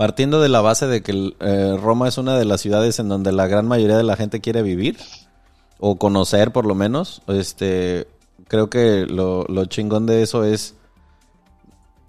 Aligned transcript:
Partiendo 0.00 0.40
de 0.40 0.48
la 0.48 0.62
base 0.62 0.86
de 0.86 1.02
que 1.02 1.34
eh, 1.40 1.76
Roma 1.78 2.08
es 2.08 2.16
una 2.16 2.38
de 2.38 2.46
las 2.46 2.62
ciudades 2.62 2.98
en 3.00 3.10
donde 3.10 3.32
la 3.32 3.46
gran 3.48 3.68
mayoría 3.68 3.98
de 3.98 4.02
la 4.02 4.16
gente 4.16 4.40
quiere 4.40 4.62
vivir, 4.62 4.96
o 5.78 5.96
conocer 5.96 6.52
por 6.52 6.64
lo 6.64 6.74
menos, 6.74 7.20
este, 7.26 8.08
creo 8.48 8.70
que 8.70 9.04
lo, 9.04 9.44
lo 9.44 9.66
chingón 9.66 10.06
de 10.06 10.22
eso 10.22 10.42
es 10.44 10.74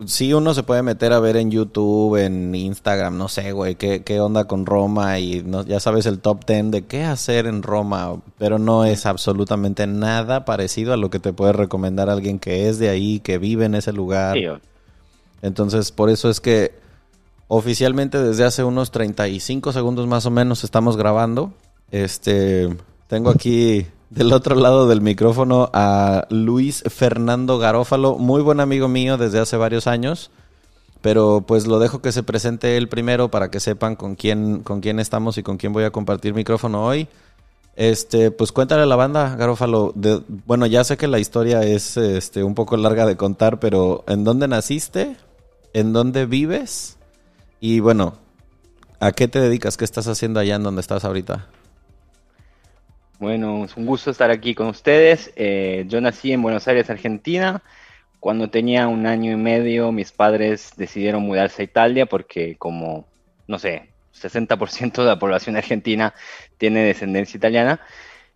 sí 0.06 0.34
uno 0.34 0.54
se 0.54 0.64
puede 0.64 0.84
meter 0.84 1.12
a 1.12 1.20
ver 1.20 1.36
en 1.36 1.52
YouTube, 1.52 2.16
en 2.16 2.56
Instagram, 2.56 3.18
no 3.18 3.28
sé, 3.28 3.52
güey, 3.52 3.76
qué, 3.76 4.04
qué 4.04 4.22
onda 4.22 4.46
con 4.46 4.66
Roma 4.66 5.20
y 5.20 5.44
no, 5.44 5.66
ya 5.66 5.82
sabes 5.82 6.06
el 6.06 6.20
top 6.20 6.46
10 6.46 6.72
de 6.72 6.86
qué 6.86 7.04
hacer 7.04 7.46
en 7.46 7.62
Roma, 7.62 8.22
pero 8.38 8.58
no 8.58 8.86
es 8.86 9.06
absolutamente 9.06 9.86
nada 9.86 10.46
parecido 10.46 10.94
a 10.94 10.98
lo 10.98 11.10
que 11.10 11.20
te 11.20 11.34
puede 11.34 11.52
recomendar 11.52 12.10
alguien 12.10 12.40
que 12.40 12.70
es 12.70 12.80
de 12.80 12.88
ahí, 12.88 13.20
que 13.20 13.38
vive 13.38 13.66
en 13.66 13.76
ese 13.76 13.92
lugar. 13.92 14.38
Entonces, 15.42 15.92
por 15.92 16.10
eso 16.10 16.30
es 16.30 16.40
que 16.40 16.80
oficialmente 17.54 18.18
desde 18.24 18.46
hace 18.46 18.64
unos 18.64 18.92
35 18.92 19.74
segundos 19.74 20.08
más 20.08 20.26
o 20.26 20.32
menos 20.32 20.64
estamos 20.64 20.96
grabando. 20.96 21.52
Este, 21.92 22.70
tengo 23.08 23.30
aquí 23.30 23.86
del 24.10 24.32
otro 24.32 24.56
lado 24.56 24.88
del 24.88 25.02
micrófono 25.02 25.70
a 25.74 26.28
Luis 26.30 26.82
Fernando 26.88 27.58
Garófalo, 27.58 28.18
muy 28.18 28.42
buen 28.42 28.62
amigo 28.62 28.88
mío 28.88 29.18
desde 29.18 29.40
hace 29.40 29.58
varios 29.58 29.86
años, 29.86 30.32
pero 31.02 31.44
pues 31.46 31.68
lo 31.68 31.80
dejo 31.80 32.02
que 32.02 32.14
se 32.14 32.24
presente 32.24 32.78
él 32.78 32.88
primero 32.88 33.30
para 33.30 33.52
que 33.52 33.60
sepan 33.60 33.98
con 33.98 34.16
quién, 34.16 34.62
con 34.64 34.80
quién 34.80 35.02
estamos 35.02 35.38
y 35.38 35.44
con 35.44 35.58
quién 35.58 35.74
voy 35.74 35.84
a 35.84 35.92
compartir 35.92 36.34
micrófono 36.34 36.86
hoy. 36.86 37.10
Este, 37.76 38.32
pues 38.32 38.54
cuéntale 38.54 38.84
a 38.84 38.86
la 38.86 38.96
banda, 38.96 39.36
Garófalo. 39.36 39.94
Bueno, 40.46 40.68
ya 40.68 40.86
sé 40.86 40.96
que 40.96 41.10
la 41.10 41.20
historia 41.20 41.64
es 41.64 41.98
este, 41.98 42.46
un 42.46 42.56
poco 42.56 42.78
larga 42.78 43.06
de 43.06 43.18
contar, 43.18 43.60
pero 43.60 44.06
¿en 44.08 44.24
dónde 44.24 44.48
naciste? 44.48 45.18
¿En 45.74 45.92
dónde 45.92 46.26
vives? 46.26 46.98
Y 47.64 47.80
bueno, 47.80 48.16
¿a 49.00 49.12
qué 49.12 49.28
te 49.28 49.40
dedicas? 49.40 49.78
¿Qué 49.78 49.86
estás 49.86 50.08
haciendo 50.08 50.40
allá 50.40 50.56
en 50.56 50.64
donde 50.64 50.82
estás 50.82 51.06
ahorita? 51.06 51.48
Bueno, 53.20 53.66
es 53.66 53.78
un 53.78 53.86
gusto 53.86 54.10
estar 54.10 54.32
aquí 54.32 54.56
con 54.56 54.66
ustedes. 54.66 55.32
Eh, 55.36 55.86
yo 55.88 56.02
nací 56.02 56.32
en 56.32 56.42
Buenos 56.42 56.68
Aires, 56.68 56.90
Argentina. 56.90 57.62
Cuando 58.20 58.50
tenía 58.50 58.88
un 58.88 59.06
año 59.06 59.32
y 59.32 59.36
medio, 59.36 59.92
mis 59.92 60.12
padres 60.12 60.72
decidieron 60.76 61.22
mudarse 61.22 61.62
a 61.62 61.66
Italia 61.66 62.08
porque 62.08 62.56
como, 62.58 63.06
no 63.46 63.60
sé, 63.60 63.92
60% 64.20 65.04
de 65.04 65.08
la 65.08 65.20
población 65.20 65.56
argentina 65.56 66.16
tiene 66.58 66.84
descendencia 66.84 67.38
italiana. 67.38 67.80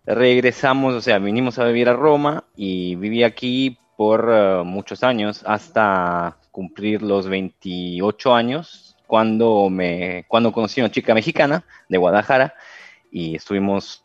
Regresamos, 0.04 0.94
o 0.94 1.00
sea, 1.00 1.18
vinimos 1.18 1.58
a 1.58 1.64
vivir 1.64 1.88
a 1.88 1.94
Roma 1.94 2.44
y 2.54 2.94
viví 2.94 3.24
aquí 3.24 3.76
por 3.96 4.28
uh, 4.28 4.64
muchos 4.64 5.02
años, 5.02 5.42
hasta 5.46 6.36
cumplir 6.52 7.02
los 7.02 7.28
28 7.28 8.34
años, 8.34 8.85
cuando, 9.06 9.68
me, 9.70 10.24
cuando 10.28 10.52
conocí 10.52 10.80
a 10.80 10.84
una 10.84 10.92
chica 10.92 11.14
mexicana 11.14 11.64
de 11.88 11.98
Guadalajara 11.98 12.54
y 13.10 13.36
estuvimos 13.36 14.04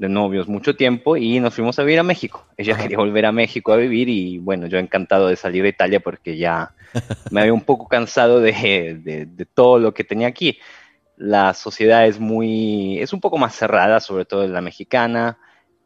de 0.00 0.08
novios 0.08 0.48
mucho 0.48 0.74
tiempo 0.74 1.18
y 1.18 1.40
nos 1.40 1.52
fuimos 1.54 1.78
a 1.78 1.82
vivir 1.82 2.00
a 2.00 2.02
México. 2.02 2.46
Ella 2.56 2.74
quería 2.74 2.96
volver 2.96 3.26
a 3.26 3.32
México 3.32 3.70
a 3.70 3.76
vivir 3.76 4.08
y 4.08 4.38
bueno, 4.38 4.66
yo 4.66 4.78
encantado 4.78 5.28
de 5.28 5.36
salir 5.36 5.62
de 5.62 5.68
Italia 5.68 6.00
porque 6.00 6.38
ya 6.38 6.74
me 7.30 7.42
había 7.42 7.52
un 7.52 7.60
poco 7.60 7.86
cansado 7.86 8.40
de, 8.40 9.28
todo 9.52 9.78
lo 9.78 9.92
que 9.92 10.02
tenía 10.04 10.28
aquí. 10.28 10.58
La 11.18 11.52
sociedad 11.52 12.06
es 12.06 12.18
muy, 12.18 12.98
es 12.98 13.12
un 13.12 13.20
poco 13.20 13.36
más 13.36 13.54
cerrada, 13.54 14.00
sobre 14.00 14.24
todo 14.24 14.46
la 14.46 14.62
mexicana. 14.62 15.38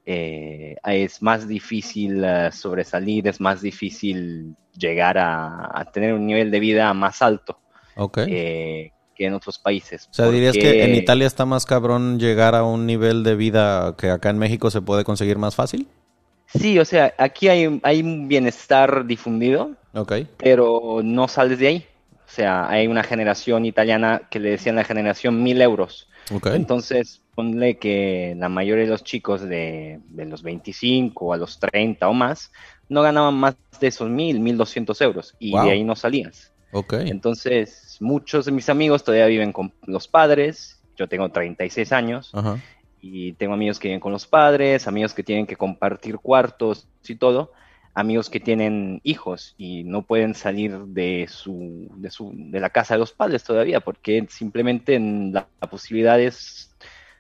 Eh, 0.07 0.77
es 0.85 1.21
más 1.21 1.49
difícil 1.49 2.23
eh, 2.25 2.51
sobresalir, 2.53 3.27
es 3.27 3.41
más 3.41 3.63
difícil 3.63 4.55
llegar 4.79 5.19
a, 5.19 5.91
tener 5.93 6.15
un 6.15 6.25
nivel 6.25 6.53
de 6.53 6.61
vida 6.61 6.95
más 6.95 7.21
alto. 7.21 7.59
Okay. 7.97 8.27
Eh, 8.29 8.93
que 9.15 9.27
en 9.27 9.35
otros 9.35 9.59
países. 9.59 10.09
O 10.11 10.15
sea, 10.15 10.29
dirías 10.29 10.55
que 10.55 10.85
en 10.85 10.95
Italia 10.95 11.27
está 11.27 11.47
más 11.47 11.67
cabrón 11.67 12.19
llegar 12.19 12.55
a 12.55 12.65
un 12.65 12.87
nivel 12.87 13.23
de 13.23 13.37
vida 13.37 13.95
que 13.97 14.11
acá 14.11 14.31
en 14.31 14.39
México 14.39 14.71
se 14.71 14.83
puede 14.83 15.05
conseguir 15.05 15.39
más 15.39 15.55
fácil. 15.55 15.87
Sí, 16.47 16.79
o 16.79 16.85
sea, 16.85 17.15
aquí 17.19 17.49
hay, 17.49 17.81
hay 17.83 18.01
un 18.01 18.29
bienestar 18.29 19.07
difundido, 19.07 19.73
okay. 19.93 20.29
pero 20.37 21.01
no 21.03 21.29
sales 21.29 21.59
de 21.59 21.67
ahí. 21.69 21.87
O 22.27 22.31
sea, 22.35 22.69
hay 22.69 22.87
una 22.87 23.03
generación 23.03 23.65
italiana 23.65 24.23
que 24.31 24.41
le 24.41 24.51
decían 24.51 24.77
la 24.77 24.85
generación 24.85 25.43
mil 25.43 25.61
euros. 25.63 26.09
Okay. 26.33 26.55
Entonces, 26.55 27.23
ponle 27.35 27.79
que 27.79 28.35
la 28.37 28.49
mayoría 28.49 28.85
de 28.85 28.91
los 28.91 29.05
chicos 29.05 29.43
de, 29.43 30.01
de 30.09 30.25
los 30.25 30.43
25 30.43 31.33
a 31.33 31.37
los 31.37 31.59
30 31.61 32.09
o 32.09 32.13
más 32.13 32.51
no 32.89 33.03
ganaban 33.03 33.35
más 33.35 33.57
de 33.81 33.87
esos 33.89 34.09
mil, 34.09 34.41
mil 34.41 34.57
doscientos 34.57 35.01
euros 35.01 35.35
y 35.39 35.53
de 35.53 35.71
ahí 35.71 35.85
no 35.85 35.97
salías. 35.97 36.54
Okay. 36.75 37.09
Entonces, 37.09 37.97
muchos 38.01 38.47
de 38.47 38.53
mis 38.53 38.69
amigos 38.69 39.05
todavía 39.05 39.27
viven 39.27 39.53
con 39.53 39.73
los 39.87 40.09
padres. 40.09 40.83
Yo 40.97 41.09
tengo 41.09 41.29
36 41.29 41.93
años 41.93 42.33
y 43.01 43.33
tengo 43.35 43.55
amigos 43.55 43.79
que 43.79 43.89
viven 43.89 44.01
con 44.01 44.11
los 44.11 44.27
padres, 44.27 44.89
amigos 44.89 45.15
que 45.15 45.23
tienen 45.23 45.47
que 45.47 45.55
compartir 45.55 46.19
cuartos 46.19 46.89
y 47.07 47.15
todo, 47.15 47.53
amigos 47.95 48.29
que 48.29 48.41
tienen 48.41 49.01
hijos 49.05 49.55
y 49.57 49.85
no 49.85 50.03
pueden 50.03 50.35
salir 50.35 50.77
de 50.79 51.27
su 51.29 51.89
de, 51.95 52.11
su, 52.11 52.33
de 52.35 52.59
la 52.59 52.71
casa 52.71 52.95
de 52.95 52.99
los 52.99 53.13
padres 53.13 53.45
todavía 53.45 53.79
porque 53.79 54.27
simplemente 54.29 54.97
en 54.97 55.33
la, 55.33 55.47
posibilidad 55.71 56.21
es 56.21 56.75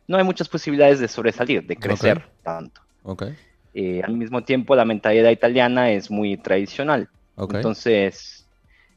no 0.09 0.17
hay 0.17 0.25
muchas 0.25 0.49
posibilidades 0.49 0.99
de 0.99 1.07
sobresalir, 1.07 1.65
de 1.65 1.77
crecer 1.77 2.25
tanto. 2.43 2.81
Okay. 3.05 3.37
Eh, 3.73 4.03
al 4.05 4.17
mismo 4.17 4.43
tiempo, 4.43 4.77
la 4.77 4.85
mentalidad 4.85 5.31
italiana 5.31 5.91
es 5.91 6.11
muy 6.11 6.37
tradicional. 6.37 7.09
Entonces, 7.37 8.44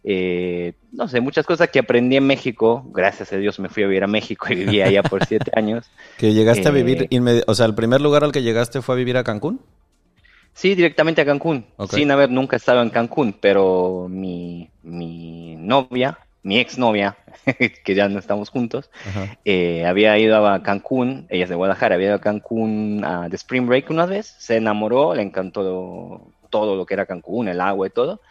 eh, 0.09 0.71
no 0.93 1.09
sé, 1.09 1.19
muchas 1.19 1.45
cosas 1.45 1.67
que 1.69 1.79
aprendí 1.79 2.15
en 2.15 2.25
México. 2.25 2.85
Gracias 2.93 3.33
a 3.33 3.37
Dios 3.37 3.59
me 3.59 3.67
fui 3.67 3.83
a 3.83 3.87
vivir 3.87 4.05
a 4.05 4.07
México 4.07 4.47
y 4.49 4.55
viví 4.55 4.81
allá 4.81 5.03
por 5.03 5.25
siete 5.27 5.51
años. 5.53 5.91
¿Que 6.17 6.33
llegaste 6.33 6.65
a 6.65 6.71
vivir, 6.71 7.09
eh, 7.11 7.43
o 7.45 7.53
sea, 7.53 7.65
el 7.65 7.75
primer 7.75 7.99
lugar 7.99 8.23
al 8.23 8.31
que 8.31 8.41
llegaste 8.41 8.81
fue 8.81 8.95
a 8.95 8.97
vivir 8.97 9.17
a 9.17 9.25
Cancún? 9.25 9.59
Sí, 10.53 10.75
directamente 10.75 11.21
a 11.21 11.25
Cancún, 11.25 11.65
sin 11.89 12.09
haber 12.09 12.31
nunca 12.31 12.55
estado 12.55 12.81
en 12.81 12.89
Cancún, 12.89 13.35
pero 13.39 14.07
mi, 14.09 14.71
mi 14.81 15.57
novia, 15.57 16.19
mi 16.41 16.57
exnovia, 16.57 17.17
que 17.83 17.93
ya 17.93 18.07
no 18.07 18.17
estamos 18.17 18.49
juntos, 18.49 18.89
eh, 19.43 19.85
había 19.85 20.17
ido 20.17 20.47
a 20.47 20.63
Cancún, 20.63 21.27
ella 21.29 21.43
es 21.43 21.49
de 21.49 21.55
Guadalajara, 21.55 21.95
había 21.95 22.07
ido 22.07 22.15
a 22.15 22.21
Cancún 22.21 23.01
de 23.29 23.35
Spring 23.35 23.67
Break 23.67 23.89
una 23.89 24.05
vez, 24.05 24.35
se 24.39 24.55
enamoró, 24.55 25.13
le 25.13 25.21
encantó 25.21 26.31
todo 26.49 26.75
lo 26.77 26.85
que 26.85 26.93
era 26.93 27.05
Cancún, 27.05 27.49
el 27.49 27.61
agua 27.61 27.85
y 27.85 27.91
todo 27.91 28.21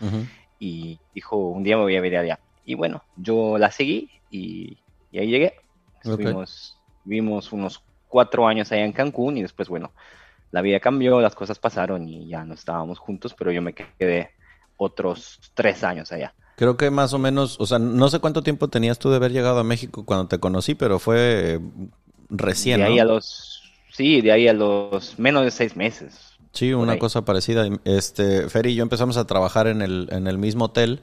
y 0.58 0.98
dijo, 1.14 1.36
un 1.36 1.62
día 1.62 1.76
me 1.76 1.82
voy 1.82 1.96
a 1.96 2.00
ver 2.00 2.16
allá. 2.16 2.40
Y 2.64 2.74
bueno, 2.74 3.02
yo 3.16 3.58
la 3.58 3.70
seguí 3.70 4.10
y, 4.30 4.78
ahí 5.12 5.28
llegué. 5.28 5.54
Estuvimos, 6.02 6.78
vimos 7.04 7.52
unos 7.52 7.82
cuatro 8.08 8.46
años 8.46 8.70
allá 8.72 8.84
en 8.84 8.92
Cancún 8.92 9.36
y 9.36 9.42
después, 9.42 9.68
bueno, 9.68 9.92
la 10.50 10.62
vida 10.62 10.80
cambió, 10.80 11.20
las 11.20 11.34
cosas 11.34 11.58
pasaron 11.58 12.08
y 12.08 12.28
ya 12.28 12.44
no 12.44 12.54
estábamos 12.54 12.98
juntos, 12.98 13.34
pero 13.36 13.50
yo 13.52 13.62
me 13.62 13.74
quedé 13.74 14.30
otros 14.76 15.40
tres 15.54 15.84
años 15.84 16.12
allá. 16.12 16.34
Creo 16.56 16.76
que 16.76 16.90
más 16.90 17.12
o 17.12 17.18
menos, 17.18 17.60
o 17.60 17.66
sea, 17.66 17.78
no 17.78 18.08
sé 18.08 18.18
cuánto 18.18 18.42
tiempo 18.42 18.68
tenías 18.68 18.98
tú 18.98 19.10
de 19.10 19.16
haber 19.16 19.32
llegado 19.32 19.58
a 19.58 19.64
México 19.64 20.06
cuando 20.06 20.28
te 20.28 20.38
conocí, 20.38 20.74
pero 20.74 20.98
fue 20.98 21.60
recién. 22.30 22.80
De 22.80 22.86
ahí 22.86 22.98
a 22.98 23.04
los, 23.04 23.62
sí, 23.90 24.22
de 24.22 24.32
ahí 24.32 24.48
a 24.48 24.54
los 24.54 25.18
menos 25.18 25.44
de 25.44 25.50
seis 25.50 25.76
meses. 25.76 26.35
Sí, 26.56 26.72
una 26.72 26.98
cosa 26.98 27.22
parecida. 27.26 27.68
Este, 27.84 28.48
Fer 28.48 28.66
y 28.66 28.74
yo 28.74 28.82
empezamos 28.82 29.18
a 29.18 29.26
trabajar 29.26 29.66
en 29.66 29.82
el, 29.82 30.08
en 30.10 30.26
el 30.26 30.38
mismo 30.38 30.66
hotel 30.66 31.02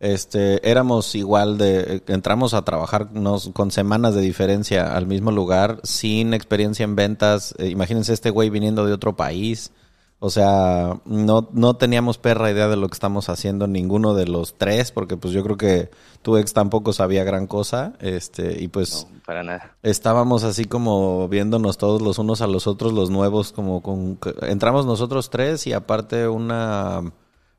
Este, 0.00 0.68
éramos 0.68 1.14
igual 1.14 1.56
de, 1.56 2.02
entramos 2.08 2.52
a 2.52 2.62
trabajar 2.64 3.08
con 3.52 3.70
semanas 3.70 4.14
de 4.16 4.20
diferencia 4.22 4.96
al 4.96 5.06
mismo 5.06 5.30
lugar, 5.30 5.80
sin 5.84 6.34
experiencia 6.34 6.82
en 6.84 6.96
ventas. 6.96 7.54
Eh, 7.58 7.68
imagínense 7.68 8.12
este 8.12 8.30
güey 8.30 8.50
viniendo 8.50 8.86
de 8.86 8.92
otro 8.92 9.16
país. 9.16 9.72
O 10.20 10.30
sea, 10.30 11.00
no, 11.04 11.48
no 11.52 11.76
teníamos 11.76 12.18
perra 12.18 12.50
idea 12.50 12.66
de 12.66 12.76
lo 12.76 12.88
que 12.88 12.94
estamos 12.94 13.28
haciendo 13.28 13.68
ninguno 13.68 14.14
de 14.14 14.26
los 14.26 14.58
tres, 14.58 14.90
porque 14.90 15.16
pues 15.16 15.32
yo 15.32 15.44
creo 15.44 15.56
que 15.56 15.90
tu 16.22 16.36
ex 16.36 16.52
tampoco 16.52 16.92
sabía 16.92 17.22
gran 17.22 17.46
cosa, 17.46 17.92
este, 18.00 18.60
y 18.60 18.66
pues 18.66 19.06
No, 19.12 19.20
para 19.24 19.44
nada. 19.44 19.76
estábamos 19.84 20.42
así 20.42 20.64
como 20.64 21.28
viéndonos 21.28 21.78
todos 21.78 22.02
los 22.02 22.18
unos 22.18 22.40
a 22.42 22.48
los 22.48 22.66
otros, 22.66 22.92
los 22.92 23.10
nuevos, 23.10 23.52
como 23.52 23.80
con, 23.80 24.18
entramos 24.42 24.86
nosotros 24.86 25.30
tres 25.30 25.68
y 25.68 25.72
aparte 25.72 26.26
una 26.26 27.12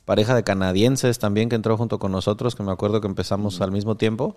pareja 0.04 0.36
de 0.36 0.44
canadienses 0.44 1.18
también 1.18 1.48
que 1.48 1.56
entró 1.56 1.78
junto 1.78 1.98
con 1.98 2.12
nosotros, 2.12 2.56
que 2.56 2.64
me 2.64 2.74
acuerdo 2.74 3.00
que 3.00 3.08
empezamos 3.08 3.62
al 3.62 3.72
mismo 3.72 3.96
tiempo, 3.96 4.36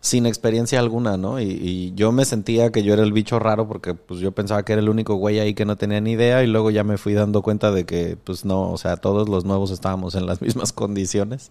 sin 0.00 0.26
experiencia 0.26 0.78
alguna, 0.78 1.16
¿no? 1.16 1.40
Y, 1.40 1.44
y 1.44 1.94
yo 1.94 2.12
me 2.12 2.24
sentía 2.24 2.70
que 2.70 2.82
yo 2.82 2.92
era 2.92 3.02
el 3.02 3.12
bicho 3.12 3.38
raro 3.38 3.66
porque 3.66 3.94
pues 3.94 4.20
yo 4.20 4.32
pensaba 4.32 4.64
que 4.64 4.72
era 4.72 4.82
el 4.82 4.88
único 4.88 5.14
güey 5.14 5.40
ahí 5.40 5.54
que 5.54 5.64
no 5.64 5.76
tenía 5.76 6.00
ni 6.00 6.12
idea 6.12 6.42
y 6.42 6.46
luego 6.46 6.70
ya 6.70 6.84
me 6.84 6.98
fui 6.98 7.14
dando 7.14 7.42
cuenta 7.42 7.72
de 7.72 7.84
que 7.84 8.16
pues 8.22 8.44
no, 8.44 8.70
o 8.70 8.78
sea, 8.78 8.96
todos 8.96 9.28
los 9.28 9.44
nuevos 9.44 9.70
estábamos 9.70 10.14
en 10.14 10.26
las 10.26 10.40
mismas 10.42 10.72
condiciones. 10.72 11.50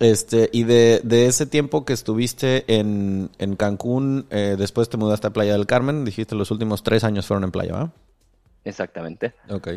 Este, 0.00 0.48
y 0.52 0.62
de, 0.62 1.00
de 1.02 1.26
ese 1.26 1.46
tiempo 1.46 1.84
que 1.84 1.92
estuviste 1.92 2.64
en, 2.78 3.30
en 3.38 3.56
Cancún, 3.56 4.26
eh, 4.30 4.54
después 4.56 4.88
te 4.88 4.96
mudaste 4.96 5.26
a 5.26 5.30
Playa 5.30 5.54
del 5.54 5.66
Carmen, 5.66 6.04
dijiste 6.04 6.36
los 6.36 6.52
últimos 6.52 6.84
tres 6.84 7.02
años 7.02 7.26
fueron 7.26 7.44
en 7.44 7.50
Playa, 7.50 7.72
¿va? 7.72 7.92
Exactamente. 8.64 9.34
Ok. 9.50 9.70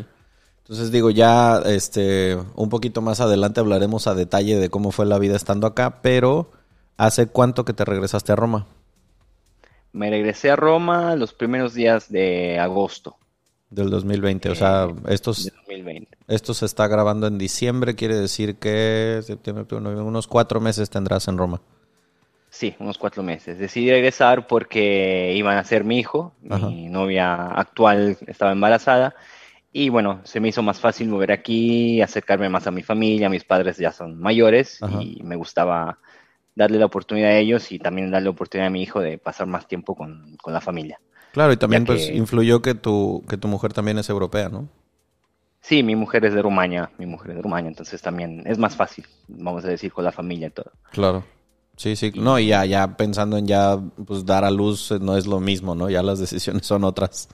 Entonces 0.58 0.92
digo, 0.92 1.10
ya 1.10 1.58
este, 1.66 2.38
un 2.54 2.68
poquito 2.68 3.00
más 3.00 3.20
adelante 3.20 3.58
hablaremos 3.58 4.06
a 4.06 4.14
detalle 4.14 4.58
de 4.58 4.70
cómo 4.70 4.92
fue 4.92 5.06
la 5.06 5.18
vida 5.18 5.34
estando 5.34 5.66
acá, 5.66 6.00
pero 6.02 6.52
¿hace 7.06 7.26
cuánto 7.26 7.64
que 7.64 7.72
te 7.72 7.84
regresaste 7.84 8.32
a 8.32 8.36
Roma? 8.36 8.66
Me 9.92 10.08
regresé 10.08 10.50
a 10.50 10.56
Roma 10.56 11.16
los 11.16 11.34
primeros 11.34 11.74
días 11.74 12.10
de 12.10 12.58
agosto 12.58 13.16
Del 13.70 13.90
2020, 13.90 14.50
o 14.50 14.54
sea, 14.54 14.86
de 14.86 15.14
estos, 15.14 15.50
2020. 15.66 16.16
esto 16.28 16.54
se 16.54 16.64
está 16.66 16.86
grabando 16.86 17.26
en 17.26 17.38
diciembre, 17.38 17.94
quiere 17.94 18.16
decir 18.16 18.56
que 18.56 19.20
septiembre, 19.22 19.66
unos 19.76 20.26
cuatro 20.26 20.60
meses 20.60 20.88
tendrás 20.90 21.28
en 21.28 21.38
Roma. 21.38 21.60
Sí, 22.48 22.74
unos 22.78 22.98
cuatro 22.98 23.22
meses. 23.22 23.58
Decidí 23.58 23.90
regresar 23.90 24.46
porque 24.46 25.32
iban 25.34 25.56
a 25.56 25.64
ser 25.64 25.84
mi 25.84 25.98
hijo, 25.98 26.34
Ajá. 26.50 26.68
mi 26.68 26.88
novia 26.88 27.46
actual 27.46 28.18
estaba 28.26 28.52
embarazada 28.52 29.14
y 29.72 29.88
bueno, 29.88 30.20
se 30.24 30.38
me 30.38 30.48
hizo 30.48 30.62
más 30.62 30.78
fácil 30.78 31.08
mover 31.08 31.32
aquí, 31.32 32.02
acercarme 32.02 32.50
más 32.50 32.66
a 32.66 32.70
mi 32.70 32.82
familia, 32.82 33.30
mis 33.30 33.44
padres 33.44 33.78
ya 33.78 33.90
son 33.90 34.20
mayores 34.20 34.82
Ajá. 34.82 35.02
y 35.02 35.22
me 35.22 35.36
gustaba 35.36 35.98
darle 36.54 36.78
la 36.78 36.86
oportunidad 36.86 37.30
a 37.30 37.38
ellos 37.38 37.72
y 37.72 37.78
también 37.78 38.10
darle 38.10 38.26
la 38.26 38.30
oportunidad 38.30 38.68
a 38.68 38.70
mi 38.70 38.82
hijo 38.82 39.00
de 39.00 39.18
pasar 39.18 39.46
más 39.46 39.66
tiempo 39.68 39.94
con, 39.94 40.36
con 40.42 40.52
la 40.52 40.60
familia. 40.60 41.00
Claro, 41.32 41.52
y 41.52 41.56
también 41.56 41.84
pues 41.86 42.08
que- 42.08 42.14
influyó 42.16 42.62
que 42.62 42.74
tu, 42.74 43.24
que 43.28 43.36
tu 43.36 43.48
mujer 43.48 43.72
también 43.72 43.98
es 43.98 44.08
europea, 44.10 44.48
¿no? 44.48 44.68
Sí, 45.62 45.82
mi 45.82 45.96
mujer 45.96 46.26
es 46.26 46.34
de 46.34 46.42
Rumania, 46.42 46.90
mi 46.98 47.06
mujer 47.06 47.30
es 47.30 47.36
de 47.36 47.42
Rumania, 47.42 47.68
entonces 47.68 48.02
también 48.02 48.42
es 48.46 48.58
más 48.58 48.76
fácil, 48.76 49.06
vamos 49.28 49.64
a 49.64 49.68
decir, 49.68 49.90
con 49.90 50.04
la 50.04 50.12
familia 50.12 50.48
y 50.48 50.50
todo. 50.50 50.72
Claro. 50.90 51.24
Sí, 51.76 51.96
sí. 51.96 52.12
No, 52.16 52.38
y 52.38 52.48
ya, 52.48 52.64
ya 52.66 52.96
pensando 52.96 53.36
en 53.38 53.46
ya 53.46 53.78
pues 54.06 54.26
dar 54.26 54.44
a 54.44 54.50
luz 54.50 54.90
eh, 54.92 54.98
no 55.00 55.16
es 55.16 55.26
lo 55.26 55.40
mismo, 55.40 55.74
¿no? 55.74 55.88
Ya 55.88 56.02
las 56.02 56.18
decisiones 56.20 56.66
son 56.66 56.84
otras. 56.84 57.28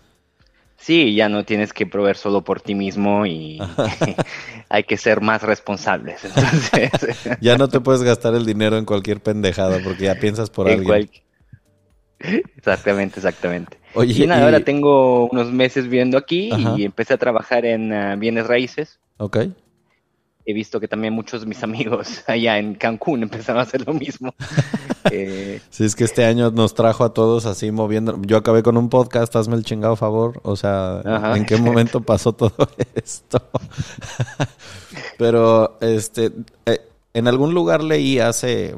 Sí, 0.81 1.15
ya 1.15 1.29
no 1.29 1.45
tienes 1.45 1.73
que 1.73 1.87
proveer 1.87 2.17
solo 2.17 2.43
por 2.45 2.61
ti 2.61 2.75
mismo 2.75 3.27
y 3.27 3.59
hay 4.71 4.85
que 4.85 4.97
ser 4.97 5.21
más 5.21 5.43
responsables. 5.43 6.25
Entonces, 6.25 6.91
Ya 7.41 7.57
no 7.57 7.69
te 7.69 7.81
puedes 7.81 8.03
gastar 8.03 8.35
el 8.35 8.47
dinero 8.47 8.79
en 8.79 8.85
cualquier 8.85 9.21
pendejada 9.21 9.79
porque 9.83 10.05
ya 10.05 10.15
piensas 10.15 10.51
por 10.51 10.67
en 10.69 10.75
alguien. 10.79 10.87
cual- 10.89 11.11
Exactamente, 12.57 13.21
exactamente. 13.21 13.79
Oye, 13.95 14.25
Y 14.25 14.27
nada, 14.27 14.41
y- 14.41 14.45
ahora 14.45 14.61
tengo 14.65 15.27
unos 15.29 15.53
meses 15.53 15.85
viviendo 15.85 16.19
aquí 16.19 16.51
Ajá. 16.53 16.75
y 16.77 16.85
empecé 16.85 17.15
a 17.15 17.19
trabajar 17.19 17.65
en 17.65 17.93
ah, 17.93 18.17
bienes 18.17 18.47
raíces. 18.47 18.99
Ok. 19.19 19.39
He 20.51 20.55
visto 20.55 20.81
que 20.81 20.89
también 20.89 21.13
muchos 21.13 21.43
de 21.43 21.47
mis 21.47 21.63
amigos 21.63 22.25
allá 22.27 22.59
en 22.59 22.75
Cancún 22.75 23.23
empezaron 23.23 23.61
a 23.61 23.65
hacer 23.65 23.87
lo 23.87 23.93
mismo. 23.93 24.35
Eh, 25.11 25.61
Sí, 25.71 25.85
es 25.85 25.95
que 25.97 26.05
este 26.05 26.25
año 26.27 26.51
nos 26.51 26.75
trajo 26.75 27.03
a 27.05 27.15
todos 27.15 27.47
así 27.47 27.71
moviendo. 27.71 28.19
Yo 28.27 28.37
acabé 28.37 28.63
con 28.63 28.77
un 28.77 28.91
podcast, 28.91 29.35
hazme 29.37 29.57
el 29.57 29.65
chingado 29.65 29.97
favor. 29.97 30.41
O 30.43 30.55
sea, 30.57 30.99
Ajá. 30.99 31.37
¿en 31.37 31.47
qué 31.47 31.57
momento 31.57 32.03
pasó 32.03 32.33
todo 32.33 32.53
esto? 32.95 33.41
Pero, 35.17 35.79
este, 35.81 36.33
eh, 36.67 36.81
en 37.15 37.29
algún 37.29 37.55
lugar 37.55 37.83
leí 37.83 38.19
hace 38.19 38.75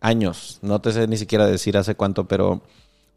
años, 0.00 0.58
no 0.62 0.80
te 0.80 0.90
sé 0.92 1.06
ni 1.06 1.16
siquiera 1.16 1.46
decir 1.46 1.76
hace 1.76 1.94
cuánto, 1.94 2.26
pero 2.26 2.62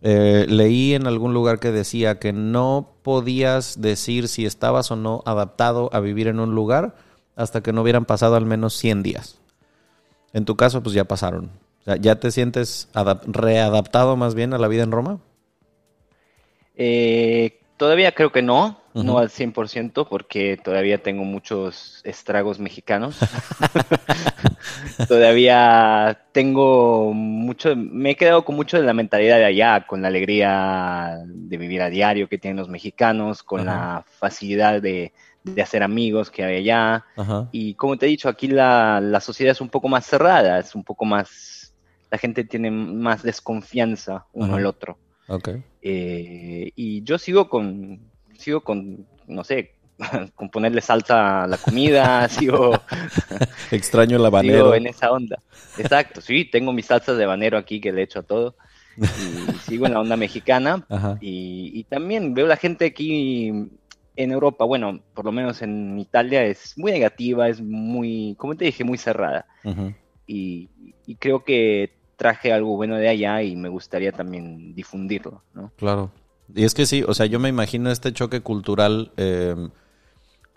eh, 0.01 0.45
leí 0.47 0.93
en 0.93 1.07
algún 1.07 1.33
lugar 1.33 1.59
que 1.59 1.71
decía 1.71 2.19
que 2.19 2.31
no 2.31 2.89
podías 3.01 3.81
decir 3.81 4.27
si 4.27 4.45
estabas 4.45 4.91
o 4.91 4.95
no 4.95 5.23
adaptado 5.25 5.89
a 5.93 5.99
vivir 5.99 6.27
en 6.27 6.39
un 6.39 6.53
lugar 6.53 6.95
hasta 7.39 7.61
que 7.61 7.73
no 7.73 7.81
hubieran 7.81 8.05
pasado 8.05 8.35
al 8.35 8.45
menos 8.45 8.75
100 8.75 9.01
días. 9.01 9.39
En 10.33 10.45
tu 10.45 10.55
caso, 10.55 10.83
pues 10.83 10.93
ya 10.93 11.05
pasaron. 11.05 11.49
O 11.81 11.83
sea, 11.85 11.95
¿ya 11.95 12.19
te 12.19 12.31
sientes 12.31 12.89
adap- 12.93 13.23
readaptado 13.25 14.15
más 14.17 14.35
bien 14.35 14.53
a 14.53 14.57
la 14.57 14.67
vida 14.67 14.83
en 14.83 14.91
Roma? 14.91 15.19
eh, 16.75 17.59
todavía 17.77 18.13
creo 18.13 18.31
que 18.31 18.41
no, 18.41 18.79
no 18.93 19.19
al 19.19 19.29
100% 19.29 20.07
porque 20.07 20.57
todavía 20.61 21.01
tengo 21.03 21.23
muchos 21.23 22.01
estragos 22.03 22.59
mexicanos. 22.59 23.17
Todavía 25.07 26.25
tengo 26.31 27.13
mucho, 27.13 27.75
me 27.75 28.11
he 28.11 28.15
quedado 28.15 28.45
con 28.45 28.55
mucho 28.55 28.77
de 28.77 28.83
la 28.83 28.93
mentalidad 28.93 29.37
de 29.37 29.45
allá, 29.45 29.87
con 29.87 30.01
la 30.01 30.09
alegría 30.09 31.17
de 31.25 31.57
vivir 31.57 31.81
a 31.81 31.89
diario 31.89 32.29
que 32.29 32.37
tienen 32.37 32.57
los 32.57 32.69
mexicanos, 32.69 33.41
con 33.43 33.65
la 33.65 34.05
facilidad 34.19 34.81
de, 34.81 35.13
de 35.43 35.61
hacer 35.61 35.83
amigos 35.83 36.29
que 36.29 36.43
hay 36.43 36.57
allá. 36.57 37.05
Ajá. 37.15 37.47
Y 37.51 37.73
como 37.75 37.97
te 37.97 38.05
he 38.05 38.09
dicho, 38.09 38.29
aquí 38.29 38.47
la, 38.47 38.99
la 39.01 39.19
sociedad 39.21 39.51
es 39.51 39.61
un 39.61 39.69
poco 39.69 39.87
más 39.87 40.05
cerrada, 40.05 40.59
es 40.59 40.75
un 40.75 40.83
poco 40.83 41.05
más, 41.05 41.73
la 42.11 42.17
gente 42.17 42.43
tiene 42.43 42.71
más 42.71 43.23
desconfianza 43.23 44.25
uno 44.33 44.47
Ajá. 44.47 44.57
al 44.57 44.65
otro. 44.65 44.97
Ok. 45.27 45.49
Eh, 45.81 46.71
y 46.75 47.03
yo 47.03 47.17
sigo 47.17 47.49
con, 47.49 47.99
sigo 48.37 48.61
con, 48.61 49.05
no 49.27 49.43
sé, 49.43 49.75
con 50.35 50.49
ponerle 50.49 50.81
salsa 50.81 51.43
a 51.43 51.47
la 51.47 51.57
comida, 51.57 52.27
sigo, 52.29 52.73
Extraño 53.71 54.15
el 54.17 54.21
sigo 54.21 54.27
habanero. 54.27 54.75
en 54.75 54.87
esa 54.87 55.11
onda. 55.11 55.41
Exacto, 55.77 56.21
sí, 56.21 56.45
tengo 56.45 56.73
mis 56.73 56.87
salsas 56.87 57.17
de 57.17 57.23
habanero 57.23 57.57
aquí 57.57 57.79
que 57.79 57.91
le 57.91 58.03
echo 58.03 58.19
a 58.19 58.23
todo. 58.23 58.55
Y 58.97 59.53
sigo 59.59 59.85
en 59.85 59.93
la 59.93 60.01
onda 60.01 60.17
mexicana. 60.17 60.85
Y, 61.21 61.71
y 61.73 61.83
también 61.85 62.33
veo 62.33 62.47
la 62.47 62.57
gente 62.57 62.85
aquí 62.87 63.69
en 64.19 64.31
Europa, 64.31 64.65
bueno, 64.65 64.99
por 65.13 65.23
lo 65.23 65.31
menos 65.31 65.61
en 65.61 65.97
Italia, 65.97 66.43
es 66.43 66.77
muy 66.77 66.91
negativa, 66.91 67.47
es 67.47 67.61
muy, 67.61 68.35
como 68.37 68.55
te 68.55 68.65
dije, 68.65 68.83
muy 68.83 68.97
cerrada. 68.97 69.45
Y, 70.27 70.69
y 71.05 71.15
creo 71.15 71.43
que 71.45 71.93
traje 72.17 72.51
algo 72.51 72.75
bueno 72.75 72.97
de 72.97 73.07
allá 73.07 73.41
y 73.41 73.55
me 73.55 73.69
gustaría 73.69 74.11
también 74.11 74.75
difundirlo, 74.75 75.41
¿no? 75.53 75.71
Claro. 75.77 76.11
Y 76.53 76.65
es 76.65 76.73
que 76.73 76.85
sí, 76.85 77.01
o 77.07 77.13
sea, 77.13 77.27
yo 77.27 77.39
me 77.39 77.47
imagino 77.47 77.89
este 77.91 78.11
choque 78.11 78.41
cultural. 78.41 79.13
eh, 79.15 79.55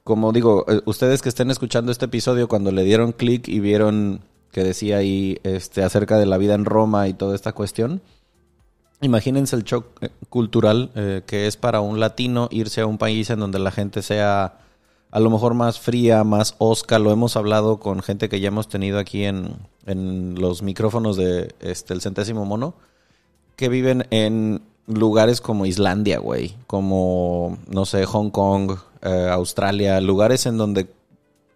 como 0.03 0.33
digo, 0.33 0.65
eh, 0.69 0.81
ustedes 0.87 1.23
que 1.23 1.29
estén 1.29 1.53
escuchando 1.53 1.93
este 1.93 2.07
episodio, 2.07 2.49
cuando 2.49 2.73
le 2.73 2.83
dieron 2.83 3.13
clic 3.13 3.47
y 3.47 3.61
vieron 3.61 4.25
que 4.51 4.65
decía 4.65 4.97
ahí 4.97 5.39
este, 5.45 5.85
acerca 5.85 6.19
de 6.19 6.27
la 6.27 6.37
vida 6.37 6.55
en 6.55 6.65
Roma 6.65 7.07
y 7.07 7.15
toda 7.15 7.37
esta 7.37 7.53
cuestión, 7.53 8.03
imagínense 9.03 9.55
el 9.57 9.65
choque 9.65 10.11
cultural 10.31 10.91
eh, 10.95 11.23
que 11.27 11.47
es 11.47 11.57
para 11.57 11.81
un 11.81 12.01
latino 12.01 12.49
irse 12.51 12.81
a 12.81 12.87
un 12.87 12.99
país 12.99 13.29
en 13.31 13.41
donde 13.41 13.59
la 13.59 13.71
gente 13.71 14.01
sea 14.03 14.59
a 15.11 15.21
lo 15.21 15.29
mejor 15.29 15.53
más 15.53 15.79
fría, 15.79 16.25
más 16.25 16.55
osca. 16.59 16.99
Lo 16.99 17.13
hemos 17.13 17.37
hablado 17.37 17.79
con 17.79 18.01
gente 18.01 18.31
que 18.31 18.41
ya 18.41 18.49
hemos 18.49 18.69
tenido 18.69 18.99
aquí 18.99 19.25
en, 19.25 19.57
en 19.85 20.37
los 20.41 20.63
micrófonos 20.63 21.17
de 21.17 21.55
este, 21.61 21.93
el 21.93 22.01
centésimo 22.01 22.47
mono 22.47 22.75
que 23.57 23.69
viven 23.69 24.07
en 24.11 24.63
lugares 24.87 25.41
como 25.41 25.67
Islandia, 25.67 26.19
güey, 26.19 26.57
como, 26.67 27.59
no 27.69 27.85
sé, 27.85 28.05
Hong 28.07 28.31
Kong, 28.31 28.73
eh, 29.03 29.29
Australia, 29.31 30.01
lugares 30.01 30.47
en 30.47 30.57
donde 30.57 30.89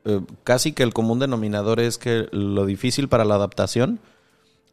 eh, 0.05 0.21
casi 0.45 0.73
que 0.73 0.83
el 0.83 0.93
común 0.93 1.19
denominador 1.19 1.81
es 1.81 1.99
que 1.99 2.29
lo 2.31 2.67
difícil 2.67 3.09
para 3.09 3.25
la 3.25 3.37
adaptación 3.37 3.99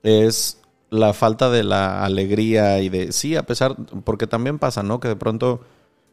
es 0.04 0.60
la 0.94 1.14
falta 1.14 1.50
de 1.50 1.64
la 1.64 2.06
alegría 2.06 2.80
y 2.80 2.88
de, 2.88 3.12
sí, 3.12 3.36
a 3.36 3.44
pesar, 3.44 3.76
porque 4.04 4.28
también 4.28 4.60
pasa, 4.60 4.84
¿no? 4.84 5.00
Que 5.00 5.08
de 5.08 5.16
pronto 5.16 5.62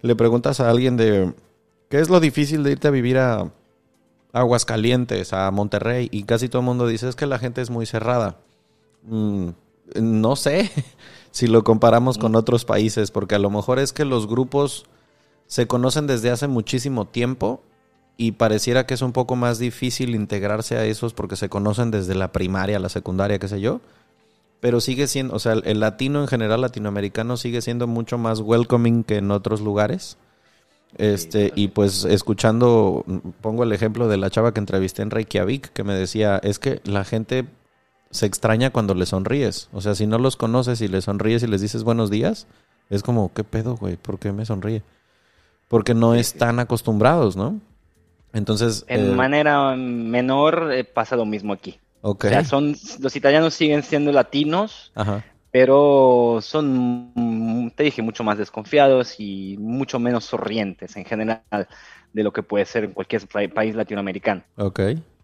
le 0.01 0.17
preguntas 0.17 0.59
a 0.59 0.71
alguien 0.71 0.97
de, 0.97 1.35
¿qué 1.91 2.01
es 2.01 2.09
lo 2.09 2.19
difícil 2.19 2.63
de 2.63 2.73
irte 2.73 2.89
a 2.89 2.91
vivir 2.91 3.19
a 3.19 3.53
Aguascalientes, 4.33 5.35
a 5.35 5.51
Monterrey? 5.51 6.09
Y 6.11 6.23
casi 6.23 6.49
todo 6.49 6.61
el 6.61 6.67
mundo 6.67 6.87
dice, 6.87 7.11
es 7.11 7.15
que 7.15 7.27
la 7.27 7.39
gente 7.39 7.61
es 7.61 7.69
muy 7.69 7.85
cerrada. 7.85 8.39
Mm, 9.03 9.51
no 10.01 10.35
sé 10.35 10.71
si 11.31 11.47
lo 11.47 11.63
comparamos 11.63 12.17
con 12.17 12.35
otros 12.35 12.65
países, 12.65 13.11
porque 13.11 13.35
a 13.35 13.39
lo 13.39 13.51
mejor 13.51 13.81
es 13.81 13.93
que 13.93 14.07
los 14.07 14.27
grupos 14.27 14.87
se 15.47 15.67
conocen 15.67 16.07
desde 16.07 16.31
hace 16.31 16.49
muchísimo 16.49 17.07
tiempo 17.07 17.63
y 18.17 18.33
pareciera 18.33 18.87
que 18.87 18.95
es 18.95 19.03
un 19.03 19.13
poco 19.13 19.37
más 19.37 19.59
difícil 19.59 20.15
integrarse 20.15 20.79
a 20.79 20.87
esos 20.87 21.13
porque 21.13 21.37
se 21.37 21.51
conocen 21.51 21.91
desde 21.91 22.15
la 22.15 22.33
primaria, 22.33 22.79
la 22.79 22.89
secundaria, 22.89 23.39
qué 23.39 23.49
sé 23.49 23.61
yo. 23.61 23.83
Pero 24.61 24.81
sigue 24.81 25.07
siendo, 25.07 25.35
o 25.35 25.39
sea, 25.39 25.55
el, 25.55 25.81
latino 25.81 26.21
en 26.21 26.29
general, 26.29 26.61
latinoamericano, 26.61 27.37
sigue 27.37 27.63
siendo 27.63 27.87
mucho 27.87 28.19
más 28.19 28.41
welcoming 28.41 29.05
que 29.05 29.17
en 29.17 29.31
otros 29.31 29.61
lugares. 29.63 30.19
Este, 30.99 31.53
y 31.55 31.69
pues 31.69 32.05
escuchando, 32.05 33.05
pongo 33.41 33.63
el 33.65 33.73
ejemplo 33.73 34.09
de 34.09 34.17
la 34.17 34.29
chava 34.29 34.53
que 34.53 34.61
entrevisté 34.61 35.03
en 35.03 35.11
Reykjavik, 35.11 35.73
que 35.73 35.85
me 35.85 35.95
decía, 35.95 36.39
es 36.43 36.59
que 36.59 36.81
la 36.85 37.05
gente 37.05 37.47
se 38.11 38.27
extraña 38.27 38.71
cuando 38.71 38.95
le 38.95 39.07
sonríes. 39.07 39.69
O 39.73 39.81
sea, 39.81 39.95
si 39.95 40.07
no 40.07 40.19
los 40.19 40.37
conoces 40.37 40.81
y 40.81 40.89
les 40.89 41.05
sonríes 41.05 41.43
y 41.43 41.47
les 41.47 41.61
dices 41.61 41.85
buenos 41.85 42.11
días, 42.11 42.47
es 42.91 43.03
como, 43.03 43.33
¿qué 43.33 43.45
pedo, 43.45 43.77
güey? 43.77 43.97
¿Por 43.97 44.19
qué 44.19 44.33
me 44.33 44.45
sonríe? 44.45 44.83
Porque 45.69 45.95
no 45.95 46.15
están 46.15 46.59
acostumbrados, 46.59 47.37
¿no? 47.37 47.61
Entonces. 48.33 48.85
En 48.89 49.13
eh, 49.13 49.15
manera 49.15 49.75
menor 49.77 50.71
eh, 50.73 50.85
pasa 50.85 51.17
lo 51.17 51.25
mismo 51.25 51.53
aquí. 51.53 51.79
Ok. 52.03 52.25
O 52.25 52.29
sea, 52.29 52.45
son, 52.45 52.77
los 53.01 53.17
italianos 53.17 53.55
siguen 53.55 53.83
siendo 53.83 54.13
latinos, 54.13 54.93
Ajá. 54.95 55.25
pero 55.51 56.39
son, 56.43 57.13
mm, 57.15 57.71
te 57.73 57.85
dije, 57.85 58.03
mucho 58.03 58.25
más 58.25 58.39
desconfiados 58.39 59.17
y 59.19 59.57
mucho 59.59 59.99
menos 59.99 60.25
sonrientes 60.25 60.97
en 60.97 61.05
general 61.05 61.43
de 62.13 62.23
lo 62.23 62.33
que 62.33 62.43
puede 62.43 62.65
ser 62.65 62.85
en 62.85 62.93
cualquier 62.93 63.27
pa- 63.29 63.49
país 63.55 63.75
latinoamericano. 63.75 64.43
Ok. 64.57 64.81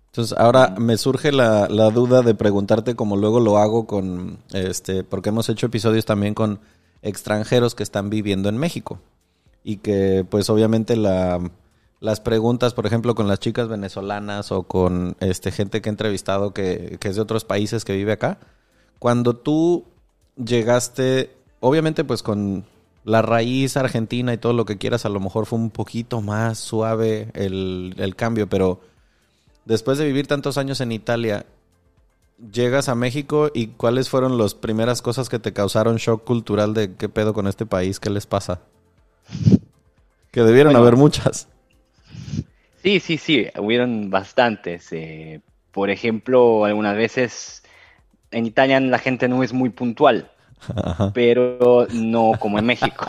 Entonces, 0.06 0.37
ahora 0.38 0.75
me 0.78 0.97
surge 0.97 1.30
la, 1.33 1.68
la 1.68 1.90
duda 1.90 2.23
de 2.23 2.35
preguntarte, 2.35 2.95
como 2.97 3.16
luego 3.16 3.38
lo 3.40 3.59
hago 3.59 3.87
con, 3.87 4.38
este, 4.52 5.04
porque 5.04 5.28
hemos 5.28 5.49
hecho 5.49 5.66
episodios 5.66 6.06
también 6.06 6.33
con 6.35 6.61
extranjeros 7.02 7.75
que 7.75 7.83
están 7.83 8.09
viviendo 8.09 8.49
en 8.49 8.56
México. 8.56 9.00
Y 9.62 9.78
que, 9.78 10.25
pues, 10.28 10.49
obviamente 10.49 10.97
la, 10.97 11.50
las 12.00 12.21
preguntas, 12.21 12.75
por 12.75 12.87
ejemplo, 12.87 13.15
con 13.15 13.26
las 13.29 13.41
chicas 13.41 13.69
venezolanas 13.69 14.53
o 14.53 14.65
con 14.65 15.17
este, 15.21 15.50
gente 15.50 15.81
que 15.81 15.88
he 15.88 15.91
entrevistado 15.91 16.53
que, 16.53 16.99
que 17.00 17.09
es 17.09 17.17
de 17.17 17.23
otros 17.23 17.45
países 17.45 17.85
que 17.85 17.97
vive 17.97 18.12
acá, 18.12 18.38
cuando 18.99 19.35
tú 19.35 19.85
llegaste, 20.37 21.35
obviamente, 21.61 22.05
pues, 22.05 22.23
con 22.23 22.65
la 23.05 23.23
raíz 23.23 23.76
argentina 23.76 24.35
y 24.35 24.38
todo 24.38 24.53
lo 24.53 24.65
que 24.65 24.79
quieras, 24.79 25.07
a 25.07 25.09
lo 25.09 25.21
mejor 25.21 25.47
fue 25.47 25.59
un 25.59 25.71
poquito 25.71 26.21
más 26.21 26.59
suave 26.59 27.31
el, 27.35 27.95
el 27.99 28.17
cambio, 28.17 28.49
pero 28.49 28.81
después 29.65 29.97
de 29.99 30.07
vivir 30.07 30.26
tantos 30.26 30.59
años 30.59 30.81
en 30.81 30.93
Italia, 30.93 31.47
llegas 32.53 32.88
a 32.88 32.95
México 32.95 33.50
y 33.55 33.69
cuáles 33.69 34.11
fueron 34.11 34.37
las 34.38 34.55
primeras 34.55 35.03
cosas 35.03 35.29
que 35.29 35.38
te 35.38 35.53
causaron 35.53 35.97
shock 35.97 36.25
cultural 36.25 36.75
de 36.75 36.95
qué 36.97 37.09
pedo 37.09 37.33
con 37.33 37.47
este 37.47 37.65
país, 37.65 38.00
qué 38.00 38.11
les 38.11 38.26
pasa. 38.26 38.61
Que 40.33 40.43
debieron 40.43 40.73
Bueno. 40.75 40.87
haber 40.87 40.97
muchas. 40.97 41.49
Sí, 42.87 43.00
sí, 43.00 43.19
sí, 43.19 43.47
hubieron 43.59 44.11
bastantes. 44.11 44.93
eh, 44.93 45.40
por 45.73 45.90
ejemplo, 45.90 46.64
algunas 46.64 46.95
veces 46.95 47.64
en 48.31 48.47
Italia 48.47 48.78
la 48.78 49.00
gente 49.00 49.26
no 49.26 49.43
es 49.43 49.52
muy 49.52 49.71
puntual, 49.71 50.31
Ajá. 50.73 51.11
pero 51.12 51.88
no 51.93 52.35
como 52.38 52.61
en 52.61 52.66
México. 52.66 53.05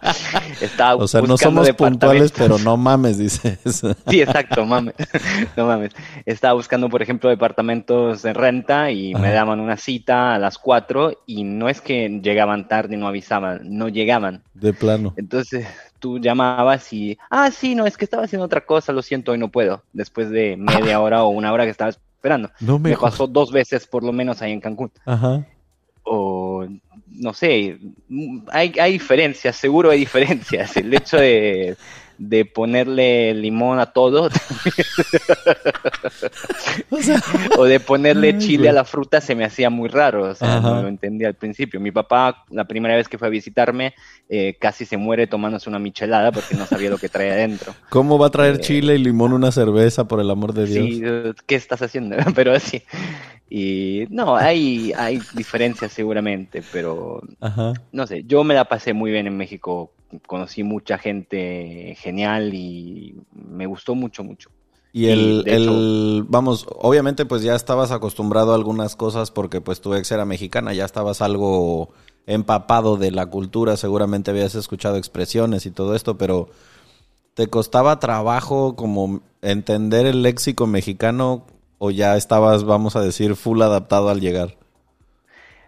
Estaba 0.60 1.02
O 1.02 1.08
sea, 1.08 1.22
no 1.22 1.28
buscando 1.28 1.64
somos 1.64 1.76
puntuales, 1.76 2.30
pero 2.36 2.58
no 2.58 2.76
mames, 2.76 3.16
dices. 3.16 3.58
Sí, 4.10 4.20
exacto, 4.20 4.66
mames. 4.66 4.96
No 5.56 5.64
mames. 5.66 5.94
Estaba 6.26 6.52
buscando, 6.52 6.90
por 6.90 7.00
ejemplo, 7.00 7.30
departamentos 7.30 8.20
de 8.20 8.34
renta 8.34 8.90
y 8.90 9.14
me 9.14 9.32
daban 9.32 9.60
una 9.60 9.78
cita 9.78 10.34
a 10.34 10.38
las 10.38 10.58
4 10.58 11.22
y 11.24 11.44
no 11.44 11.70
es 11.70 11.80
que 11.80 12.20
llegaban 12.22 12.68
tarde 12.68 12.96
y 12.96 12.98
no 12.98 13.08
avisaban, 13.08 13.62
no 13.64 13.88
llegaban. 13.88 14.42
De 14.52 14.74
plano. 14.74 15.14
Entonces 15.16 15.66
tú 16.02 16.18
llamabas 16.18 16.92
y, 16.92 17.16
ah, 17.30 17.50
sí, 17.52 17.76
no, 17.76 17.86
es 17.86 17.96
que 17.96 18.04
estaba 18.04 18.24
haciendo 18.24 18.44
otra 18.44 18.66
cosa, 18.66 18.92
lo 18.92 19.02
siento, 19.02 19.30
hoy 19.32 19.38
no 19.38 19.50
puedo. 19.50 19.84
Después 19.92 20.28
de 20.30 20.56
media 20.56 21.00
hora 21.00 21.22
o 21.22 21.28
una 21.28 21.52
hora 21.52 21.64
que 21.64 21.70
estaba 21.70 21.90
esperando. 21.90 22.50
No 22.60 22.78
me 22.80 22.90
Me 22.90 22.96
pasó 22.96 23.28
dos 23.28 23.52
veces 23.52 23.86
por 23.86 24.02
lo 24.02 24.12
menos 24.12 24.42
ahí 24.42 24.52
en 24.52 24.60
Cancún. 24.60 24.90
Ajá. 25.06 25.46
O 26.02 26.66
no 27.06 27.32
sé, 27.32 27.78
hay, 28.50 28.72
hay 28.80 28.92
diferencias, 28.92 29.54
seguro 29.54 29.90
hay 29.90 30.00
diferencias. 30.00 30.76
El 30.76 30.92
hecho 30.92 31.18
de, 31.18 31.76
de 32.28 32.44
ponerle 32.44 33.34
limón 33.34 33.80
a 33.80 33.86
todo 33.86 34.28
O 36.90 36.98
sea, 36.98 37.20
o 37.58 37.64
de 37.64 37.80
ponerle 37.80 38.38
chile 38.38 38.68
a 38.68 38.72
la 38.72 38.84
fruta 38.84 39.20
se 39.20 39.34
me 39.34 39.44
hacía 39.44 39.70
muy 39.70 39.88
raro, 39.88 40.30
o 40.30 40.34
sea, 40.34 40.58
Ajá. 40.58 40.70
no 40.70 40.82
lo 40.82 40.88
entendía 40.88 41.26
al 41.28 41.34
principio. 41.34 41.80
Mi 41.80 41.90
papá, 41.90 42.44
la 42.50 42.64
primera 42.64 42.94
vez 42.94 43.08
que 43.08 43.18
fue 43.18 43.26
a 43.26 43.30
visitarme, 43.30 43.94
eh, 44.28 44.56
casi 44.60 44.84
se 44.84 44.96
muere 44.96 45.26
tomándose 45.26 45.68
una 45.68 45.80
michelada 45.80 46.30
porque 46.30 46.54
no 46.54 46.66
sabía 46.66 46.90
lo 46.90 46.98
que 46.98 47.08
traía 47.08 47.32
adentro. 47.32 47.74
¿cómo 47.90 48.18
va 48.18 48.28
a 48.28 48.30
traer 48.30 48.56
Eh, 48.56 48.60
chile 48.60 48.94
y 48.94 48.98
limón 48.98 49.32
una 49.32 49.50
cerveza, 49.50 50.06
por 50.06 50.20
el 50.20 50.30
amor 50.30 50.54
de 50.54 50.66
Dios? 50.66 50.86
Sí, 50.86 51.02
¿qué 51.46 51.56
estás 51.56 51.82
haciendo? 51.82 52.16
Pero 52.34 52.52
así. 52.52 52.82
Y 53.54 54.06
no, 54.10 54.36
hay, 54.36 54.92
hay 54.96 55.26
diferencias 55.32 55.92
seguramente, 55.92 56.62
pero 56.62 57.20
Ajá. 57.40 57.72
no 57.92 58.06
sé, 58.06 58.24
yo 58.26 58.44
me 58.44 58.54
la 58.54 58.66
pasé 58.66 58.94
muy 58.94 59.10
bien 59.12 59.26
en 59.26 59.36
México, 59.36 59.92
conocí 60.26 60.62
mucha 60.64 60.98
gente 60.98 61.96
genial 61.98 62.54
y 62.54 63.16
me 63.32 63.66
gustó 63.66 63.94
mucho, 63.94 64.24
mucho. 64.24 64.50
Y 64.92 65.06
Y, 65.06 65.08
el, 65.08 65.44
hecho- 65.46 65.86
el- 65.86 66.24
vamos, 66.28 66.66
obviamente 66.78 67.24
pues 67.24 67.42
ya 67.42 67.54
estabas 67.54 67.90
acostumbrado 67.90 68.52
a 68.52 68.54
algunas 68.56 68.94
cosas 68.94 69.30
porque 69.30 69.60
pues 69.60 69.80
tu 69.80 69.94
ex 69.94 70.10
era 70.12 70.26
mexicana, 70.26 70.74
ya 70.74 70.84
estabas 70.84 71.22
algo 71.22 71.90
empapado 72.26 72.98
de 72.98 73.10
la 73.10 73.26
cultura, 73.26 73.76
seguramente 73.76 74.30
habías 74.30 74.54
escuchado 74.54 74.96
expresiones 74.96 75.64
y 75.66 75.70
todo 75.70 75.94
esto, 75.94 76.18
pero 76.18 76.50
¿te 77.34 77.48
costaba 77.48 78.00
trabajo 78.00 78.76
como 78.76 79.20
entender 79.42 80.06
el 80.06 80.22
léxico 80.22 80.66
mexicano 80.66 81.46
o 81.84 81.90
ya 81.90 82.16
estabas, 82.16 82.64
vamos 82.64 82.96
a 82.96 83.02
decir, 83.02 83.34
full 83.36 83.60
adaptado 83.62 84.08
al 84.10 84.20
llegar? 84.20 84.56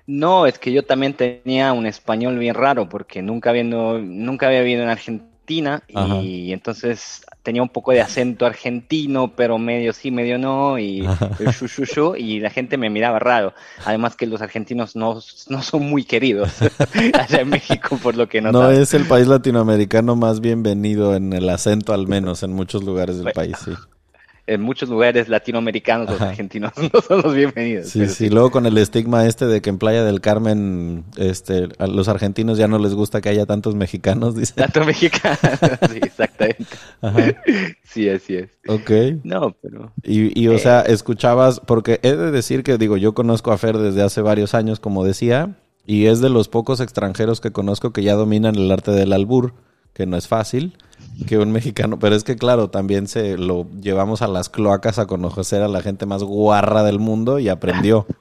No, 0.07 0.47
es 0.47 0.59
que 0.59 0.73
yo 0.73 0.85
también 0.85 1.15
tenía 1.15 1.73
un 1.73 1.87
español 1.87 2.39
bien 2.39 2.55
raro 2.55 2.89
porque 2.89 3.23
nunca, 3.23 3.51
habiendo, 3.51 3.99
nunca 3.99 4.47
había 4.49 4.61
vivido 4.61 4.83
en 4.83 4.91
Argentina 4.91 5.83
Ajá. 5.95 6.27
y 6.27 6.53
entonces 6.53 7.25
tenía 7.43 7.63
un 7.63 7.69
poco 7.71 7.93
de 7.93 8.03
acento 8.03 8.45
argentino, 8.47 9.35
pero 9.35 9.59
medio 9.59 9.93
sí, 9.95 10.11
medio 10.11 10.39
no, 10.39 10.79
y 10.79 11.11
el 11.39 11.49
shu, 11.49 11.67
shu, 11.69 11.85
shu, 11.85 12.17
y 12.17 12.41
la 12.41 12.51
gente 12.51 12.77
me 12.77 12.91
miraba 12.91 13.19
raro. 13.19 13.55
Además 13.83 14.15
que 14.17 14.27
los 14.27 14.43
argentinos 14.43 14.95
no, 14.97 15.21
no 15.49 15.63
son 15.63 15.83
muy 15.89 16.05
queridos 16.05 16.67
allá 17.15 17.41
en 17.41 17.49
México, 17.51 17.99
por 17.99 18.15
lo 18.17 18.29
que 18.29 18.41
No 18.43 18.69
notaba. 18.69 18.71
es 18.71 18.95
el 18.95 19.07
país 19.07 19.27
latinoamericano 19.27 20.17
más 20.17 20.41
bienvenido 20.41 21.17
en 21.17 21.33
el 21.33 21.49
acento, 21.49 21.93
al 21.93 22.07
menos 22.07 22.43
en 22.43 22.53
muchos 22.53 22.85
lugares 22.85 23.19
del 23.19 23.31
Bueno, 23.33 23.33
país, 23.33 23.59
sí. 23.59 23.79
En 24.47 24.61
muchos 24.61 24.91
lugares 24.91 25.31
latinoamericanos 25.31 26.11
los 26.11 26.21
argentinos 26.21 26.73
no 26.93 27.01
son 27.01 27.23
los 27.23 27.35
bienvenidos. 27.35 27.89
Sí, 27.89 28.07
sí, 28.09 28.29
luego 28.29 28.51
con 28.51 28.67
el 28.67 28.77
estigma 28.77 29.27
este 29.27 29.47
de 29.47 29.63
que 29.63 29.71
en 29.71 29.79
Playa 29.79 30.05
del 30.05 30.21
Carmen, 30.21 31.05
este, 31.17 31.69
a 31.79 31.87
los 31.87 32.09
argentinos 32.09 32.59
ya 32.59 32.69
no 32.69 32.79
les 32.79 32.95
gusta 32.95 33.23
que 33.23 33.31
haya 33.31 33.47
tantos 33.47 33.75
mexicanos, 33.75 34.37
dice. 34.37 34.55
Tanto 34.55 34.85
mexicano, 34.85 35.39
sí, 35.91 35.99
exactamente. 36.03 36.67
Ajá, 37.01 37.43
Sí, 37.85 38.09
así 38.11 38.37
es. 38.37 38.51
ok. 38.69 38.91
No, 39.23 39.57
pero 39.63 39.93
Y, 40.03 40.39
y 40.39 40.49
o 40.49 40.59
sea, 40.59 40.83
escuchabas, 40.83 41.61
porque 41.61 42.01
he 42.03 42.15
de 42.15 42.31
decir 42.31 42.65
que, 42.65 42.77
digo, 42.77 42.97
yo 42.99 43.15
conozco 43.15 43.51
a 43.51 43.57
Fer 43.59 43.79
desde 43.79 44.03
hace 44.03 44.21
varios 44.21 44.53
años, 44.55 44.79
como 44.79 45.05
decía, 45.05 45.57
y 45.87 46.07
es 46.07 46.21
de 46.21 46.29
los 46.29 46.49
pocos 46.49 46.81
extranjeros 46.81 47.41
que 47.41 47.51
conozco 47.53 47.93
que 47.93 48.03
ya 48.03 48.15
dominan 48.15 48.57
el 48.57 48.71
arte 48.71 48.91
del 48.91 49.13
albur, 49.13 49.55
que 49.95 50.07
no 50.07 50.17
es 50.17 50.29
fácil, 50.29 50.77
que 51.27 51.39
un 51.39 51.53
mexicano, 51.53 51.99
pero 51.99 52.15
es 52.15 52.25
que 52.25 52.37
claro, 52.37 52.69
también 52.69 53.07
se 53.07 53.39
lo 53.39 53.67
llevamos 53.81 54.21
a 54.21 54.29
las 54.29 54.49
cloacas 54.49 54.99
a 54.99 55.07
conocer 55.07 55.63
a 55.63 55.69
la 55.69 55.81
gente 55.81 56.05
más 56.05 56.23
guarra 56.23 56.83
del 56.83 56.99
mundo 56.99 57.39
y 57.39 57.49
aprendió. 57.49 58.07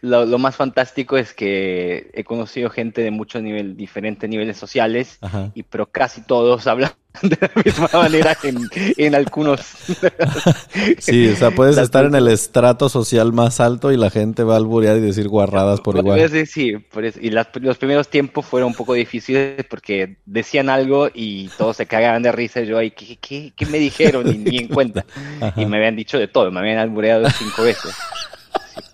Lo, 0.00 0.24
lo 0.24 0.38
más 0.38 0.56
fantástico 0.56 1.18
es 1.18 1.34
que 1.34 2.10
he 2.14 2.24
conocido 2.24 2.70
gente 2.70 3.02
de 3.02 3.10
muchos 3.10 3.42
niveles, 3.42 3.76
diferentes 3.76 4.30
niveles 4.30 4.56
sociales, 4.56 5.18
Ajá. 5.20 5.50
y 5.54 5.62
pero 5.62 5.84
casi 5.84 6.22
todos 6.22 6.66
hablan 6.68 6.92
de 7.22 7.38
la 7.40 7.50
misma 7.64 7.88
manera 7.94 8.36
en, 8.42 8.58
en 8.96 9.14
algunos. 9.14 9.60
Sí, 10.98 11.28
o 11.28 11.36
sea, 11.36 11.50
puedes 11.50 11.76
estar 11.78 12.04
en 12.04 12.14
el 12.14 12.28
estrato 12.28 12.88
social 12.88 13.32
más 13.32 13.60
alto 13.60 13.92
y 13.92 13.96
la 13.96 14.10
gente 14.10 14.42
va 14.42 14.54
a 14.54 14.56
alburear 14.58 14.96
y 14.96 15.00
decir 15.00 15.28
guarradas 15.28 15.80
por 15.80 15.96
igual. 15.96 16.28
Sí, 16.30 16.46
sí, 16.46 16.76
por 16.76 17.04
eso. 17.04 17.18
Y 17.20 17.30
las- 17.30 17.48
los 17.60 17.78
primeros 17.78 18.08
tiempos 18.08 18.46
fueron 18.46 18.68
un 18.68 18.74
poco 18.74 18.94
difíciles 18.94 19.64
porque 19.68 20.16
decían 20.26 20.68
algo 20.70 21.08
y 21.12 21.48
todos 21.56 21.76
se 21.76 21.86
cagaban 21.86 22.22
de 22.22 22.32
risa. 22.32 22.60
Y 22.60 22.66
yo, 22.66 22.78
ay, 22.78 22.90
¿qué, 22.90 23.16
qué, 23.20 23.52
qué 23.56 23.66
me 23.66 23.78
dijeron? 23.78 24.24
Ni, 24.26 24.38
ni 24.38 24.58
en 24.58 24.68
cuenta. 24.74 25.04
Ajá. 25.40 25.60
Y 25.60 25.66
me 25.66 25.78
habían 25.78 25.96
dicho 25.96 26.18
de 26.18 26.28
todo, 26.28 26.50
me 26.50 26.60
habían 26.60 26.78
albureado 26.78 27.28
cinco 27.30 27.62
veces. 27.62 27.94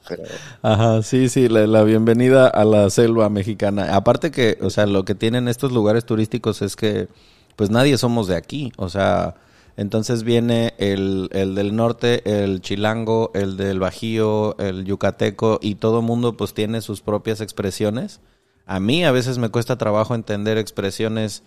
Pero 0.08 0.22
Ajá, 0.62 1.02
sí, 1.02 1.28
sí, 1.28 1.48
la, 1.48 1.66
la 1.66 1.82
bienvenida 1.82 2.46
a 2.48 2.64
la 2.64 2.90
selva 2.90 3.28
mexicana. 3.30 3.94
Aparte 3.96 4.30
que, 4.30 4.58
o 4.60 4.70
sea, 4.70 4.86
lo 4.86 5.04
que 5.04 5.14
tienen 5.14 5.48
estos 5.48 5.72
lugares 5.72 6.04
turísticos 6.04 6.60
es 6.62 6.76
que, 6.76 7.08
pues 7.56 7.70
nadie 7.70 7.98
somos 7.98 8.26
de 8.28 8.36
aquí. 8.36 8.72
O 8.76 8.88
sea, 8.88 9.34
entonces 9.76 10.22
viene 10.24 10.74
el, 10.78 11.28
el 11.32 11.54
del 11.54 11.74
norte, 11.76 12.22
el 12.44 12.60
chilango, 12.60 13.30
el 13.34 13.56
del 13.56 13.80
bajío, 13.80 14.56
el 14.58 14.84
yucateco 14.84 15.58
y 15.62 15.76
todo 15.76 16.02
mundo 16.02 16.36
pues 16.36 16.54
tiene 16.54 16.80
sus 16.80 17.00
propias 17.02 17.40
expresiones. 17.40 18.20
A 18.66 18.80
mí 18.80 19.04
a 19.04 19.12
veces 19.12 19.38
me 19.38 19.50
cuesta 19.50 19.76
trabajo 19.78 20.14
entender 20.14 20.58
expresiones 20.58 21.44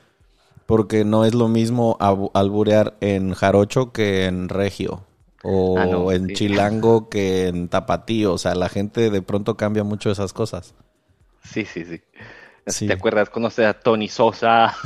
Porque 0.66 1.06
no 1.06 1.26
es 1.26 1.34
lo 1.34 1.48
mismo 1.48 1.98
alburear 2.34 2.98
en 3.02 3.34
jarocho 3.34 3.92
que 3.94 4.26
en 4.26 4.50
regio. 4.50 5.06
O 5.44 5.76
Ah, 5.76 5.86
no, 5.88 6.12
en 6.12 6.30
sí. 6.30 6.34
chilango 6.34 7.10
que 7.10 7.48
en 7.48 7.70
tapatío. 7.70 8.34
O 8.34 8.38
sea, 8.38 8.56
la 8.56 8.70
gente 8.70 9.10
de 9.10 9.22
pronto 9.22 9.58
cambia 9.58 9.84
mucho 9.84 10.12
esas 10.12 10.34
cosas. 10.34 10.76
Sí, 11.44 11.66
sí, 11.66 11.86
sí. 11.86 12.02
Sí. 12.68 12.86
¿Te 12.88 12.94
acuerdas? 12.94 13.30
Conoces 13.30 13.66
a 13.66 13.74
Tony 13.74 14.08
Sosa. 14.08 14.74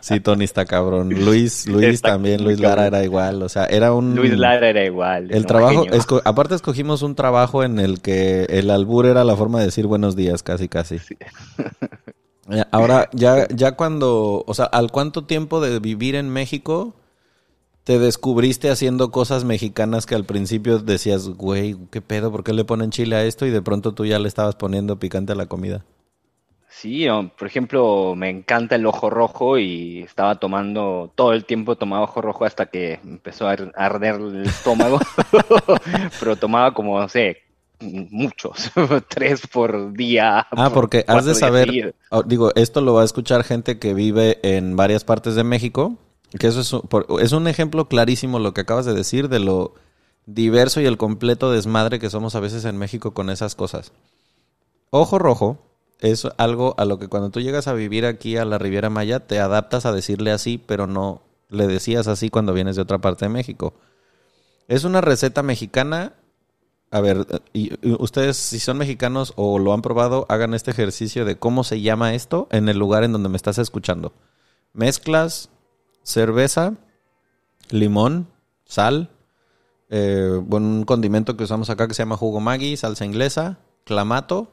Sí, 0.00 0.20
Tony 0.20 0.44
está 0.44 0.64
cabrón. 0.64 1.10
Luis, 1.10 1.66
Luis 1.68 1.86
Está 1.86 2.10
también, 2.10 2.42
Luis 2.44 2.60
Lara 2.60 2.76
cabrón. 2.82 2.94
era 2.94 3.04
igual. 3.04 3.42
O 3.42 3.48
sea, 3.48 3.64
era 3.66 3.92
un... 3.92 4.14
Luis 4.14 4.36
Lara 4.36 4.68
era 4.68 4.84
igual. 4.84 5.30
El 5.30 5.44
trabajo, 5.46 5.84
esco- 5.86 6.22
aparte 6.24 6.54
escogimos 6.54 7.02
un 7.02 7.14
trabajo 7.14 7.64
en 7.64 7.78
el 7.78 8.00
que 8.00 8.44
el 8.44 8.70
albur 8.70 9.06
era 9.06 9.24
la 9.24 9.36
forma 9.36 9.58
de 9.58 9.66
decir 9.66 9.86
buenos 9.86 10.16
días, 10.16 10.42
casi 10.42 10.68
casi. 10.68 10.98
Sí. 10.98 11.16
Eh, 12.50 12.64
Ahora, 12.70 13.10
ya, 13.12 13.46
ya 13.48 13.72
cuando, 13.72 14.42
o 14.46 14.54
sea, 14.54 14.64
¿al 14.64 14.90
cuánto 14.90 15.24
tiempo 15.26 15.60
de 15.60 15.80
vivir 15.80 16.14
en 16.14 16.30
México 16.30 16.94
te 17.84 17.98
descubriste 17.98 18.70
haciendo 18.70 19.10
cosas 19.10 19.44
mexicanas 19.44 20.06
que 20.06 20.14
al 20.14 20.24
principio 20.24 20.78
decías, 20.78 21.28
güey, 21.28 21.76
qué 21.90 22.00
pedo, 22.00 22.32
¿por 22.32 22.44
qué 22.44 22.54
le 22.54 22.64
ponen 22.64 22.88
chile 22.90 23.16
a 23.16 23.24
esto? 23.24 23.44
Y 23.44 23.50
de 23.50 23.60
pronto 23.60 23.92
tú 23.92 24.06
ya 24.06 24.18
le 24.18 24.28
estabas 24.28 24.54
poniendo 24.54 24.98
picante 24.98 25.32
a 25.32 25.36
la 25.36 25.44
comida. 25.44 25.84
Sí, 26.80 27.06
por 27.36 27.48
ejemplo, 27.48 28.14
me 28.16 28.30
encanta 28.30 28.76
el 28.76 28.86
ojo 28.86 29.10
rojo 29.10 29.58
y 29.58 30.02
estaba 30.02 30.36
tomando, 30.36 31.10
todo 31.16 31.32
el 31.32 31.44
tiempo 31.44 31.74
tomaba 31.74 32.04
ojo 32.04 32.22
rojo 32.22 32.44
hasta 32.44 32.66
que 32.66 33.00
empezó 33.02 33.48
a 33.48 33.52
ar- 33.52 33.72
a 33.76 33.86
arder 33.86 34.14
el 34.20 34.44
estómago, 34.46 35.00
pero 36.20 36.36
tomaba 36.36 36.74
como, 36.74 37.00
no 37.00 37.08
sé, 37.08 37.38
muchos, 37.80 38.70
tres 39.08 39.46
por 39.48 39.92
día. 39.92 40.46
Ah, 40.52 40.70
por 40.70 40.72
porque 40.74 41.04
has 41.08 41.24
de 41.24 41.34
saber, 41.34 41.96
oh, 42.10 42.22
digo, 42.22 42.52
esto 42.54 42.80
lo 42.80 42.94
va 42.94 43.02
a 43.02 43.06
escuchar 43.06 43.42
gente 43.42 43.80
que 43.80 43.92
vive 43.94 44.38
en 44.42 44.76
varias 44.76 45.02
partes 45.02 45.34
de 45.34 45.42
México, 45.42 45.96
que 46.38 46.46
eso 46.46 46.60
es 46.60 46.72
un, 46.72 46.82
por- 46.82 47.06
es 47.20 47.32
un 47.32 47.48
ejemplo 47.48 47.88
clarísimo 47.88 48.38
lo 48.38 48.54
que 48.54 48.60
acabas 48.60 48.86
de 48.86 48.94
decir 48.94 49.28
de 49.28 49.40
lo 49.40 49.74
diverso 50.26 50.80
y 50.80 50.86
el 50.86 50.96
completo 50.96 51.50
desmadre 51.50 51.98
que 51.98 52.10
somos 52.10 52.36
a 52.36 52.40
veces 52.40 52.64
en 52.66 52.76
México 52.76 53.14
con 53.14 53.30
esas 53.30 53.56
cosas. 53.56 53.90
Ojo 54.90 55.18
rojo 55.18 55.58
es 56.00 56.26
algo 56.36 56.74
a 56.78 56.84
lo 56.84 56.98
que 56.98 57.08
cuando 57.08 57.30
tú 57.30 57.40
llegas 57.40 57.68
a 57.68 57.72
vivir 57.72 58.06
aquí 58.06 58.36
a 58.36 58.44
la 58.44 58.58
Riviera 58.58 58.90
Maya 58.90 59.20
te 59.20 59.40
adaptas 59.40 59.86
a 59.86 59.92
decirle 59.92 60.30
así, 60.30 60.58
pero 60.58 60.86
no 60.86 61.22
le 61.48 61.66
decías 61.66 62.06
así 62.06 62.30
cuando 62.30 62.52
vienes 62.52 62.76
de 62.76 62.82
otra 62.82 62.98
parte 62.98 63.24
de 63.24 63.30
México. 63.30 63.74
Es 64.68 64.84
una 64.84 65.00
receta 65.00 65.42
mexicana 65.42 66.12
a 66.90 67.00
ver, 67.00 67.26
y, 67.52 67.72
ustedes 67.96 68.36
si 68.36 68.58
son 68.58 68.78
mexicanos 68.78 69.34
o 69.36 69.58
lo 69.58 69.74
han 69.74 69.82
probado, 69.82 70.26
hagan 70.28 70.54
este 70.54 70.70
ejercicio 70.70 71.24
de 71.24 71.36
cómo 71.36 71.64
se 71.64 71.80
llama 71.80 72.14
esto 72.14 72.48
en 72.50 72.68
el 72.68 72.78
lugar 72.78 73.04
en 73.04 73.12
donde 73.12 73.28
me 73.28 73.36
estás 73.36 73.58
escuchando. 73.58 74.12
Mezclas 74.72 75.50
cerveza, 76.02 76.74
limón, 77.68 78.28
sal, 78.64 79.10
eh, 79.90 80.40
un 80.48 80.84
condimento 80.84 81.36
que 81.36 81.44
usamos 81.44 81.68
acá 81.68 81.88
que 81.88 81.94
se 81.94 82.02
llama 82.02 82.16
jugo 82.16 82.40
Maggi, 82.40 82.76
salsa 82.76 83.04
inglesa, 83.04 83.58
clamato. 83.84 84.48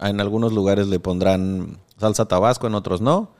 En 0.00 0.20
algunos 0.20 0.52
lugares 0.52 0.88
le 0.88 0.98
pondrán 0.98 1.78
salsa 1.98 2.26
tabasco, 2.26 2.66
en 2.66 2.74
otros 2.74 3.00
no. 3.00 3.32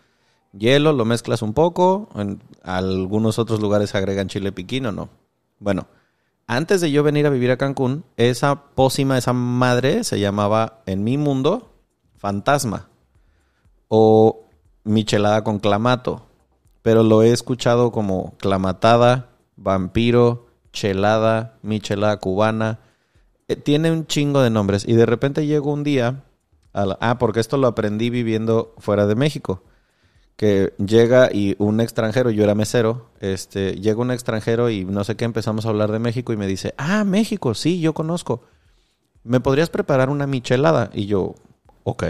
Hielo, 0.53 0.93
lo 0.93 1.05
mezclas 1.05 1.43
un 1.43 1.55
poco. 1.55 2.09
En 2.15 2.43
algunos 2.63 3.39
otros 3.39 3.61
lugares 3.61 3.95
agregan 3.95 4.29
chile 4.29 4.53
piquín 4.53 4.87
o 4.87 4.93
no. 4.93 5.09
Bueno, 5.59 5.87
antes 6.47 6.81
de 6.81 6.91
yo 6.91 7.03
venir 7.03 7.27
a 7.27 7.31
vivir 7.31 7.51
a 7.51 7.57
Cancún, 7.57 8.05
esa 8.17 8.75
pócima, 8.75 9.17
esa 9.17 9.33
madre, 9.33 10.05
se 10.05 10.19
llamaba 10.21 10.83
en 10.87 11.05
mi 11.05 11.17
mundo 11.17 11.71
fantasma 12.17 12.89
o 13.89 14.47
michelada 14.85 15.45
con 15.45 15.59
clamato. 15.59 16.27
Pero 16.83 17.03
lo 17.03 17.23
he 17.23 17.31
escuchado 17.31 17.93
como 17.93 18.35
clamatada, 18.39 19.31
vampiro, 19.57 20.47
chelada, 20.73 21.59
michelada 21.63 22.19
cubana. 22.19 22.81
Eh, 23.49 23.57
tiene 23.57 23.91
un 23.93 24.07
chingo 24.07 24.41
de 24.41 24.51
nombres. 24.51 24.87
Y 24.89 24.95
de 24.95 25.07
repente 25.07 25.47
llegó 25.47 25.73
un 25.73 25.85
día. 25.85 26.25
Ah, 26.73 27.19
porque 27.19 27.41
esto 27.41 27.57
lo 27.57 27.67
aprendí 27.67 28.11
viviendo 28.11 28.75
fuera 28.79 29.07
de 29.07 29.15
México 29.15 29.63
que 30.41 30.73
llega 30.79 31.29
y 31.31 31.55
un 31.59 31.83
extranjero, 31.83 32.31
yo 32.31 32.45
era 32.45 32.55
mesero, 32.55 33.11
este, 33.21 33.75
llega 33.75 34.01
un 34.01 34.11
extranjero 34.11 34.71
y 34.71 34.87
no 34.87 35.05
sé 35.05 35.15
qué, 35.15 35.27
empezamos 35.27 35.67
a 35.67 35.69
hablar 35.69 35.93
de 35.93 35.99
México 35.99 36.33
y 36.33 36.39
me 36.39 36.47
dice, 36.47 36.73
ah, 36.79 37.05
México, 37.05 37.53
sí, 37.53 37.79
yo 37.79 37.93
conozco. 37.93 38.41
¿Me 39.23 39.41
podrías 39.41 39.69
preparar 39.69 40.09
una 40.09 40.27
michelada? 40.27 40.89
Y 40.95 41.05
yo, 41.05 41.35
ok. 41.85 42.05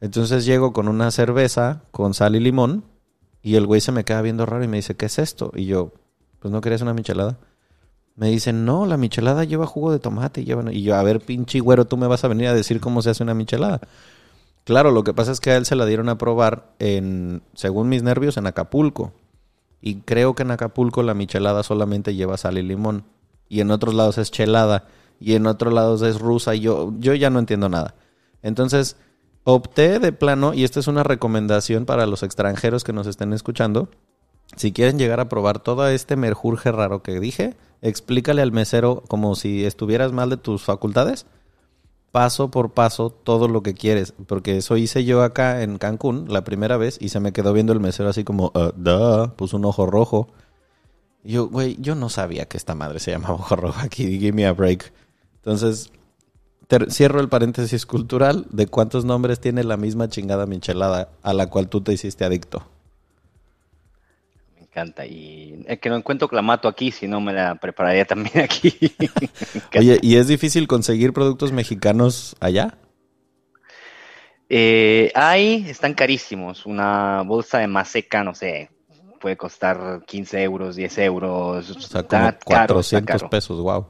Entonces 0.00 0.44
llego 0.44 0.72
con 0.72 0.86
una 0.86 1.10
cerveza 1.10 1.82
con 1.90 2.14
sal 2.14 2.36
y 2.36 2.38
limón 2.38 2.84
y 3.42 3.56
el 3.56 3.66
güey 3.66 3.80
se 3.80 3.90
me 3.90 4.04
queda 4.04 4.22
viendo 4.22 4.46
raro 4.46 4.62
y 4.62 4.68
me 4.68 4.76
dice, 4.76 4.94
¿qué 4.94 5.06
es 5.06 5.18
esto? 5.18 5.50
Y 5.52 5.64
yo, 5.64 5.90
pues 6.38 6.52
no 6.52 6.60
querías 6.60 6.82
una 6.82 6.94
michelada. 6.94 7.38
Me 8.18 8.28
dicen, 8.30 8.64
no, 8.64 8.84
la 8.84 8.96
michelada 8.96 9.44
lleva 9.44 9.64
jugo 9.64 9.92
de 9.92 10.00
tomate 10.00 10.40
y 10.40 10.44
lleva... 10.44 10.72
Y 10.72 10.82
yo, 10.82 10.96
a 10.96 11.02
ver, 11.04 11.20
pinche 11.20 11.60
güero, 11.60 11.84
tú 11.84 11.96
me 11.96 12.08
vas 12.08 12.24
a 12.24 12.28
venir 12.28 12.48
a 12.48 12.52
decir 12.52 12.80
cómo 12.80 13.00
se 13.00 13.10
hace 13.10 13.22
una 13.22 13.32
michelada. 13.32 13.80
Claro, 14.64 14.90
lo 14.90 15.04
que 15.04 15.14
pasa 15.14 15.30
es 15.30 15.38
que 15.38 15.52
a 15.52 15.56
él 15.56 15.66
se 15.66 15.76
la 15.76 15.86
dieron 15.86 16.08
a 16.08 16.18
probar 16.18 16.74
en, 16.80 17.42
según 17.54 17.88
mis 17.88 18.02
nervios, 18.02 18.36
en 18.36 18.48
Acapulco. 18.48 19.12
Y 19.80 20.00
creo 20.00 20.34
que 20.34 20.42
en 20.42 20.50
Acapulco 20.50 21.04
la 21.04 21.14
michelada 21.14 21.62
solamente 21.62 22.16
lleva 22.16 22.36
sal 22.36 22.58
y 22.58 22.62
limón. 22.62 23.04
Y 23.48 23.60
en 23.60 23.70
otros 23.70 23.94
lados 23.94 24.18
es 24.18 24.32
chelada. 24.32 24.88
Y 25.20 25.34
en 25.34 25.46
otros 25.46 25.72
lados 25.72 26.02
es 26.02 26.18
rusa. 26.18 26.56
Y 26.56 26.60
yo, 26.60 26.92
yo 26.98 27.14
ya 27.14 27.30
no 27.30 27.38
entiendo 27.38 27.68
nada. 27.68 27.94
Entonces, 28.42 28.96
opté 29.44 30.00
de 30.00 30.10
plano, 30.10 30.54
y 30.54 30.64
esta 30.64 30.80
es 30.80 30.88
una 30.88 31.04
recomendación 31.04 31.86
para 31.86 32.04
los 32.06 32.24
extranjeros 32.24 32.82
que 32.82 32.92
nos 32.92 33.06
estén 33.06 33.32
escuchando. 33.32 33.88
Si 34.56 34.72
quieren 34.72 34.98
llegar 34.98 35.20
a 35.20 35.28
probar 35.28 35.60
todo 35.60 35.86
este 35.86 36.16
merjurje 36.16 36.72
raro 36.72 37.04
que 37.04 37.20
dije, 37.20 37.56
explícale 37.82 38.42
al 38.42 38.52
mesero 38.52 39.02
como 39.08 39.34
si 39.34 39.64
estuvieras 39.64 40.12
mal 40.12 40.30
de 40.30 40.36
tus 40.36 40.62
facultades 40.62 41.26
paso 42.12 42.50
por 42.50 42.72
paso 42.72 43.10
todo 43.10 43.48
lo 43.48 43.62
que 43.62 43.74
quieres. 43.74 44.12
Porque 44.26 44.56
eso 44.58 44.76
hice 44.76 45.04
yo 45.04 45.22
acá 45.22 45.62
en 45.62 45.78
Cancún 45.78 46.26
la 46.28 46.44
primera 46.44 46.76
vez 46.76 46.98
y 47.00 47.10
se 47.10 47.20
me 47.20 47.32
quedó 47.32 47.52
viendo 47.52 47.72
el 47.72 47.80
mesero 47.80 48.08
así 48.08 48.24
como, 48.24 48.52
uh, 48.54 48.72
duh, 48.76 49.34
puso 49.36 49.56
un 49.56 49.64
ojo 49.64 49.86
rojo. 49.86 50.28
Yo, 51.24 51.48
güey, 51.48 51.76
yo 51.80 51.94
no 51.94 52.08
sabía 52.08 52.46
que 52.46 52.56
esta 52.56 52.74
madre 52.74 53.00
se 53.00 53.10
llamaba 53.10 53.34
ojo 53.34 53.56
rojo 53.56 53.80
aquí, 53.82 54.18
give 54.18 54.32
me 54.32 54.46
a 54.46 54.52
break. 54.52 54.92
Entonces, 55.36 55.92
cierro 56.90 57.20
el 57.20 57.28
paréntesis 57.28 57.86
cultural 57.86 58.46
de 58.50 58.66
cuántos 58.66 59.04
nombres 59.04 59.40
tiene 59.40 59.64
la 59.64 59.76
misma 59.76 60.08
chingada 60.08 60.46
michelada 60.46 61.10
a 61.22 61.32
la 61.34 61.48
cual 61.48 61.68
tú 61.68 61.80
te 61.82 61.92
hiciste 61.92 62.24
adicto. 62.24 62.64
Encanta. 64.78 65.06
Y 65.06 65.64
es 65.66 65.78
que 65.80 65.88
no 65.88 65.96
encuentro 65.96 66.28
clamato 66.28 66.68
aquí, 66.68 66.90
si 66.90 67.08
no 67.08 67.20
me 67.20 67.32
la 67.32 67.56
prepararía 67.56 68.04
también 68.04 68.38
aquí. 68.44 68.74
Oye, 69.78 69.98
¿y 70.02 70.16
es 70.16 70.28
difícil 70.28 70.66
conseguir 70.68 71.12
productos 71.12 71.52
mexicanos 71.52 72.36
allá? 72.40 72.78
Eh, 74.48 75.10
hay, 75.14 75.66
están 75.68 75.94
carísimos. 75.94 76.64
Una 76.66 77.22
bolsa 77.22 77.58
de 77.58 77.66
maseca, 77.66 78.24
no 78.24 78.34
sé, 78.34 78.70
puede 79.20 79.36
costar 79.36 80.02
15 80.06 80.42
euros, 80.42 80.76
10 80.76 80.98
euros. 80.98 81.70
O 81.70 81.80
sea, 81.80 82.00
Está 82.00 82.38
como 82.38 82.56
caro, 82.56 82.80
está 82.80 83.00
400 83.00 83.20
caro. 83.20 83.30
pesos, 83.30 83.60
wow. 83.60 83.86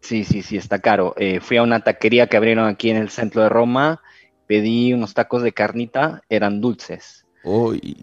Sí, 0.00 0.24
sí, 0.24 0.42
sí, 0.42 0.56
está 0.56 0.80
caro. 0.80 1.14
Eh, 1.16 1.40
fui 1.40 1.56
a 1.56 1.62
una 1.62 1.80
taquería 1.80 2.26
que 2.26 2.36
abrieron 2.36 2.68
aquí 2.68 2.90
en 2.90 2.98
el 2.98 3.08
centro 3.10 3.42
de 3.42 3.48
Roma, 3.48 4.02
pedí 4.46 4.92
unos 4.92 5.14
tacos 5.14 5.42
de 5.42 5.52
carnita, 5.52 6.22
eran 6.28 6.60
dulces. 6.60 7.24
Uy, 7.42 7.96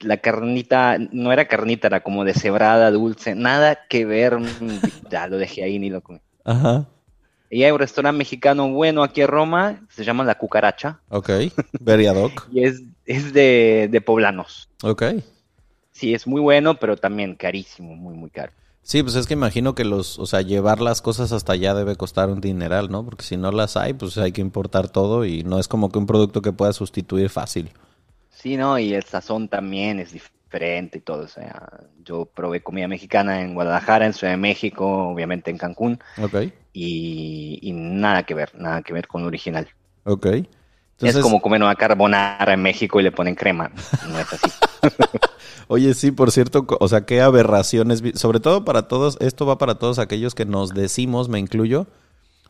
La 0.00 0.18
carnita 0.18 0.96
no 1.12 1.32
era 1.32 1.48
carnita, 1.48 1.88
era 1.88 2.02
como 2.02 2.24
deshebrada, 2.24 2.90
dulce, 2.90 3.34
nada 3.34 3.78
que 3.88 4.04
ver. 4.04 4.38
mm, 4.38 4.80
Ya 5.10 5.26
lo 5.26 5.38
dejé 5.38 5.64
ahí 5.64 5.78
ni 5.78 5.90
lo 5.90 6.00
comí. 6.02 6.20
ajá, 6.44 6.86
Y 7.50 7.64
hay 7.64 7.70
un 7.72 7.78
restaurante 7.78 8.18
mexicano 8.18 8.68
bueno 8.70 9.02
aquí 9.02 9.22
en 9.22 9.28
Roma, 9.28 9.80
se 9.90 10.04
llama 10.04 10.24
La 10.24 10.36
Cucaracha, 10.36 11.00
ok, 11.08 11.30
very 11.80 12.06
ad 12.06 12.16
hoc, 12.16 12.46
y 12.52 12.64
es, 12.64 12.82
es 13.06 13.32
de, 13.32 13.88
de 13.90 14.00
poblanos. 14.00 14.68
ok. 14.82 15.02
Sí, 15.92 16.14
es 16.14 16.26
muy 16.28 16.40
bueno, 16.40 16.78
pero 16.78 16.96
también 16.96 17.34
carísimo, 17.34 17.96
muy, 17.96 18.14
muy 18.14 18.30
caro. 18.30 18.52
Sí, 18.82 19.02
pues 19.02 19.16
es 19.16 19.26
que 19.26 19.34
imagino 19.34 19.74
que 19.74 19.84
los, 19.84 20.18
o 20.18 20.26
sea, 20.26 20.40
llevar 20.42 20.80
las 20.80 21.02
cosas 21.02 21.32
hasta 21.32 21.52
allá 21.54 21.74
debe 21.74 21.96
costar 21.96 22.30
un 22.30 22.40
dineral, 22.40 22.90
¿no? 22.90 23.04
Porque 23.04 23.24
si 23.24 23.36
no 23.36 23.50
las 23.50 23.76
hay, 23.76 23.92
pues 23.94 24.16
hay 24.16 24.32
que 24.32 24.40
importar 24.40 24.88
todo 24.88 25.24
y 25.26 25.42
no 25.42 25.58
es 25.58 25.68
como 25.68 25.90
que 25.90 25.98
un 25.98 26.06
producto 26.06 26.40
que 26.40 26.52
pueda 26.52 26.72
sustituir 26.72 27.28
fácil. 27.30 27.70
Sí, 28.40 28.56
¿no? 28.56 28.78
Y 28.78 28.94
el 28.94 29.02
sazón 29.04 29.48
también 29.48 29.98
es 29.98 30.12
diferente 30.12 30.98
y 30.98 31.00
todo. 31.00 31.24
O 31.24 31.28
sea, 31.28 31.80
yo 32.04 32.26
probé 32.26 32.62
comida 32.62 32.86
mexicana 32.88 33.40
en 33.42 33.54
Guadalajara, 33.54 34.06
en 34.06 34.12
Ciudad 34.12 34.32
de 34.32 34.36
México, 34.36 35.08
obviamente 35.08 35.50
en 35.50 35.58
Cancún, 35.58 35.98
Ok, 36.16 36.36
y, 36.72 37.58
y 37.62 37.72
nada 37.72 38.22
que 38.24 38.34
ver, 38.34 38.54
nada 38.54 38.82
que 38.82 38.92
ver 38.92 39.08
con 39.08 39.22
lo 39.22 39.28
original. 39.28 39.68
ok. 40.04 40.26
Entonces, 41.00 41.18
es 41.18 41.22
como 41.22 41.40
comer 41.40 41.62
una 41.62 41.76
carbonara 41.76 42.54
en 42.54 42.60
México 42.62 42.98
y 42.98 43.04
le 43.04 43.12
ponen 43.12 43.36
crema. 43.36 43.70
No 44.02 44.18
es 44.18 44.32
así. 44.32 44.50
oye, 45.68 45.94
sí, 45.94 46.10
por 46.10 46.32
cierto, 46.32 46.66
o 46.80 46.88
sea, 46.88 47.06
qué 47.06 47.20
aberraciones, 47.20 48.02
sobre 48.14 48.40
todo 48.40 48.64
para 48.64 48.88
todos, 48.88 49.16
esto 49.20 49.46
va 49.46 49.58
para 49.58 49.76
todos 49.76 50.00
aquellos 50.00 50.34
que 50.34 50.44
nos 50.44 50.74
decimos, 50.74 51.28
me 51.28 51.38
incluyo, 51.38 51.86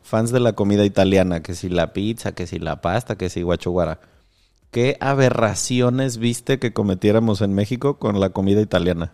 fans 0.01 0.31
de 0.31 0.39
la 0.39 0.53
comida 0.53 0.83
italiana, 0.83 1.43
que 1.43 1.53
si 1.53 1.69
la 1.69 1.93
pizza, 1.93 2.31
que 2.33 2.47
si 2.47 2.57
la 2.57 2.81
pasta, 2.81 3.17
que 3.17 3.29
si 3.29 3.43
guachuguara. 3.43 3.99
¿Qué 4.71 4.97
aberraciones 4.99 6.17
viste 6.17 6.59
que 6.59 6.73
cometiéramos 6.73 7.41
en 7.41 7.53
México 7.53 7.99
con 7.99 8.19
la 8.19 8.31
comida 8.31 8.61
italiana? 8.61 9.13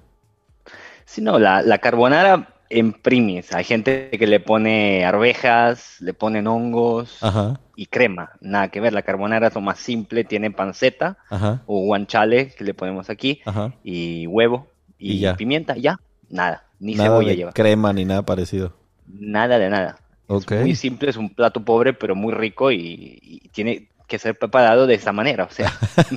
Sí, 1.06 1.22
no, 1.22 1.40
la, 1.40 1.62
la 1.62 1.78
carbonara 1.80 2.56
en 2.70 2.94
primis. 2.94 3.54
Hay 3.54 3.64
gente 3.64 4.10
que 4.12 4.28
le 4.28 4.40
pone 4.40 5.06
arvejas, 5.06 5.98
le 6.02 6.14
ponen 6.14 6.48
hongos 6.48 7.20
Ajá, 7.22 7.60
y 7.76 7.88
crema. 7.88 8.32
Nada 8.42 8.70
que 8.70 8.82
ver, 8.82 8.94
la 8.94 9.04
carbonara 9.04 9.48
es 9.48 9.56
lo 9.56 9.62
más 9.62 9.80
simple, 9.80 10.24
tiene 10.24 10.52
panceta 10.52 11.18
ajá, 11.30 11.62
o 11.66 11.82
guanciale 11.86 12.50
que 12.56 12.64
le 12.64 12.74
ponemos 12.74 13.10
aquí 13.10 13.42
ajá. 13.46 13.74
y 13.84 14.28
huevo 14.28 14.68
y, 14.98 15.18
Y 15.18 15.20
ya. 15.20 15.36
pimienta, 15.36 15.76
ya, 15.78 16.00
nada, 16.30 16.68
ni 16.80 16.96
Nada 16.96 17.04
cebolla 17.04 17.34
de 17.34 17.36
lleva, 17.36 17.54
crema 17.54 17.94
ni 17.94 18.06
nada 18.06 18.24
parecido. 18.26 18.74
nada 19.06 19.58
de 19.60 19.70
nada. 19.70 20.00
Ok. 20.28 20.52
Es 20.52 20.56
muy 20.56 20.76
simple, 20.76 21.10
es 21.10 21.18
un 21.18 21.34
plato 21.34 21.64
pobre 21.64 21.94
pero 21.94 22.16
muy 22.16 22.34
rico 22.34 22.72
y, 22.72 23.20
y 23.22 23.50
tiene 23.50 23.90
que 24.08 24.20
ser 24.20 24.38
preparado 24.38 24.88
de 24.88 24.96
esa 24.96 25.12
manera, 25.12 25.46
o 25.46 25.50
sea, 25.52 25.72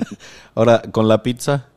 Ahora, 0.55 0.81
con 0.91 1.07
la 1.07 1.23
pizza. 1.23 1.67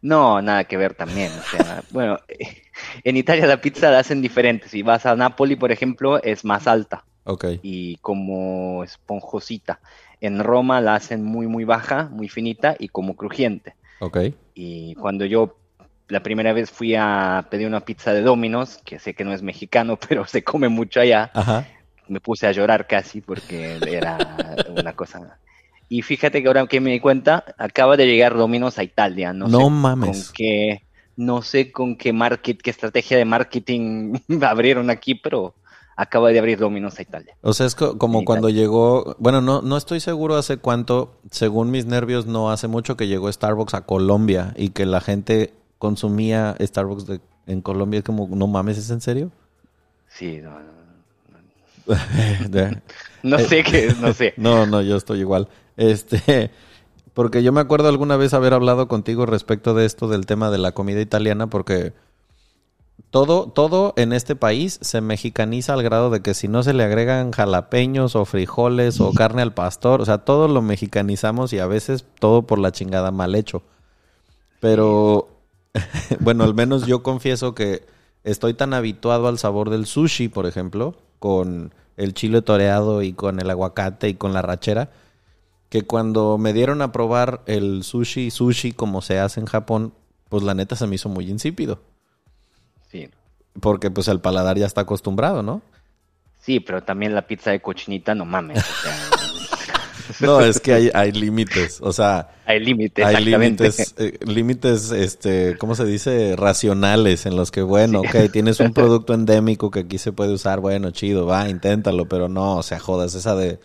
no, 0.00 0.40
nada 0.42 0.64
que 0.64 0.76
ver 0.76 0.94
también, 0.94 1.32
o 1.32 1.42
sea, 1.42 1.82
bueno, 1.90 2.18
en 3.04 3.16
Italia 3.16 3.46
la 3.46 3.60
pizza 3.60 3.90
la 3.90 3.98
hacen 3.98 4.22
diferente, 4.22 4.68
si 4.68 4.82
vas 4.82 5.06
a 5.06 5.16
Nápoli, 5.16 5.56
por 5.56 5.72
ejemplo, 5.72 6.22
es 6.22 6.44
más 6.44 6.66
alta. 6.66 7.04
Ok, 7.24 7.44
y 7.62 7.96
como 7.96 8.82
esponjosita. 8.84 9.80
En 10.20 10.42
Roma 10.42 10.80
la 10.80 10.94
hacen 10.94 11.22
muy, 11.22 11.46
muy 11.46 11.64
baja, 11.64 12.08
muy 12.10 12.28
finita 12.28 12.74
y 12.78 12.88
como 12.88 13.14
crujiente. 13.16 13.74
ok. 14.00 14.18
Y 14.54 14.94
cuando 14.94 15.24
yo 15.26 15.56
la 16.08 16.22
primera 16.22 16.52
vez 16.54 16.70
fui 16.70 16.94
a 16.96 17.46
pedir 17.50 17.66
una 17.66 17.80
pizza 17.80 18.12
de 18.14 18.22
Domino's, 18.22 18.80
que 18.84 18.98
sé 18.98 19.14
que 19.14 19.24
no 19.24 19.32
es 19.34 19.42
mexicano, 19.42 19.98
pero 20.08 20.26
se 20.26 20.42
come 20.42 20.68
mucho 20.68 21.00
allá, 21.00 21.30
Ajá. 21.34 21.66
Me 22.08 22.20
puse 22.20 22.46
a 22.46 22.52
llorar 22.52 22.86
casi 22.86 23.20
porque 23.20 23.78
era 23.86 24.56
una 24.68 24.92
cosa. 24.94 25.38
Y 25.88 26.02
fíjate 26.02 26.42
que 26.42 26.48
ahora 26.48 26.66
que 26.66 26.80
me 26.80 26.90
di 26.92 27.00
cuenta, 27.00 27.44
acaba 27.58 27.96
de 27.96 28.06
llegar 28.06 28.36
Domino's 28.36 28.78
a 28.78 28.82
Italia. 28.84 29.32
No, 29.32 29.48
No 29.48 29.58
sé 29.64 29.70
mames. 29.70 30.26
con 30.26 30.34
qué, 30.34 30.82
no 31.16 31.42
sé 31.42 31.72
con 31.72 31.96
qué 31.96 32.12
market, 32.12 32.60
qué 32.60 32.70
estrategia 32.70 33.16
de 33.16 33.24
marketing 33.24 34.14
abrieron 34.42 34.90
aquí, 34.90 35.14
pero 35.14 35.54
acaba 35.96 36.28
de 36.30 36.38
abrir 36.38 36.58
Domino's 36.58 36.98
a 36.98 37.02
Italia. 37.02 37.34
O 37.42 37.52
sea, 37.54 37.66
es 37.66 37.74
co- 37.74 37.96
como 37.98 38.24
cuando 38.24 38.50
llegó, 38.50 39.16
bueno, 39.18 39.40
no, 39.40 39.62
no 39.62 39.76
estoy 39.76 40.00
seguro 40.00 40.36
hace 40.36 40.58
cuánto, 40.58 41.18
según 41.30 41.70
mis 41.70 41.86
nervios, 41.86 42.26
no 42.26 42.50
hace 42.50 42.68
mucho 42.68 42.96
que 42.96 43.08
llegó 43.08 43.32
Starbucks 43.32 43.74
a 43.74 43.86
Colombia 43.86 44.52
y 44.56 44.68
que 44.70 44.86
la 44.86 45.00
gente 45.00 45.54
consumía 45.78 46.54
Starbucks 46.60 47.06
de- 47.06 47.20
en 47.46 47.62
Colombia. 47.62 47.98
Es 47.98 48.04
como, 48.04 48.28
no 48.30 48.46
mames, 48.46 48.76
¿es 48.78 48.90
en 48.90 49.00
serio? 49.00 49.32
Sí, 50.08 50.38
no, 50.42 50.50
no, 50.60 50.72
no 53.22 53.38
sé 53.38 53.62
qué, 53.62 53.94
no 54.00 54.12
sé. 54.12 54.34
no, 54.36 54.66
no, 54.66 54.82
yo 54.82 54.96
estoy 54.96 55.20
igual. 55.20 55.48
Este, 55.76 56.50
porque 57.14 57.42
yo 57.42 57.52
me 57.52 57.60
acuerdo 57.60 57.88
alguna 57.88 58.16
vez 58.16 58.34
haber 58.34 58.54
hablado 58.54 58.88
contigo 58.88 59.26
respecto 59.26 59.74
de 59.74 59.86
esto 59.86 60.08
del 60.08 60.26
tema 60.26 60.50
de 60.50 60.58
la 60.58 60.72
comida 60.72 61.00
italiana, 61.00 61.48
porque 61.48 61.92
todo, 63.10 63.48
todo 63.48 63.94
en 63.96 64.12
este 64.12 64.36
país 64.36 64.78
se 64.82 65.00
mexicaniza 65.00 65.72
al 65.72 65.82
grado 65.82 66.10
de 66.10 66.20
que 66.20 66.34
si 66.34 66.48
no 66.48 66.62
se 66.62 66.74
le 66.74 66.84
agregan 66.84 67.32
jalapeños 67.32 68.16
o 68.16 68.24
frijoles 68.24 69.00
o 69.00 69.12
carne 69.14 69.42
al 69.42 69.54
pastor, 69.54 70.00
o 70.00 70.04
sea, 70.04 70.18
todo 70.18 70.48
lo 70.48 70.62
mexicanizamos 70.62 71.52
y 71.52 71.58
a 71.58 71.66
veces 71.66 72.04
todo 72.18 72.42
por 72.42 72.58
la 72.58 72.72
chingada 72.72 73.10
mal 73.10 73.34
hecho. 73.34 73.62
Pero, 74.60 75.28
bueno, 76.20 76.44
al 76.44 76.54
menos 76.54 76.86
yo 76.86 77.02
confieso 77.02 77.54
que 77.54 77.86
estoy 78.24 78.54
tan 78.54 78.74
habituado 78.74 79.28
al 79.28 79.38
sabor 79.38 79.70
del 79.70 79.86
sushi, 79.86 80.28
por 80.28 80.46
ejemplo, 80.46 80.96
con 81.18 81.74
el 81.96 82.14
chile 82.14 82.42
toreado 82.42 83.02
y 83.02 83.12
con 83.12 83.40
el 83.40 83.50
aguacate 83.50 84.08
y 84.08 84.14
con 84.14 84.32
la 84.32 84.42
rachera, 84.42 84.90
que 85.68 85.82
cuando 85.82 86.38
me 86.38 86.52
dieron 86.52 86.80
a 86.80 86.92
probar 86.92 87.42
el 87.46 87.82
sushi, 87.82 88.30
sushi 88.30 88.72
como 88.72 89.02
se 89.02 89.18
hace 89.18 89.40
en 89.40 89.46
Japón, 89.46 89.92
pues 90.28 90.42
la 90.42 90.54
neta 90.54 90.76
se 90.76 90.86
me 90.86 90.94
hizo 90.94 91.08
muy 91.08 91.28
insípido. 91.28 91.80
Sí. 92.90 93.08
Porque 93.60 93.90
pues 93.90 94.08
el 94.08 94.20
paladar 94.20 94.56
ya 94.58 94.66
está 94.66 94.82
acostumbrado, 94.82 95.42
¿no? 95.42 95.60
Sí, 96.40 96.60
pero 96.60 96.82
también 96.82 97.14
la 97.14 97.26
pizza 97.26 97.50
de 97.50 97.60
cochinita, 97.60 98.14
no 98.14 98.24
mames. 98.24 98.58
O 98.58 98.82
sea, 98.82 99.17
No, 100.20 100.40
es 100.40 100.60
que 100.60 100.72
hay, 100.72 100.90
hay 100.94 101.12
límites. 101.12 101.78
O 101.80 101.92
sea, 101.92 102.30
hay 102.46 102.60
límites, 102.60 103.04
hay 103.04 103.24
límites, 103.24 103.94
eh, 103.98 104.18
límites, 104.24 104.90
este, 104.90 105.56
¿cómo 105.58 105.74
se 105.74 105.84
dice? 105.84 106.34
Racionales 106.36 107.26
en 107.26 107.36
los 107.36 107.50
que, 107.50 107.62
bueno, 107.62 108.00
ok, 108.00 108.30
tienes 108.32 108.60
un 108.60 108.72
producto 108.74 109.14
endémico 109.14 109.70
que 109.70 109.80
aquí 109.80 109.98
se 109.98 110.12
puede 110.12 110.32
usar, 110.32 110.60
bueno, 110.60 110.90
chido, 110.90 111.26
va, 111.26 111.48
inténtalo, 111.48 112.08
pero 112.08 112.28
no, 112.28 112.56
o 112.56 112.62
sea, 112.62 112.78
jodas, 112.78 113.14
esa 113.14 113.34
de... 113.34 113.60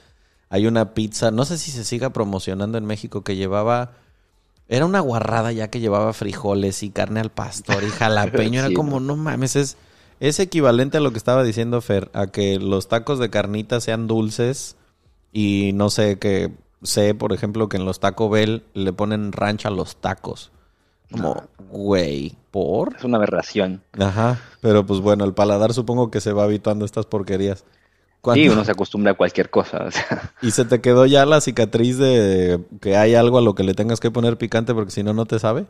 Hay 0.50 0.68
una 0.68 0.94
pizza, 0.94 1.32
no 1.32 1.46
sé 1.46 1.58
si 1.58 1.72
se 1.72 1.84
siga 1.84 2.12
promocionando 2.12 2.78
en 2.78 2.86
México, 2.86 3.24
que 3.24 3.36
llevaba... 3.36 3.94
Era 4.68 4.86
una 4.86 5.00
guarrada 5.00 5.52
ya 5.52 5.70
que 5.70 5.80
llevaba 5.80 6.14
frijoles 6.14 6.84
y 6.84 6.90
carne 6.90 7.20
al 7.20 7.32
pastor 7.32 7.84
y 7.84 7.90
jalapeño. 7.90 8.60
Era 8.60 8.68
Sí, 8.70 8.74
como, 8.74 9.00
no 9.00 9.16
mames, 9.16 9.56
es, 9.56 9.78
es 10.20 10.40
equivalente 10.40 10.98
a 10.98 11.02
lo 11.02 11.12
que 11.12 11.18
estaba 11.18 11.44
diciendo 11.44 11.82
Fer, 11.82 12.10
a 12.14 12.28
que 12.28 12.60
los 12.60 12.88
tacos 12.88 13.20
de 13.20 13.30
carnita 13.30 13.82
sean 13.82 14.08
dulces 14.08 14.78
y 15.34 15.72
no 15.74 15.90
sé, 15.90 16.20
que 16.20 16.52
sé, 16.84 17.16
por 17.16 17.34
ejemplo, 17.34 17.68
que 17.68 17.78
en 17.78 17.86
los 17.86 18.00
Taco 18.00 18.30
Bell 18.30 18.64
le 18.74 18.94
ponen 18.94 19.32
ranch 19.32 19.66
a 19.66 19.72
los 19.72 19.98
tacos. 19.98 20.52
Como, 21.12 21.44
güey, 21.70 22.36
¿por? 22.52 22.96
Es 22.96 23.04
una 23.04 23.18
aberración. 23.18 23.84
Ajá, 24.00 24.40
pero 24.62 24.86
pues 24.86 25.00
bueno, 25.00 25.26
el 25.26 25.34
paladar 25.34 25.74
supongo 25.74 26.10
que 26.10 26.22
se 26.22 26.34
va 26.34 26.44
habituando 26.44 26.86
a 26.86 26.88
estas 26.88 27.06
porquerías. 27.06 27.66
Sí, 28.34 28.48
uno 28.48 28.64
se 28.64 28.72
acostumbra 28.72 29.12
a 29.12 29.16
cualquier 29.16 29.50
cosa. 29.50 29.84
o 29.84 29.92
sea. 29.92 30.34
Y 30.42 30.52
se 30.52 30.64
te 30.64 30.80
quedó 30.80 31.06
ya 31.06 31.26
la 31.26 31.42
cicatriz 31.42 31.98
de 31.98 32.62
que 32.80 32.96
hay 32.96 33.16
algo 33.16 33.38
a 33.38 33.42
lo 33.42 33.54
que 33.54 33.64
le 33.64 33.74
tengas 33.74 34.00
que 34.00 34.12
poner 34.12 34.38
picante 34.38 34.74
porque 34.74 34.92
si 34.92 35.04
no, 35.04 35.14
no 35.14 35.26
te 35.26 35.40
sabe. 35.40 35.66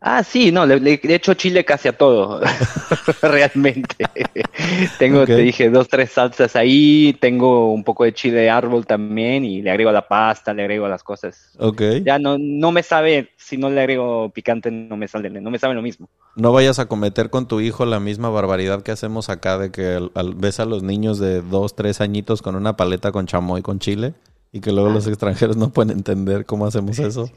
Ah, 0.00 0.22
sí, 0.22 0.52
no, 0.52 0.66
le, 0.66 0.78
le- 0.78 1.00
echo 1.02 1.34
chile 1.34 1.64
casi 1.64 1.88
a 1.88 1.96
todo, 1.96 2.40
realmente. 3.22 3.96
tengo, 4.98 5.24
te 5.24 5.36
dije, 5.38 5.70
dos, 5.70 5.88
tres 5.88 6.12
salsas 6.12 6.54
ahí, 6.54 7.16
tengo 7.20 7.72
un 7.72 7.82
poco 7.82 8.04
de 8.04 8.12
chile 8.12 8.40
de 8.40 8.50
árbol 8.50 8.86
también 8.86 9.44
y 9.44 9.62
le 9.62 9.70
agrego 9.70 9.90
la 9.92 10.06
pasta, 10.06 10.52
le 10.52 10.62
agrego 10.62 10.86
las 10.86 11.02
cosas. 11.02 11.50
Ok. 11.58 11.80
Ya 12.04 12.18
no, 12.18 12.36
no 12.38 12.72
me 12.72 12.82
sabe, 12.82 13.30
si 13.36 13.56
no 13.56 13.70
le 13.70 13.80
agrego 13.80 14.30
picante, 14.30 14.70
no 14.70 14.96
me 14.96 15.08
sale, 15.08 15.30
no 15.30 15.50
me 15.50 15.58
sabe 15.58 15.74
lo 15.74 15.82
mismo. 15.82 16.08
No 16.36 16.52
vayas 16.52 16.78
a 16.78 16.86
cometer 16.86 17.30
con 17.30 17.48
tu 17.48 17.60
hijo 17.60 17.86
la 17.86 17.98
misma 17.98 18.28
barbaridad 18.28 18.82
que 18.82 18.92
hacemos 18.92 19.30
acá 19.30 19.56
de 19.58 19.70
que 19.72 19.94
al- 19.94 20.12
al- 20.14 20.34
ves 20.34 20.60
a 20.60 20.66
los 20.66 20.82
niños 20.82 21.18
de 21.18 21.40
dos, 21.40 21.74
tres 21.74 22.00
añitos 22.02 22.42
con 22.42 22.54
una 22.54 22.76
paleta 22.76 23.12
con 23.12 23.26
chamoy 23.26 23.62
con 23.62 23.78
chile 23.78 24.12
y 24.52 24.60
que 24.60 24.72
luego 24.72 24.90
los 24.90 25.06
extranjeros 25.06 25.56
no 25.56 25.70
pueden 25.70 25.90
entender 25.96 26.44
cómo 26.44 26.66
hacemos 26.66 26.98
eso. 26.98 27.30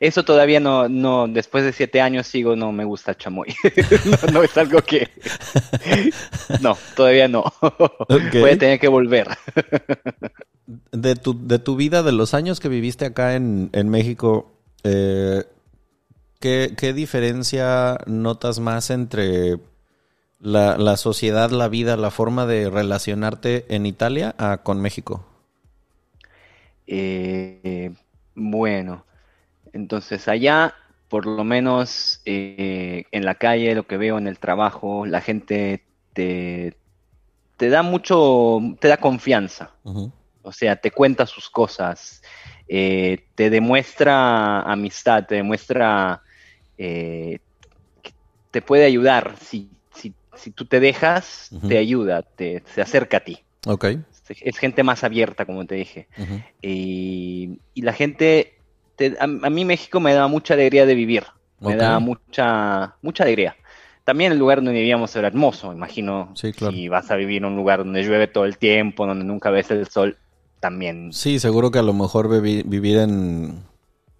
Eso 0.00 0.24
todavía 0.24 0.60
no, 0.60 0.88
no, 0.88 1.26
después 1.26 1.64
de 1.64 1.72
siete 1.72 2.00
años 2.00 2.26
sigo, 2.26 2.54
no 2.54 2.70
me 2.70 2.84
gusta 2.84 3.16
chamoy. 3.16 3.48
no, 4.26 4.32
no 4.32 4.42
es 4.44 4.56
algo 4.56 4.80
que... 4.82 5.08
No, 6.60 6.78
todavía 6.94 7.26
no. 7.26 7.52
Voy 8.08 8.50
a 8.50 8.58
tener 8.58 8.78
que 8.78 8.88
volver. 8.88 9.26
De 10.92 11.16
tu, 11.16 11.46
de 11.46 11.58
tu 11.58 11.76
vida, 11.76 12.02
de 12.02 12.12
los 12.12 12.32
años 12.32 12.60
que 12.60 12.68
viviste 12.68 13.06
acá 13.06 13.34
en, 13.34 13.70
en 13.72 13.88
México, 13.88 14.52
eh, 14.84 15.44
¿qué, 16.38 16.74
qué 16.76 16.92
diferencia 16.92 17.98
notas 18.06 18.60
más 18.60 18.90
entre 18.90 19.58
la, 20.40 20.76
la 20.78 20.96
sociedad, 20.96 21.50
la 21.50 21.68
vida, 21.68 21.96
la 21.96 22.10
forma 22.10 22.46
de 22.46 22.70
relacionarte 22.70 23.66
en 23.74 23.86
Italia 23.86 24.34
a 24.38 24.58
con 24.58 24.80
México? 24.80 25.26
Eh, 26.86 27.92
bueno, 28.34 29.04
entonces 29.78 30.28
allá, 30.28 30.74
por 31.08 31.24
lo 31.24 31.44
menos 31.44 32.20
eh, 32.24 33.04
en 33.12 33.24
la 33.24 33.36
calle, 33.36 33.74
lo 33.74 33.86
que 33.86 33.96
veo 33.96 34.18
en 34.18 34.26
el 34.26 34.38
trabajo, 34.38 35.06
la 35.06 35.20
gente 35.20 35.84
te, 36.12 36.76
te 37.56 37.68
da 37.70 37.82
mucho, 37.82 38.60
te 38.80 38.88
da 38.88 38.96
confianza. 38.98 39.70
O 40.42 40.52
sea, 40.52 40.76
te 40.76 40.90
cuenta 40.90 41.26
sus 41.26 41.48
cosas, 41.48 42.22
eh, 42.68 43.24
te 43.34 43.50
demuestra 43.50 44.62
amistad, 44.62 45.26
te 45.26 45.36
demuestra 45.36 46.22
eh, 46.76 47.38
que 48.02 48.12
te 48.50 48.62
puede 48.62 48.84
ayudar. 48.84 49.36
Si, 49.40 49.70
si, 49.94 50.12
si 50.34 50.50
tú 50.50 50.64
te 50.64 50.80
dejas, 50.80 51.50
te 51.68 51.78
ayuda, 51.78 52.22
te, 52.22 52.62
se 52.74 52.82
acerca 52.82 53.18
a 53.18 53.20
ti. 53.20 53.38
Ok. 53.66 53.86
Es 54.28 54.58
gente 54.58 54.82
más 54.82 55.04
abierta, 55.04 55.46
como 55.46 55.64
te 55.64 55.76
dije. 55.76 56.08
Y 56.60 57.60
la 57.76 57.92
gente, 57.92 58.57
te- 58.98 59.16
a, 59.20 59.24
a 59.24 59.50
mí 59.50 59.64
México 59.64 60.00
me 60.00 60.14
da 60.14 60.28
mucha 60.28 60.54
alegría 60.54 60.86
de 60.86 60.94
vivir, 60.94 61.24
me 61.60 61.74
Ok. 61.74 61.76
da 61.76 62.00
mucha, 62.00 62.96
mucha 63.02 63.24
alegría. 63.24 63.56
También 64.04 64.32
el 64.32 64.38
lugar 64.38 64.58
donde 64.58 64.72
vivíamos 64.80 65.14
era 65.16 65.28
hermoso, 65.28 65.72
imagino. 65.72 66.34
Sí, 66.34 66.52
claro. 66.52 66.76
Si 66.76 66.88
vas 66.88 67.10
a 67.10 67.16
vivir 67.16 67.38
en 67.38 67.46
un 67.46 67.56
lugar 67.56 67.80
donde 67.80 68.02
llueve 68.02 68.26
todo 68.28 68.44
el 68.46 68.58
tiempo, 68.58 69.06
donde 69.06 69.24
nunca 69.24 69.50
ves 69.50 69.70
el 69.70 69.86
sol, 69.88 70.18
también. 70.60 71.12
Sí, 71.12 71.38
seguro 71.38 71.70
que 71.70 71.78
a 71.78 71.82
lo 71.82 71.94
mejor 71.94 72.28
vivi- 72.28 72.62
vivir 72.66 72.98
en, 72.98 73.62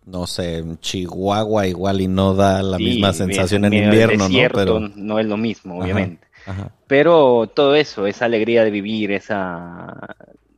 no 0.07 0.27
sé, 0.27 0.59
en 0.59 0.79
Chihuahua 0.81 1.67
igual 1.67 2.01
y 2.01 2.09
no 2.09 2.35
da 2.35 2.62
la 2.62 2.79
Sí, 2.79 2.85
misma 2.85 3.12
sensación 3.12 3.64
en 3.67 3.75
invierno, 3.77 4.29
¿no? 4.29 4.51
Pero, 4.53 4.81
no 4.81 5.19
es 5.19 5.27
lo 5.27 5.37
mismo, 5.37 5.79
obviamente. 5.81 6.27
ajá. 6.47 6.73
Pero 6.87 7.49
todo 7.55 7.75
eso, 7.77 8.07
esa 8.07 8.27
alegría 8.27 8.64
de 8.64 8.71
vivir, 8.71 9.12
esa, 9.12 10.17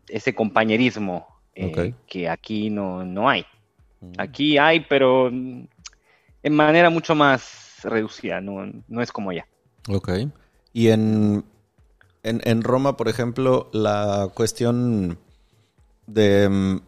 ese 0.08 0.34
compañerismo, 0.34 1.26
eh, 1.54 1.92
que 2.06 2.28
aquí 2.28 2.70
no, 2.70 3.04
no 3.04 3.28
hay. 3.28 3.44
Aquí 4.18 4.58
hay, 4.58 4.80
pero 4.80 5.28
en 5.28 5.68
manera 6.54 6.90
mucho 6.90 7.14
más 7.14 7.78
reducida, 7.82 8.40
no, 8.40 8.70
no 8.88 9.02
es 9.02 9.12
como 9.12 9.30
allá. 9.30 9.46
Ok. 9.88 10.10
Y 10.72 10.88
en, 10.88 11.44
en, 12.22 12.62
Roma, 12.62 12.96
por 12.96 13.08
ejemplo, 13.08 13.68
la 13.72 14.30
cuestión 14.34 15.18
de 16.06 16.48
mm, 16.48 16.80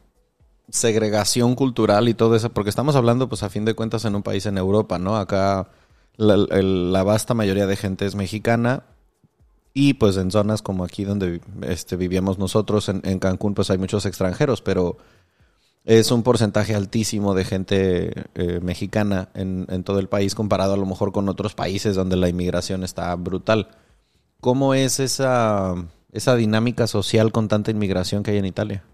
segregación 0.70 1.54
cultural 1.54 2.08
y 2.08 2.14
todo 2.14 2.36
eso, 2.36 2.50
porque 2.52 2.70
estamos 2.70 2.96
hablando, 2.96 3.28
pues 3.28 3.42
a 3.42 3.50
fin 3.50 3.64
de 3.64 3.74
cuentas, 3.74 4.04
en 4.04 4.14
un 4.14 4.22
país 4.22 4.46
en 4.46 4.58
Europa, 4.58 4.98
¿no? 4.98 5.16
Acá 5.16 5.68
la, 6.16 7.02
vasta 7.02 7.34
mayoría 7.34 7.66
de 7.66 7.76
gente 7.76 8.06
es 8.06 8.14
mexicana 8.14 8.84
y 9.74 9.94
pues 9.94 10.18
en 10.18 10.30
zonas 10.30 10.60
como 10.60 10.84
aquí 10.84 11.04
donde 11.04 11.40
este, 11.62 11.96
vivíamos 11.96 12.38
nosotros, 12.38 12.88
en, 12.88 13.00
en 13.04 13.18
Cancún, 13.18 13.54
pues 13.54 13.70
hay 13.70 13.78
muchos 13.78 14.06
extranjeros, 14.06 14.62
pero 14.62 14.98
es 15.84 16.10
un 16.10 16.22
porcentaje 16.22 16.74
altísimo 16.74 17.34
de 17.34 17.44
gente 17.44 18.12
eh, 18.34 18.60
mexicana 18.60 19.28
en, 19.34 19.66
en, 19.68 19.82
todo 19.82 19.98
el 19.98 20.08
país 20.08 20.34
comparado 20.34 20.74
a 20.74 20.76
lo 20.76 20.86
mejor 20.86 21.12
con 21.12 21.28
otros 21.28 21.54
países 21.54 21.96
donde 21.96 22.16
la 22.16 22.28
inmigración 22.28 22.84
está 22.84 23.14
brutal. 23.16 23.68
¿Cómo 24.40 24.74
es 24.74 25.00
esa, 25.00 25.74
esa 26.12 26.36
dinámica 26.36 26.86
social 26.86 27.32
con 27.32 27.48
tanta 27.48 27.70
inmigración 27.70 28.22
que 28.22 28.32
hay 28.32 28.38
en 28.38 28.46
Italia? 28.46 28.84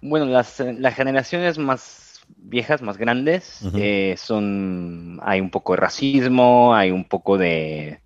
Bueno, 0.00 0.26
las, 0.26 0.60
las 0.60 0.94
generaciones 0.94 1.58
más 1.58 2.22
viejas, 2.36 2.82
más 2.82 2.96
grandes, 2.98 3.60
eh, 3.74 4.14
son 4.18 5.20
hay 5.22 5.40
un 5.40 5.50
poco 5.50 5.74
de 5.74 5.80
racismo, 5.80 6.74
hay 6.74 6.90
un 6.90 7.04
poco 7.04 7.38
de 7.38 8.00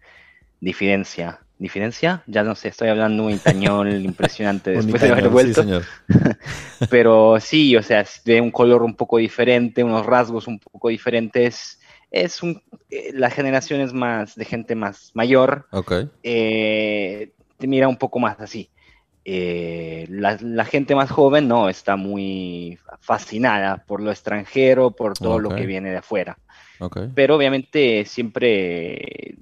diferencia 0.60 1.40
diferencia, 1.58 2.22
ya 2.26 2.42
no 2.42 2.54
sé, 2.54 2.68
estoy 2.68 2.88
hablando 2.88 3.24
un 3.24 3.32
itañol 3.32 3.88
impresionante 4.04 4.72
después 4.72 5.00
de 5.00 5.10
haber 5.10 5.28
vuelto. 5.28 5.64
Pero 6.90 7.38
sí, 7.40 7.76
o 7.76 7.82
sea, 7.82 8.04
de 8.24 8.40
un 8.40 8.50
color 8.50 8.82
un 8.82 8.94
poco 8.94 9.18
diferente, 9.18 9.82
unos 9.82 10.04
rasgos 10.04 10.46
un 10.46 10.58
poco 10.58 10.88
diferentes. 10.88 11.80
Es 12.10 12.42
un, 12.42 12.62
eh, 12.90 13.10
la 13.14 13.30
generación 13.30 13.80
es 13.80 13.92
más 13.92 14.36
de 14.36 14.44
gente 14.44 14.74
más 14.74 15.10
mayor. 15.14 15.66
Eh, 16.22 17.32
te 17.58 17.66
mira 17.66 17.88
un 17.88 17.96
poco 17.96 18.18
más 18.18 18.40
así. 18.40 18.70
Eh, 19.28 20.06
la, 20.08 20.64
gente 20.64 20.94
más 20.94 21.10
joven 21.10 21.48
no, 21.48 21.68
está 21.68 21.96
muy 21.96 22.78
fascinada 23.00 23.84
por 23.84 24.00
lo 24.00 24.12
extranjero, 24.12 24.92
por 24.92 25.14
todo 25.14 25.40
lo 25.40 25.48
que 25.50 25.66
viene 25.66 25.90
de 25.90 25.96
afuera. 25.96 26.38
Pero 27.14 27.34
obviamente 27.34 28.04
siempre 28.04 29.36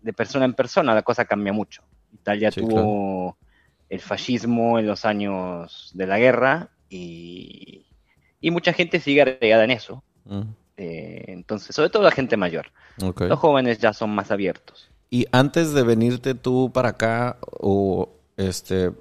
de 0.00 0.12
persona 0.12 0.44
en 0.44 0.54
persona 0.54 0.94
la 0.94 1.02
cosa 1.02 1.24
cambia 1.24 1.52
mucho. 1.52 1.82
Italia 2.12 2.50
tuvo 2.50 3.36
el 3.88 4.00
fascismo 4.00 4.78
en 4.78 4.86
los 4.86 5.04
años 5.04 5.90
de 5.94 6.06
la 6.06 6.18
guerra 6.18 6.70
y, 6.88 7.86
mucha 8.42 8.72
gente 8.72 9.00
sigue 9.00 9.22
arraigada 9.22 9.64
en 9.64 9.70
eso. 9.70 10.02
Mm. 10.24 10.42
Eh, 10.76 11.24
entonces, 11.28 11.74
sobre 11.74 11.90
todo 11.90 12.02
la 12.02 12.10
gente 12.10 12.36
mayor. 12.36 12.66
Los 12.96 13.38
jóvenes 13.38 13.78
ya 13.78 13.92
son 13.92 14.10
más 14.10 14.30
abiertos. 14.30 14.90
Y 15.10 15.26
antes 15.30 15.74
de 15.74 15.82
venirte 15.82 16.34
tú 16.34 16.70
para 16.72 16.90
acá, 16.90 17.36
o 17.60 18.08
este, 18.36 18.92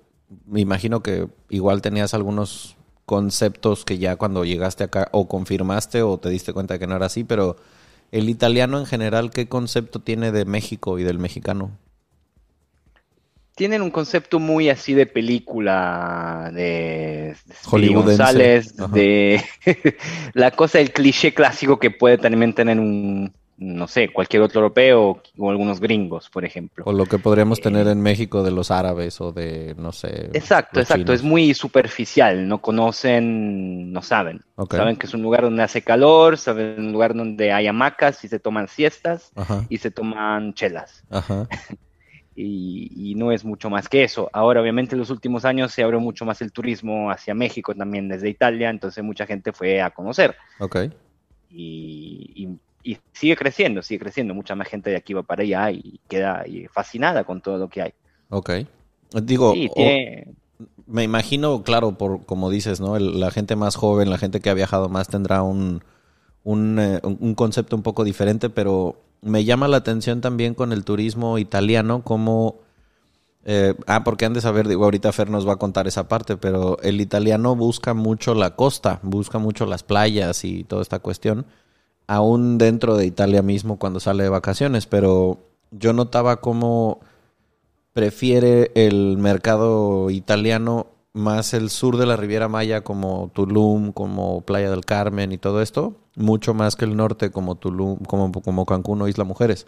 me 0.45 0.59
imagino 0.59 1.01
que 1.01 1.27
igual 1.49 1.81
tenías 1.81 2.13
algunos 2.13 2.75
conceptos 3.05 3.85
que 3.85 3.97
ya 3.97 4.15
cuando 4.15 4.45
llegaste 4.45 4.83
acá 4.83 5.09
o 5.11 5.27
confirmaste 5.27 6.01
o 6.01 6.17
te 6.17 6.29
diste 6.29 6.53
cuenta 6.53 6.75
de 6.75 6.79
que 6.79 6.87
no 6.87 6.95
era 6.95 7.07
así, 7.07 7.23
pero 7.23 7.57
el 8.11 8.29
italiano 8.29 8.77
en 8.77 8.85
general, 8.85 9.31
¿qué 9.31 9.47
concepto 9.47 9.99
tiene 9.99 10.31
de 10.31 10.45
México 10.45 10.99
y 10.99 11.03
del 11.03 11.17
mexicano? 11.17 11.71
Tienen 13.55 13.81
un 13.81 13.91
concepto 13.91 14.39
muy 14.39 14.69
así 14.69 14.93
de 14.93 15.05
película 15.05 16.51
de, 16.53 17.35
de 17.71 17.87
González, 17.89 18.75
de 18.91 19.43
la 20.33 20.51
cosa, 20.51 20.79
el 20.79 20.91
cliché 20.91 21.33
clásico 21.33 21.79
que 21.79 21.91
puede 21.91 22.17
también 22.17 22.53
tener 22.53 22.79
un, 22.79 23.33
no 23.61 23.87
sé, 23.87 24.11
cualquier 24.11 24.41
otro 24.41 24.61
europeo 24.61 25.21
o 25.37 25.51
algunos 25.51 25.79
gringos, 25.79 26.31
por 26.31 26.43
ejemplo. 26.43 26.83
O 26.87 26.91
lo 26.91 27.05
que 27.05 27.19
podríamos 27.19 27.59
eh, 27.59 27.61
tener 27.61 27.87
en 27.87 28.01
México 28.01 28.41
de 28.41 28.49
los 28.49 28.71
árabes 28.71 29.21
o 29.21 29.31
de, 29.31 29.75
no 29.77 29.91
sé. 29.91 30.31
Exacto, 30.33 30.79
exacto. 30.79 31.13
Es 31.13 31.21
muy 31.21 31.53
superficial. 31.53 32.47
No 32.47 32.59
conocen, 32.59 33.93
no 33.93 34.01
saben. 34.01 34.41
Saben 34.67 34.95
que 34.95 35.05
es 35.05 35.13
un 35.13 35.21
lugar 35.21 35.43
donde 35.43 35.61
hace 35.61 35.83
calor, 35.83 36.39
saben 36.39 36.79
un 36.79 36.91
lugar 36.91 37.13
donde 37.13 37.51
hay 37.51 37.67
hamacas 37.67 38.23
y 38.23 38.29
se 38.29 38.39
toman 38.39 38.67
siestas 38.67 39.31
y 39.69 39.77
se 39.77 39.91
toman 39.91 40.55
chelas. 40.55 41.03
y, 42.35 43.13
no 43.15 43.31
es 43.31 43.45
mucho 43.45 43.69
más 43.69 43.87
que 43.87 44.03
eso. 44.03 44.27
Ahora, 44.33 44.61
obviamente, 44.61 44.95
en 44.95 44.99
los 44.99 45.11
últimos 45.11 45.45
años 45.45 45.71
se 45.71 45.83
abrió 45.83 45.99
mucho 45.99 46.25
más 46.25 46.41
el 46.41 46.51
turismo 46.51 47.11
hacia 47.11 47.35
México 47.35 47.75
también 47.75 48.09
desde 48.09 48.27
Italia, 48.27 48.71
entonces 48.71 49.03
mucha 49.03 49.27
gente 49.27 49.53
fue 49.53 49.83
a 49.83 49.91
conocer. 49.91 50.35
Ok. 50.59 50.77
y 51.51 52.31
y 52.33 52.47
sigue 53.13 53.35
creciendo, 53.35 53.81
sigue 53.81 53.99
creciendo. 53.99 54.33
Mucha 54.33 54.55
más 54.55 54.67
gente 54.67 54.89
de 54.89 54.97
aquí 54.97 55.13
va 55.13 55.23
para 55.23 55.43
allá 55.43 55.71
y 55.71 55.99
queda 56.07 56.43
fascinada 56.71 57.23
con 57.23 57.41
todo 57.41 57.57
lo 57.57 57.69
que 57.69 57.81
hay. 57.81 57.93
Ok. 58.29 58.51
Digo, 59.23 59.53
me 60.87 61.03
imagino, 61.03 61.63
claro, 61.63 61.97
por 61.97 62.25
como 62.25 62.49
dices, 62.49 62.79
¿no? 62.81 62.97
la 62.97 63.31
gente 63.31 63.55
más 63.55 63.75
joven, 63.75 64.09
la 64.09 64.17
gente 64.17 64.39
que 64.39 64.49
ha 64.49 64.53
viajado 64.53 64.89
más 64.89 65.07
tendrá 65.07 65.41
un, 65.41 65.83
un, 66.43 66.79
eh, 66.79 66.99
un, 67.03 67.35
concepto 67.35 67.75
un 67.75 67.83
poco 67.83 68.03
diferente, 68.03 68.49
pero 68.49 69.01
me 69.21 69.43
llama 69.43 69.67
la 69.67 69.77
atención 69.77 70.21
también 70.21 70.53
con 70.53 70.71
el 70.71 70.83
turismo 70.83 71.37
italiano, 71.37 72.03
como... 72.03 72.59
Eh, 73.43 73.73
ah, 73.87 74.03
porque 74.03 74.25
han 74.25 74.33
de 74.33 74.41
saber, 74.41 74.67
digo, 74.67 74.83
ahorita 74.83 75.11
Fer 75.11 75.31
nos 75.31 75.47
va 75.47 75.53
a 75.53 75.57
contar 75.57 75.87
esa 75.87 76.07
parte, 76.07 76.37
pero 76.37 76.77
el 76.83 77.01
italiano 77.01 77.55
busca 77.55 77.95
mucho 77.95 78.35
la 78.35 78.55
costa, 78.55 78.99
busca 79.01 79.39
mucho 79.39 79.65
las 79.65 79.81
playas 79.81 80.45
y 80.45 80.63
toda 80.63 80.83
esta 80.83 80.99
cuestión 80.99 81.47
aún 82.11 82.57
dentro 82.57 82.97
de 82.97 83.05
Italia 83.05 83.41
mismo 83.41 83.79
cuando 83.79 84.01
sale 84.01 84.23
de 84.23 84.29
vacaciones, 84.29 84.85
pero 84.85 85.37
yo 85.71 85.93
notaba 85.93 86.41
cómo 86.41 86.99
prefiere 87.93 88.69
el 88.75 89.17
mercado 89.17 90.09
italiano 90.09 90.87
más 91.13 91.53
el 91.53 91.69
sur 91.69 91.95
de 91.95 92.05
la 92.05 92.17
Riviera 92.17 92.49
Maya 92.49 92.81
como 92.81 93.31
Tulum, 93.33 93.93
como 93.93 94.41
Playa 94.41 94.69
del 94.69 94.83
Carmen 94.83 95.31
y 95.31 95.37
todo 95.37 95.61
esto, 95.61 95.95
mucho 96.17 96.53
más 96.53 96.75
que 96.75 96.83
el 96.83 96.97
norte 96.97 97.31
como 97.31 97.55
Tulum, 97.55 97.99
como, 97.99 98.29
como 98.33 98.65
Cancún 98.65 99.01
o 99.01 99.07
Isla 99.07 99.23
Mujeres. 99.23 99.65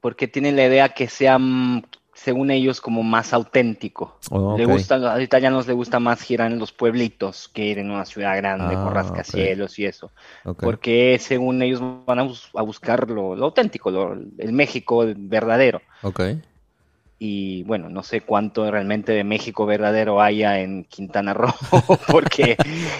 Porque 0.00 0.28
tienen 0.28 0.54
la 0.54 0.66
idea 0.66 0.90
que 0.90 1.08
sean 1.08 1.88
según 2.24 2.50
ellos, 2.50 2.80
como 2.80 3.02
más 3.02 3.34
auténtico. 3.34 4.18
Oh, 4.30 4.56
le 4.56 4.64
gusta, 4.64 4.94
a 4.94 4.98
los 4.98 5.22
italianos 5.22 5.66
les 5.66 5.76
gusta 5.76 6.00
más 6.00 6.22
girar 6.22 6.50
en 6.50 6.58
los 6.58 6.72
pueblitos 6.72 7.48
que 7.48 7.66
ir 7.66 7.78
en 7.78 7.90
una 7.90 8.06
ciudad 8.06 8.34
grande 8.38 8.74
con 8.74 8.88
ah, 8.88 8.94
rascacielos 8.94 9.78
y 9.78 9.84
eso. 9.84 10.10
Porque 10.58 11.18
según 11.20 11.60
ellos 11.60 11.82
van 12.06 12.20
a, 12.20 12.62
buscar 12.62 13.10
lo, 13.10 13.34
auténtico, 13.44 13.90
el 14.38 14.52
México 14.52 15.04
verdadero. 15.14 15.82
Okay 16.02 16.40
y 17.18 17.62
bueno, 17.62 17.88
no 17.88 18.02
sé 18.02 18.20
cuánto 18.22 18.68
realmente 18.70 19.12
de 19.12 19.24
México 19.24 19.66
verdadero 19.66 20.20
haya 20.20 20.60
en 20.60 20.84
Quintana 20.84 21.32
Roo, 21.32 21.54
porque 22.10 22.56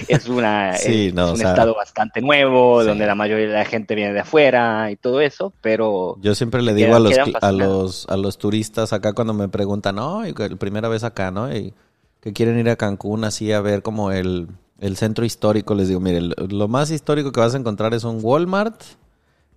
es, 0.09 0.29
una, 0.29 0.75
un 0.87 1.43
estado 1.43 1.75
bastante 1.75 2.21
nuevo, 2.21 2.85
donde 2.85 3.07
la 3.07 3.15
mayoría 3.15 3.49
de 3.49 3.55
la 3.55 3.65
gente 3.65 3.95
viene 3.95 4.13
de 4.13 4.21
afuera 4.21 4.91
y 4.91 4.97
todo 4.97 5.21
eso, 5.21 5.53
pero... 5.61 6.17
Yo 6.21 6.35
siempre 6.35 6.63
le 6.63 6.75
digo 6.75 6.95
a, 6.95 7.01
los, 7.01 7.15
a, 7.41 7.53
los, 7.53 8.07
a 8.09 8.17
los 8.17 8.39
turistas 8.39 8.93
acá 8.93 9.13
cuando 9.13 9.35
me 9.35 9.49
preguntan, 9.49 9.97
no, 9.97 10.23
primera 10.59 10.89
vez 10.89 11.03
acá, 11.03 11.31
¿no? 11.31 11.55
Y 11.55 11.75
que 12.21 12.33
quieren 12.33 12.59
ir 12.59 12.71
a 12.71 12.77
Cancún 12.77 13.25
así 13.25 13.53
a 13.53 13.61
ver 13.61 13.83
como 13.83 14.13
el, 14.13 14.49
el 14.79 14.97
centro 14.97 15.25
histórico, 15.25 15.75
les 15.75 15.89
digo, 15.89 16.01
mire, 16.01 16.21
lo 16.21 16.69
más 16.69 16.91
histórico 16.91 17.33
que 17.33 17.41
vas 17.41 17.55
a 17.55 17.59
encontrar 17.59 17.95
es 17.95 18.05
un 18.05 18.21
Walmart 18.23 18.81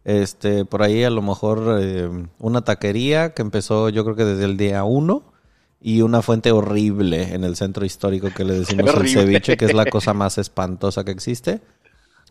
este, 0.08 0.64
por 0.64 0.84
ahí 0.84 1.04
a 1.04 1.10
lo 1.10 1.22
mejor 1.22 1.80
eh, 1.82 2.10
una 2.40 2.62
taquería 2.62 3.34
que 3.34 3.42
empezó 3.42 3.90
yo 3.90 4.06
creo 4.06 4.16
que 4.16 4.24
desde 4.24 4.46
el 4.46 4.56
día 4.56 4.86
uno 4.86 5.34
y 5.82 6.02
una 6.02 6.22
fuente 6.22 6.54
horrible 6.54 7.34
en 7.34 7.44
el 7.44 7.58
centro 7.58 7.86
histórico 7.86 8.30
que 8.34 8.46
le 8.46 8.58
decimos 8.60 8.96
el 8.96 9.10
ceviche, 9.10 9.58
que 9.58 9.66
es 9.66 9.74
la 9.74 9.86
cosa 9.86 10.14
más 10.14 10.38
espantosa 10.38 11.04
que 11.04 11.12
existe. 11.12 11.60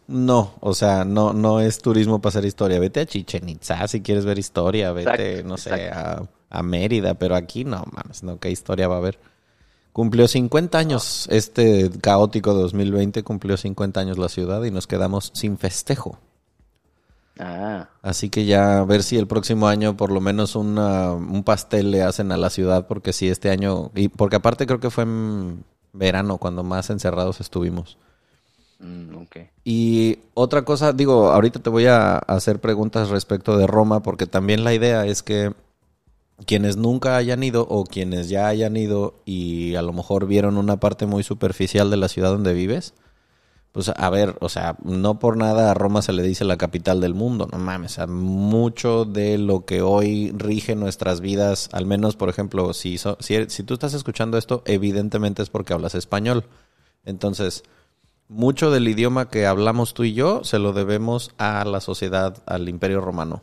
No, 0.09 0.55
o 0.61 0.73
sea, 0.73 1.05
no, 1.05 1.35
no 1.35 1.61
es 1.61 1.79
turismo 1.81 2.23
para 2.23 2.31
hacer 2.31 2.47
historia. 2.47 2.81
Vete 2.81 3.01
a 3.01 3.07
Chichen 3.07 3.47
Itza 3.47 3.87
si 3.89 4.01
quieres 4.01 4.25
ver 4.25 4.39
historia, 4.39 4.93
vete, 4.93 5.43
no 5.43 5.59
sé, 5.59 5.91
a, 5.91 6.23
a, 6.49 6.63
Mérida, 6.63 7.13
pero 7.15 7.35
aquí 7.35 7.65
no, 7.65 7.85
mames, 7.93 8.23
no, 8.23 8.39
qué 8.39 8.51
historia 8.51 8.89
va 8.89 8.95
a 8.95 8.99
haber. 8.99 9.19
Cumplió 9.93 10.27
50 10.29 10.79
años, 10.79 11.29
este 11.31 11.91
caótico 12.01 12.55
2020 12.55 13.23
cumplió 13.23 13.59
50 13.59 14.01
años 14.01 14.17
la 14.17 14.31
ciudad 14.31 14.65
y 14.65 14.71
nos 14.71 14.87
quedamos 14.87 15.31
sin 15.35 15.59
festejo. 15.59 16.19
Ah. 17.39 17.89
Así 18.03 18.31
que 18.31 18.47
ya 18.47 18.81
a 18.81 18.85
ver 18.85 19.03
si 19.03 19.17
el 19.17 19.27
próximo 19.27 19.69
año 19.69 19.97
por 19.97 20.11
lo 20.11 20.21
menos 20.21 20.57
un 20.57 21.43
pastel 21.45 21.91
le 21.91 22.03
hacen 22.03 22.33
a 22.33 22.37
la 22.37 22.51
ciudad, 22.51 22.87
porque 22.87 23.13
si 23.13 23.29
este 23.29 23.51
año, 23.51 23.91
y 23.95 24.09
porque 24.09 24.37
aparte 24.37 24.67
creo 24.67 24.81
que 24.81 24.91
fue 24.91 25.05
en 25.05 25.65
verano 25.93 26.39
cuando 26.39 26.63
más 26.63 26.91
encerrados 26.91 27.41
estuvimos. 27.41 27.99
Mm, 28.79 29.25
y 29.65 30.19
otra 30.35 30.65
cosa, 30.65 30.93
digo, 30.93 31.31
ahorita 31.31 31.61
te 31.61 31.71
voy 31.71 31.87
a 31.87 32.19
hacer 32.19 32.61
preguntas 32.61 33.09
respecto 33.09 33.57
de 33.57 33.67
Roma, 33.67 34.03
porque 34.03 34.27
también 34.27 34.65
la 34.65 34.75
idea 34.75 35.07
es 35.07 35.23
que 35.23 35.53
quienes 36.45 36.77
nunca 36.77 37.17
hayan 37.17 37.43
ido 37.43 37.67
o 37.69 37.85
quienes 37.85 38.29
ya 38.29 38.49
hayan 38.49 38.77
ido 38.77 39.15
y 39.25 39.75
a 39.77 39.83
lo 39.83 39.95
mejor 39.95 40.27
vieron 40.27 40.59
una 40.59 40.79
parte 40.79 41.07
muy 41.07 41.23
superficial 41.23 41.91
de 41.91 41.97
la 41.97 42.09
ciudad 42.09 42.31
donde 42.31 42.53
vives, 42.53 42.93
pues 43.77 43.91
a 43.95 44.11
ver, 44.11 44.37
o 44.41 44.49
sea, 44.49 44.77
no 44.83 45.19
por 45.19 45.37
nada 45.37 45.71
a 45.71 45.75
Roma 45.75 46.01
se 46.01 46.15
le 46.15 46.23
dice 46.23 46.45
la 46.45 46.57
capital 46.57 47.01
del 47.01 47.13
mundo, 47.13 47.47
no 47.53 47.59
mames, 47.59 47.93
o 47.93 47.95
sea, 47.97 48.07
mucho 48.07 49.05
de 49.05 49.37
lo 49.37 49.67
que 49.67 49.83
hoy 49.83 50.33
rige 50.35 50.75
nuestras 50.75 51.21
vidas, 51.21 51.69
al 51.73 51.85
menos 51.85 52.17
por 52.17 52.29
ejemplo, 52.29 52.73
si, 52.73 52.99
si, 52.99 53.47
si 53.49 53.63
tú 53.63 53.75
estás 53.75 53.95
escuchando 53.95 54.39
esto, 54.39 54.63
evidentemente 54.65 55.43
es 55.43 55.51
porque 55.51 55.75
hablas 55.75 55.95
español. 55.95 56.47
Entonces, 57.05 57.63
mucho 58.29 58.71
del 58.71 58.89
idioma 58.89 59.29
que 59.29 59.47
hablamos 59.47 59.95
tú 59.95 60.05
y 60.05 60.15
yo 60.15 60.43
se 60.43 60.59
lo 60.59 60.73
debemos 60.73 61.33
a 61.37 61.65
la 61.67 61.81
sociedad, 61.81 62.43
al 62.47 62.69
imperio 62.69 63.01
romano 63.01 63.43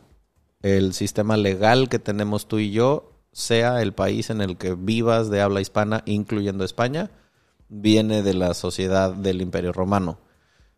el 0.64 0.94
sistema 0.94 1.36
legal 1.36 1.90
que 1.90 1.98
tenemos 1.98 2.48
tú 2.48 2.58
y 2.58 2.70
yo, 2.70 3.12
sea 3.32 3.82
el 3.82 3.92
país 3.92 4.30
en 4.30 4.40
el 4.40 4.56
que 4.56 4.74
vivas 4.74 5.28
de 5.28 5.42
habla 5.42 5.60
hispana, 5.60 6.02
incluyendo 6.06 6.64
España, 6.64 7.10
viene 7.68 8.22
de 8.22 8.34
la 8.34 8.54
sociedad 8.54 9.12
del 9.14 9.40
Imperio 9.40 9.72
Romano. 9.72 10.18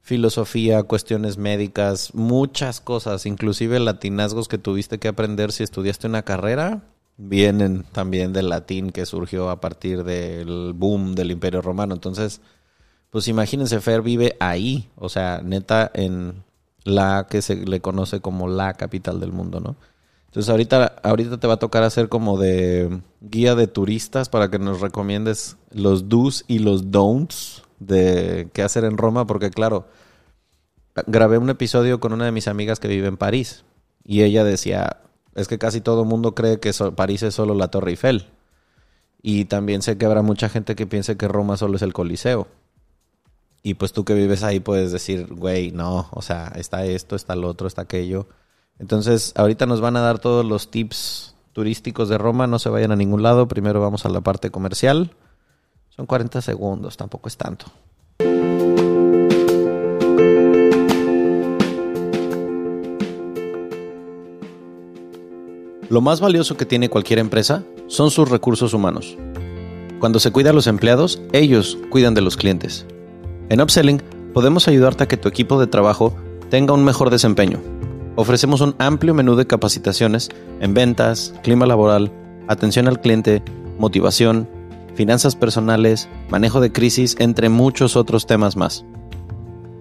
Filosofía, 0.00 0.84
cuestiones 0.84 1.36
médicas, 1.36 2.14
muchas 2.14 2.80
cosas, 2.80 3.26
inclusive 3.26 3.80
latinazgos 3.80 4.48
que 4.48 4.58
tuviste 4.58 4.98
que 4.98 5.08
aprender 5.08 5.50
si 5.50 5.64
estudiaste 5.64 6.06
una 6.06 6.22
carrera, 6.22 6.82
vienen 7.16 7.84
también 7.92 8.32
del 8.32 8.48
latín 8.48 8.90
que 8.90 9.06
surgió 9.06 9.50
a 9.50 9.60
partir 9.60 10.04
del 10.04 10.72
boom 10.74 11.14
del 11.14 11.32
Imperio 11.32 11.62
Romano. 11.62 11.94
Entonces, 11.94 12.40
pues 13.10 13.28
imagínense, 13.28 13.80
Fer 13.80 14.02
vive 14.02 14.36
ahí, 14.40 14.90
o 14.96 15.08
sea, 15.08 15.40
neta, 15.42 15.90
en 15.94 16.44
la 16.84 17.26
que 17.28 17.42
se 17.42 17.56
le 17.56 17.80
conoce 17.80 18.20
como 18.20 18.48
la 18.48 18.74
capital 18.74 19.18
del 19.18 19.32
mundo, 19.32 19.60
¿no? 19.60 19.76
Entonces 20.36 20.50
ahorita, 20.50 20.96
ahorita 21.02 21.40
te 21.40 21.46
va 21.46 21.54
a 21.54 21.58
tocar 21.58 21.82
hacer 21.82 22.10
como 22.10 22.36
de 22.36 23.00
guía 23.22 23.54
de 23.54 23.68
turistas 23.68 24.28
para 24.28 24.50
que 24.50 24.58
nos 24.58 24.82
recomiendes 24.82 25.56
los 25.70 26.10
do's 26.10 26.44
y 26.46 26.58
los 26.58 26.90
don'ts 26.90 27.62
de 27.78 28.50
qué 28.52 28.62
hacer 28.62 28.84
en 28.84 28.98
Roma, 28.98 29.26
porque 29.26 29.48
claro, 29.48 29.88
grabé 31.06 31.38
un 31.38 31.48
episodio 31.48 32.00
con 32.00 32.12
una 32.12 32.26
de 32.26 32.32
mis 32.32 32.48
amigas 32.48 32.80
que 32.80 32.88
vive 32.88 33.08
en 33.08 33.16
París 33.16 33.64
y 34.04 34.24
ella 34.24 34.44
decía, 34.44 34.98
es 35.34 35.48
que 35.48 35.56
casi 35.56 35.80
todo 35.80 36.02
el 36.02 36.08
mundo 36.08 36.34
cree 36.34 36.60
que 36.60 36.70
París 36.94 37.22
es 37.22 37.34
solo 37.34 37.54
la 37.54 37.68
Torre 37.68 37.92
Eiffel. 37.92 38.26
Y 39.22 39.46
también 39.46 39.80
sé 39.80 39.96
que 39.96 40.04
habrá 40.04 40.20
mucha 40.20 40.50
gente 40.50 40.76
que 40.76 40.86
piense 40.86 41.16
que 41.16 41.28
Roma 41.28 41.56
solo 41.56 41.76
es 41.76 41.82
el 41.82 41.94
Coliseo. 41.94 42.46
Y 43.62 43.72
pues 43.72 43.94
tú 43.94 44.04
que 44.04 44.12
vives 44.12 44.42
ahí 44.42 44.60
puedes 44.60 44.92
decir, 44.92 45.32
güey, 45.32 45.72
no, 45.72 46.10
o 46.10 46.20
sea, 46.20 46.52
está 46.56 46.84
esto, 46.84 47.16
está 47.16 47.36
lo 47.36 47.48
otro, 47.48 47.66
está 47.66 47.80
aquello. 47.80 48.28
Entonces, 48.78 49.32
ahorita 49.36 49.66
nos 49.66 49.80
van 49.80 49.96
a 49.96 50.00
dar 50.00 50.18
todos 50.18 50.44
los 50.44 50.70
tips 50.70 51.34
turísticos 51.52 52.08
de 52.08 52.18
Roma, 52.18 52.46
no 52.46 52.58
se 52.58 52.68
vayan 52.68 52.92
a 52.92 52.96
ningún 52.96 53.22
lado, 53.22 53.48
primero 53.48 53.80
vamos 53.80 54.04
a 54.04 54.10
la 54.10 54.20
parte 54.20 54.50
comercial. 54.50 55.12
Son 55.88 56.04
40 56.04 56.42
segundos, 56.42 56.96
tampoco 56.96 57.28
es 57.28 57.36
tanto. 57.38 57.66
Lo 65.88 66.00
más 66.00 66.20
valioso 66.20 66.56
que 66.56 66.66
tiene 66.66 66.90
cualquier 66.90 67.20
empresa 67.20 67.62
son 67.86 68.10
sus 68.10 68.28
recursos 68.28 68.74
humanos. 68.74 69.16
Cuando 70.00 70.18
se 70.18 70.32
cuida 70.32 70.50
a 70.50 70.52
los 70.52 70.66
empleados, 70.66 71.22
ellos 71.32 71.78
cuidan 71.90 72.12
de 72.12 72.20
los 72.20 72.36
clientes. 72.36 72.84
En 73.48 73.62
Upselling 73.62 74.02
podemos 74.34 74.68
ayudarte 74.68 75.04
a 75.04 75.08
que 75.08 75.16
tu 75.16 75.28
equipo 75.28 75.58
de 75.58 75.68
trabajo 75.68 76.14
tenga 76.50 76.74
un 76.74 76.84
mejor 76.84 77.08
desempeño. 77.08 77.75
Ofrecemos 78.16 78.62
un 78.62 78.74
amplio 78.78 79.12
menú 79.12 79.36
de 79.36 79.46
capacitaciones 79.46 80.30
en 80.60 80.72
ventas, 80.72 81.34
clima 81.42 81.66
laboral, 81.66 82.10
atención 82.48 82.88
al 82.88 83.00
cliente, 83.00 83.42
motivación, 83.78 84.48
finanzas 84.94 85.36
personales, 85.36 86.08
manejo 86.30 86.62
de 86.62 86.72
crisis, 86.72 87.14
entre 87.18 87.50
muchos 87.50 87.94
otros 87.94 88.26
temas 88.26 88.56
más. 88.56 88.86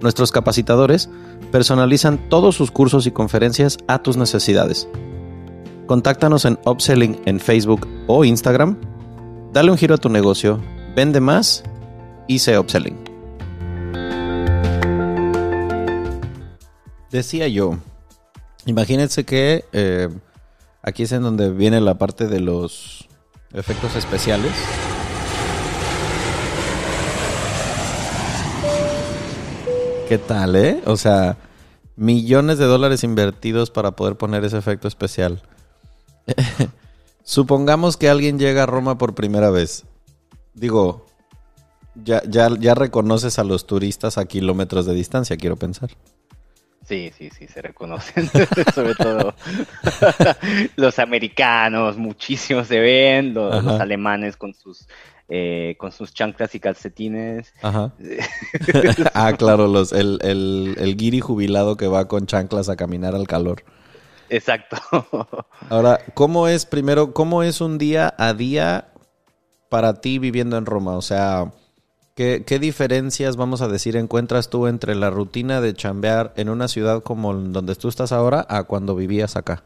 Nuestros 0.01 0.33
capacitadores 0.33 1.09
personalizan 1.53 2.29
todos 2.29 2.55
sus 2.55 2.71
cursos 2.71 3.07
y 3.07 3.11
conferencias 3.11 3.77
a 3.87 3.99
tus 3.99 4.17
necesidades. 4.17 4.89
Contáctanos 5.87 6.43
en 6.43 6.59
Upselling 6.65 7.21
en 7.25 7.39
Facebook 7.39 7.87
o 8.07 8.25
Instagram. 8.25 8.77
Dale 9.53 9.71
un 9.71 9.77
giro 9.77 9.95
a 9.95 9.97
tu 9.97 10.09
negocio, 10.09 10.59
vende 10.93 11.21
más 11.21 11.63
y 12.27 12.39
sé 12.39 12.59
Upselling. 12.59 12.97
Decía 17.09 17.47
yo, 17.47 17.77
imagínense 18.65 19.23
que 19.23 19.65
eh, 19.73 20.09
aquí 20.81 21.03
es 21.03 21.11
en 21.11 21.23
donde 21.23 21.49
viene 21.49 21.81
la 21.81 21.95
parte 21.95 22.27
de 22.27 22.39
los 22.39 23.07
efectos 23.53 23.95
especiales. 23.95 24.51
¿Qué 30.07 30.19
tal, 30.19 30.55
eh? 30.55 30.81
O 30.85 30.97
sea, 30.97 31.37
millones 31.95 32.59
de 32.59 32.65
dólares 32.65 33.03
invertidos 33.03 33.71
para 33.71 33.91
poder 33.91 34.15
poner 34.15 34.43
ese 34.45 34.57
efecto 34.57 34.87
especial. 34.87 35.41
Supongamos 37.23 37.97
que 37.97 38.09
alguien 38.09 38.37
llega 38.37 38.63
a 38.63 38.67
Roma 38.67 38.99
por 38.99 39.15
primera 39.15 39.49
vez. 39.49 39.85
Digo, 40.53 41.07
ya, 41.95 42.21
ya, 42.27 42.49
ya 42.59 42.75
reconoces 42.75 43.39
a 43.39 43.43
los 43.43 43.65
turistas 43.65 44.17
a 44.19 44.25
kilómetros 44.25 44.85
de 44.85 44.93
distancia, 44.93 45.37
quiero 45.37 45.55
pensar. 45.55 45.89
Sí, 46.85 47.11
sí, 47.17 47.31
sí, 47.31 47.47
se 47.47 47.61
reconocen, 47.63 48.29
sobre 48.75 48.93
todo 48.93 49.33
los 50.75 50.99
americanos, 50.99 51.97
muchísimos 51.97 52.67
se 52.67 52.79
ven, 52.79 53.33
los, 53.33 53.65
alemanes 53.81 54.37
con 54.37 54.53
sus 54.53 54.87
eh, 55.27 55.75
con 55.79 55.91
sus 55.91 56.13
chanclas 56.13 56.53
y 56.53 56.59
calcetines. 56.59 57.51
Ajá. 57.63 57.91
ah, 59.15 59.33
claro, 59.33 59.67
los, 59.67 59.91
el, 59.93 60.19
el, 60.21 60.75
el 60.77 60.95
guiri 60.95 61.19
jubilado 61.21 61.75
que 61.75 61.87
va 61.87 62.07
con 62.07 62.27
chanclas 62.27 62.69
a 62.69 62.75
caminar 62.75 63.15
al 63.15 63.25
calor. 63.25 63.63
Exacto. 64.29 64.77
Ahora, 65.69 65.99
¿cómo 66.13 66.47
es 66.47 66.67
primero, 66.67 67.13
cómo 67.13 67.41
es 67.41 67.61
un 67.61 67.79
día 67.79 68.13
a 68.19 68.33
día 68.33 68.89
para 69.69 69.95
ti 70.01 70.19
viviendo 70.19 70.57
en 70.57 70.67
Roma? 70.67 70.95
O 70.95 71.01
sea, 71.01 71.51
¿Qué, 72.15 72.59
diferencias, 72.59 73.35
vamos 73.35 73.61
a 73.61 73.67
decir, 73.67 73.97
encuentras 73.97 74.49
tú 74.49 74.67
entre 74.67 74.95
la 74.95 75.09
rutina 75.09 75.59
de 75.59 75.73
chambear 75.73 76.33
en 76.37 76.47
una 76.47 76.69
ciudad 76.69 77.03
como 77.03 77.33
donde 77.33 77.75
tú 77.75 77.89
estás 77.89 78.13
ahora 78.13 78.45
a 78.47 78.63
cuando 78.63 78.95
vivías 78.95 79.35
acá? 79.35 79.63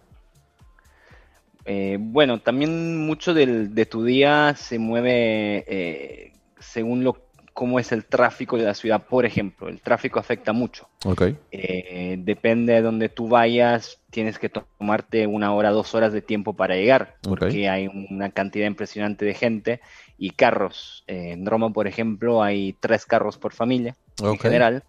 Eh, 1.65 1.97
bueno, 1.99 2.39
también 2.39 3.05
mucho 3.05 3.35
de 3.35 3.85
tu 3.85 4.03
día 4.03 4.55
se 4.57 4.79
mueve 4.79 5.63
eh, 5.67 6.33
según 6.57 7.03
lo 7.03 7.29
cómo 7.59 7.77
es 7.77 7.91
el 7.91 8.05
tráfico 8.05 8.55
de 8.57 8.63
la 8.63 8.73
ciudad, 8.73 9.03
por 9.05 9.25
ejemplo. 9.25 9.67
El 9.67 9.81
tráfico 9.81 10.17
afecta 10.17 10.53
mucho. 10.53 10.87
Okay. 11.03 11.35
Eh, 11.51 12.15
depende 12.17 12.71
de 12.71 12.81
donde 12.81 13.09
tú 13.09 13.27
vayas, 13.27 13.99
tienes 14.11 14.39
que 14.39 14.47
tomarte 14.47 15.27
una 15.27 15.53
hora, 15.53 15.71
dos 15.71 15.93
horas 15.93 16.13
de 16.13 16.21
tiempo 16.21 16.53
para 16.53 16.75
llegar, 16.75 17.17
porque 17.21 17.67
hay 17.67 17.89
una 18.09 18.29
cantidad 18.31 18.65
impresionante 18.65 19.25
de 19.25 19.33
gente 19.33 19.81
y 20.19 20.31
carros. 20.31 21.03
Eh, 21.07 21.31
en 21.31 21.45
Roma, 21.45 21.71
por 21.71 21.87
ejemplo, 21.87 22.43
hay 22.43 22.73
tres 22.73 23.05
carros 23.05 23.37
por 23.37 23.53
familia 23.53 23.95
en 24.21 24.37
general. 24.37 24.83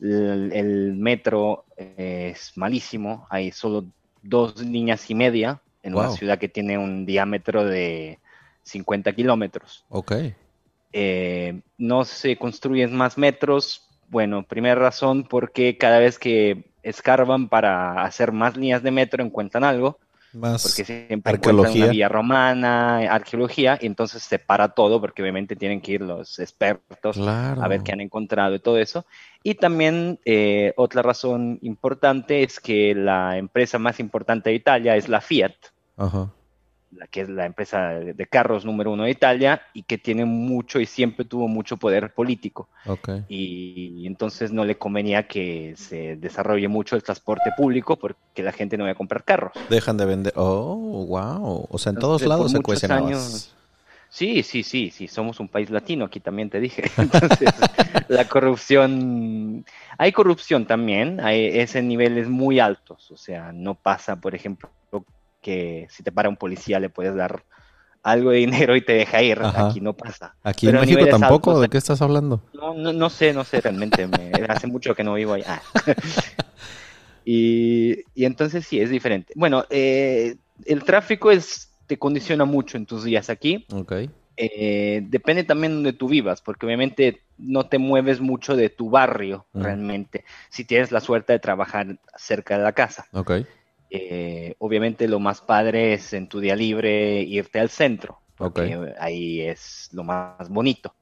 El, 0.00 0.94
metro 0.96 1.66
eh, 1.76 2.32
es 2.34 2.56
malísimo, 2.56 3.26
hay 3.28 3.52
solo 3.52 3.84
dos 4.22 4.60
líneas 4.60 5.08
y 5.10 5.14
media 5.14 5.60
en 5.82 5.94
una 5.94 6.10
ciudad 6.10 6.38
que 6.38 6.48
tiene 6.48 6.78
un 6.78 7.04
diámetro 7.04 7.64
de 7.64 8.18
50 8.62 9.12
kilómetros. 9.12 9.84
Ok. 9.90 10.12
Eh, 10.92 11.60
no 11.76 12.04
se 12.04 12.36
construyen 12.36 12.96
más 12.96 13.18
metros. 13.18 13.86
Bueno, 14.08 14.42
primera 14.42 14.74
razón 14.74 15.24
porque 15.24 15.76
cada 15.76 15.98
vez 15.98 16.18
que 16.18 16.64
escarban 16.82 17.48
para 17.48 18.02
hacer 18.02 18.32
más 18.32 18.56
líneas 18.56 18.82
de 18.82 18.90
metro 18.90 19.22
encuentran 19.22 19.64
algo. 19.64 19.98
Más 20.32 20.62
porque 20.62 20.84
siempre 20.84 21.34
encuentran 21.34 21.76
una 21.76 21.86
vía 21.88 22.08
romana, 22.08 22.98
arqueología, 23.12 23.78
y 23.80 23.86
entonces 23.86 24.22
se 24.22 24.38
para 24.38 24.68
todo, 24.68 25.00
porque 25.00 25.22
obviamente 25.22 25.56
tienen 25.56 25.80
que 25.80 25.92
ir 25.92 26.02
los 26.02 26.38
expertos 26.38 27.18
a 27.18 27.68
ver 27.68 27.82
qué 27.82 27.92
han 27.92 28.00
encontrado 28.00 28.54
y 28.54 28.60
todo 28.60 28.78
eso. 28.78 29.06
Y 29.42 29.54
también 29.54 30.20
eh, 30.24 30.72
otra 30.76 31.02
razón 31.02 31.58
importante 31.62 32.42
es 32.42 32.60
que 32.60 32.94
la 32.94 33.38
empresa 33.38 33.78
más 33.78 33.98
importante 34.00 34.50
de 34.50 34.56
Italia 34.56 34.96
es 34.96 35.08
la 35.08 35.20
Fiat. 35.20 35.54
Ajá 35.96 36.30
la 36.96 37.06
que 37.06 37.20
es 37.20 37.28
la 37.28 37.46
empresa 37.46 37.90
de 37.90 38.26
carros 38.26 38.64
número 38.64 38.90
uno 38.90 39.04
de 39.04 39.10
Italia 39.10 39.62
y 39.72 39.84
que 39.84 39.98
tiene 39.98 40.24
mucho 40.24 40.80
y 40.80 40.86
siempre 40.86 41.24
tuvo 41.24 41.46
mucho 41.46 41.76
poder 41.76 42.12
político. 42.12 42.68
Y, 43.28 44.06
entonces 44.06 44.52
no 44.52 44.64
le 44.64 44.76
convenía 44.76 45.28
que 45.28 45.74
se 45.76 46.16
desarrolle 46.16 46.68
mucho 46.68 46.96
el 46.96 47.02
transporte 47.02 47.50
público 47.56 47.96
porque 47.96 48.42
la 48.42 48.52
gente 48.52 48.76
no 48.76 48.84
va 48.84 48.90
a 48.90 48.94
comprar 48.94 49.24
carros. 49.24 49.52
Dejan 49.68 49.96
de 49.96 50.04
vender. 50.04 50.32
Oh, 50.36 51.06
wow. 51.06 51.66
O 51.70 51.78
sea, 51.78 51.90
en 51.90 51.98
todos 51.98 52.22
lados 52.22 52.52
se 52.52 52.60
cuecen 52.60 52.92
años... 52.92 53.54
Sí, 54.12 54.42
sí, 54.42 54.64
sí, 54.64 54.90
sí, 54.90 55.06
somos 55.06 55.38
un 55.38 55.46
país 55.46 55.70
latino, 55.70 56.04
aquí 56.04 56.18
también 56.18 56.50
te 56.50 56.58
dije. 56.58 56.82
Entonces, 56.96 57.48
la 58.08 58.26
corrupción, 58.26 59.64
hay 59.96 60.10
corrupción 60.10 60.66
también, 60.66 61.20
hay, 61.20 61.46
ese 61.60 61.80
niveles 61.80 62.28
muy 62.28 62.58
altos, 62.58 63.08
o 63.12 63.16
sea, 63.16 63.52
no 63.52 63.76
pasa, 63.76 64.16
por 64.16 64.34
ejemplo, 64.34 64.68
que 65.40 65.86
si 65.90 66.02
te 66.02 66.12
para 66.12 66.28
un 66.28 66.36
policía 66.36 66.80
le 66.80 66.90
puedes 66.90 67.14
dar 67.14 67.44
algo 68.02 68.30
de 68.30 68.38
dinero 68.38 68.76
y 68.76 68.80
te 68.82 68.92
deja 68.92 69.22
ir. 69.22 69.40
Aquí 69.42 69.80
no 69.80 69.94
pasa. 69.94 70.34
Aquí 70.42 70.68
en 70.68 70.76
México 70.76 71.06
tampoco. 71.06 71.60
¿De 71.60 71.68
qué 71.68 71.78
estás 71.78 72.02
hablando? 72.02 72.42
No, 72.54 72.74
no, 72.74 72.92
no 72.92 73.10
sé, 73.10 73.32
no 73.32 73.44
sé 73.44 73.60
realmente. 73.60 74.08
hace 74.48 74.66
mucho 74.66 74.94
que 74.94 75.04
no 75.04 75.14
vivo 75.14 75.34
allá. 75.34 75.62
y, 77.24 77.98
y, 78.14 78.24
entonces 78.24 78.66
sí, 78.66 78.80
es 78.80 78.90
diferente. 78.90 79.32
Bueno, 79.36 79.64
eh, 79.70 80.36
el 80.64 80.84
tráfico 80.84 81.30
es, 81.30 81.72
te 81.86 81.98
condiciona 81.98 82.44
mucho 82.44 82.76
en 82.76 82.86
tus 82.86 83.04
días 83.04 83.30
aquí. 83.30 83.66
Ok. 83.72 83.92
Eh, 84.42 85.02
depende 85.08 85.44
también 85.44 85.72
de 85.72 85.74
donde 85.76 85.92
tú 85.92 86.08
vivas, 86.08 86.40
porque 86.40 86.64
obviamente 86.64 87.20
no 87.36 87.66
te 87.66 87.76
mueves 87.76 88.20
mucho 88.20 88.56
de 88.56 88.70
tu 88.70 88.88
barrio 88.88 89.44
realmente, 89.52 90.24
si 90.48 90.64
tienes 90.64 90.92
la 90.92 91.00
suerte 91.00 91.34
de 91.34 91.40
trabajar 91.40 91.98
cerca 92.16 92.56
de 92.56 92.64
la 92.64 92.72
casa. 92.72 93.06
Ok. 93.12 93.32
Eh, 93.90 94.54
obviamente 94.58 95.08
lo 95.08 95.18
más 95.18 95.40
padre 95.40 95.94
es 95.94 96.12
en 96.12 96.28
tu 96.28 96.38
día 96.38 96.54
libre 96.54 97.22
irte 97.22 97.58
al 97.58 97.70
centro, 97.70 98.20
porque 98.36 98.94
ahí 98.98 99.40
es 99.40 99.88
lo 99.92 100.04
más 100.04 100.48
bonito. 100.48 100.94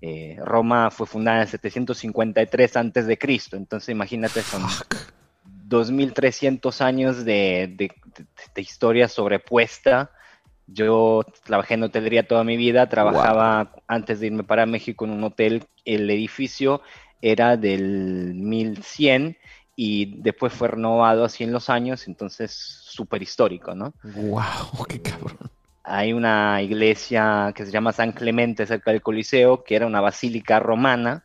Eh, 0.00 0.36
Roma 0.44 0.90
fue 0.90 1.06
fundada 1.06 1.42
en 1.42 1.48
753 1.48 2.76
antes 2.76 3.06
de 3.06 3.16
Cristo, 3.16 3.56
entonces 3.56 3.90
imagínate 3.90 4.42
son 4.42 4.62
2300 5.44 6.80
años 6.80 7.24
de, 7.24 7.90
historia 8.56 9.08
sobrepuesta. 9.08 10.10
Yo 10.66 11.24
trabajé 11.44 11.74
en 11.74 11.84
hotelería 11.84 12.26
toda 12.26 12.42
mi 12.42 12.56
vida, 12.56 12.88
trabajaba 12.88 13.72
antes 13.86 14.18
de 14.18 14.26
irme 14.26 14.42
para 14.42 14.66
México 14.66 15.04
en 15.04 15.12
un 15.12 15.24
hotel, 15.24 15.64
el 15.84 16.10
edificio 16.10 16.82
era 17.22 17.56
del 17.56 18.34
1100 18.34 19.36
y 19.76 20.20
después 20.20 20.52
fue 20.52 20.68
renovado 20.68 21.24
así 21.24 21.44
en 21.44 21.52
los 21.52 21.68
años, 21.70 22.06
entonces 22.06 22.52
súper 22.52 23.22
histórico, 23.22 23.74
¿no? 23.74 23.94
¡Wow! 24.02 24.84
¡Qué 24.88 25.00
cabrón! 25.00 25.38
Hay 25.82 26.12
una 26.12 26.62
iglesia 26.62 27.52
que 27.54 27.66
se 27.66 27.72
llama 27.72 27.92
San 27.92 28.12
Clemente 28.12 28.66
cerca 28.66 28.90
del 28.90 29.02
Coliseo, 29.02 29.64
que 29.64 29.76
era 29.76 29.86
una 29.86 30.00
basílica 30.00 30.58
romana, 30.58 31.24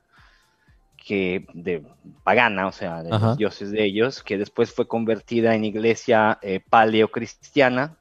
que 0.97 1.45
de 1.54 1.84
pagana, 2.24 2.68
o 2.68 2.72
sea, 2.72 3.02
de 3.02 3.10
los 3.10 3.38
dioses 3.38 3.72
de 3.72 3.86
ellos, 3.86 4.22
que 4.22 4.38
después 4.38 4.74
fue 4.74 4.88
convertida 4.88 5.56
en 5.56 5.64
iglesia 5.64 6.39
eh, 6.41 6.60
paleocristiana, 6.70 7.97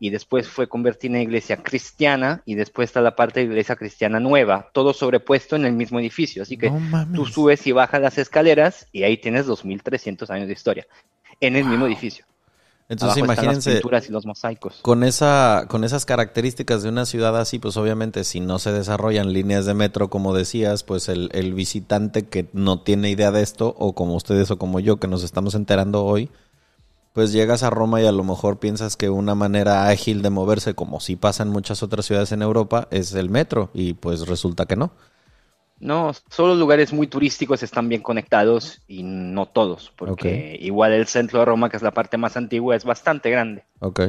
y 0.00 0.10
después 0.10 0.48
fue 0.48 0.68
convertida 0.68 1.16
en 1.16 1.22
iglesia 1.22 1.62
cristiana 1.62 2.42
y 2.46 2.54
después 2.54 2.88
está 2.88 3.00
la 3.00 3.14
parte 3.14 3.40
de 3.40 3.46
iglesia 3.46 3.76
cristiana 3.76 4.18
nueva, 4.18 4.70
todo 4.72 4.92
sobrepuesto 4.92 5.56
en 5.56 5.66
el 5.66 5.74
mismo 5.74 6.00
edificio. 6.00 6.42
Así 6.42 6.56
que 6.56 6.72
tú 7.14 7.26
subes 7.26 7.66
y 7.66 7.72
bajas 7.72 8.00
las 8.00 8.18
escaleras 8.18 8.86
y 8.92 9.02
ahí 9.02 9.18
tienes 9.18 9.46
2300 9.46 10.30
años 10.30 10.46
de 10.46 10.52
historia 10.52 10.86
en 11.40 11.56
el 11.56 11.64
mismo 11.64 11.86
edificio. 11.86 12.24
Entonces 12.86 13.18
imagínense 13.18 13.80
las 13.90 14.08
y 14.08 14.12
los 14.12 14.26
mosaicos. 14.26 14.80
Con 14.82 15.04
esa 15.04 15.64
con 15.68 15.84
esas 15.84 16.04
características 16.04 16.82
de 16.82 16.90
una 16.90 17.06
ciudad 17.06 17.38
así, 17.38 17.58
pues 17.58 17.78
obviamente 17.78 18.24
si 18.24 18.40
no 18.40 18.58
se 18.58 18.72
desarrollan 18.72 19.32
líneas 19.32 19.64
de 19.64 19.72
metro 19.72 20.10
como 20.10 20.34
decías, 20.34 20.84
pues 20.84 21.08
el, 21.08 21.30
el 21.32 21.54
visitante 21.54 22.26
que 22.26 22.50
no 22.52 22.82
tiene 22.82 23.08
idea 23.08 23.30
de 23.30 23.42
esto 23.42 23.74
o 23.78 23.94
como 23.94 24.14
ustedes 24.14 24.50
o 24.50 24.58
como 24.58 24.80
yo 24.80 24.98
que 24.98 25.08
nos 25.08 25.24
estamos 25.24 25.54
enterando 25.54 26.04
hoy, 26.04 26.30
pues 27.14 27.32
llegas 27.32 27.62
a 27.62 27.70
Roma 27.70 28.02
y 28.02 28.06
a 28.06 28.12
lo 28.12 28.24
mejor 28.24 28.58
piensas 28.58 28.96
que 28.96 29.08
una 29.08 29.36
manera 29.36 29.88
ágil 29.88 30.20
de 30.20 30.30
moverse, 30.30 30.74
como 30.74 30.98
sí 30.98 31.14
pasa 31.14 31.44
en 31.44 31.48
muchas 31.48 31.84
otras 31.84 32.04
ciudades 32.04 32.32
en 32.32 32.42
Europa, 32.42 32.88
es 32.90 33.14
el 33.14 33.30
metro, 33.30 33.70
y 33.72 33.94
pues 33.94 34.26
resulta 34.26 34.66
que 34.66 34.74
no. 34.74 34.90
No, 35.78 36.10
solo 36.28 36.56
lugares 36.56 36.92
muy 36.92 37.06
turísticos 37.06 37.62
están 37.62 37.88
bien 37.88 38.02
conectados 38.02 38.80
y 38.88 39.04
no 39.04 39.46
todos, 39.46 39.92
porque 39.96 40.58
igual 40.60 40.92
el 40.92 41.06
centro 41.06 41.38
de 41.38 41.44
Roma, 41.44 41.70
que 41.70 41.76
es 41.76 41.84
la 41.84 41.92
parte 41.92 42.18
más 42.18 42.36
antigua, 42.36 42.74
es 42.74 42.84
bastante 42.84 43.30
grande. 43.30 43.64
Ok. 43.78 44.00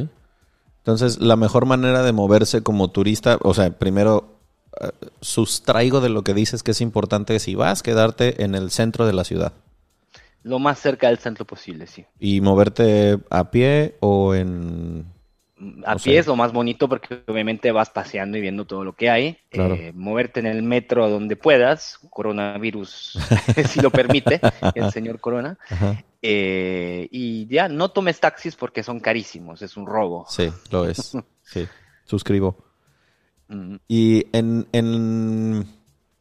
Entonces, 0.80 1.20
la 1.20 1.36
mejor 1.36 1.68
manera 1.68 2.02
de 2.02 2.12
moverse 2.12 2.64
como 2.64 2.90
turista, 2.90 3.38
o 3.44 3.54
sea, 3.54 3.70
primero 3.70 4.40
eh, 4.82 4.90
sustraigo 5.22 6.02
de 6.02 6.10
lo 6.10 6.24
que 6.24 6.34
dices 6.34 6.64
que 6.64 6.72
es 6.72 6.82
importante 6.82 7.38
si 7.40 7.54
vas, 7.54 7.84
quedarte 7.84 8.44
en 8.44 8.56
el 8.56 8.72
centro 8.72 9.06
de 9.06 9.14
la 9.14 9.26
ciudad. 9.26 9.54
Lo 10.46 10.60
más 10.60 10.78
cerca 10.78 11.08
del 11.08 11.18
centro 11.18 11.44
posible, 11.44 11.88
sí. 11.88 12.06
¿Y 12.20 12.40
moverte 12.40 13.18
a 13.32 13.50
pie 13.50 13.96
o 14.00 14.36
en...? 14.36 15.04
A 15.84 15.96
pie 15.96 16.20
es 16.20 16.28
lo 16.28 16.36
más 16.36 16.54
bonito 16.54 16.88
porque 16.88 17.24
obviamente 17.26 17.72
vas 17.72 17.90
paseando 17.90 18.38
y 18.38 18.42
viendo 18.42 18.66
todo 18.66 18.84
lo 18.84 18.94
que 18.94 19.10
hay. 19.10 19.40
Eh, 19.50 19.92
moverte 19.96 20.42
en 20.42 20.46
el 20.46 20.62
metro 20.62 21.10
donde 21.10 21.36
puedas, 21.36 21.98
coronavirus 22.12 23.18
si 23.70 23.82
lo 23.82 23.90
permite, 23.90 24.40
el 24.76 24.92
señor 24.92 25.20
Corona. 25.20 25.58
Eh, 26.22 27.08
y 27.10 27.48
ya, 27.48 27.68
no 27.68 27.90
tomes 27.90 28.20
taxis 28.20 28.56
porque 28.56 28.84
son 28.84 29.00
carísimos, 29.00 29.64
es 29.64 29.76
un 29.76 29.88
robo. 29.88 30.28
Sí, 30.30 30.52
lo 30.70 30.88
es. 30.88 31.18
sí, 31.42 31.68
suscribo. 32.04 32.56
Mm. 33.48 33.78
Y 33.88 34.28
en, 34.32 34.68
en 34.74 35.66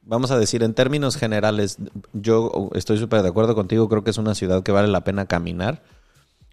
vamos 0.07 0.31
a 0.31 0.39
decir, 0.39 0.63
en 0.63 0.75
términos 0.75 1.17
generales, 1.17 1.79
yo 2.13 2.71
estoy 2.75 2.99
súper 2.99 3.23
de 3.23 3.29
acuerdo 3.29 3.55
contigo, 3.55 3.89
creo 3.89 4.05
que 4.05 4.11
es 4.11 4.19
una 4.19 4.35
ciudad 4.35 4.63
que 4.63 4.73
vale 4.73 4.89
la 4.89 5.05
pena 5.05 5.27
caminar, 5.27 5.83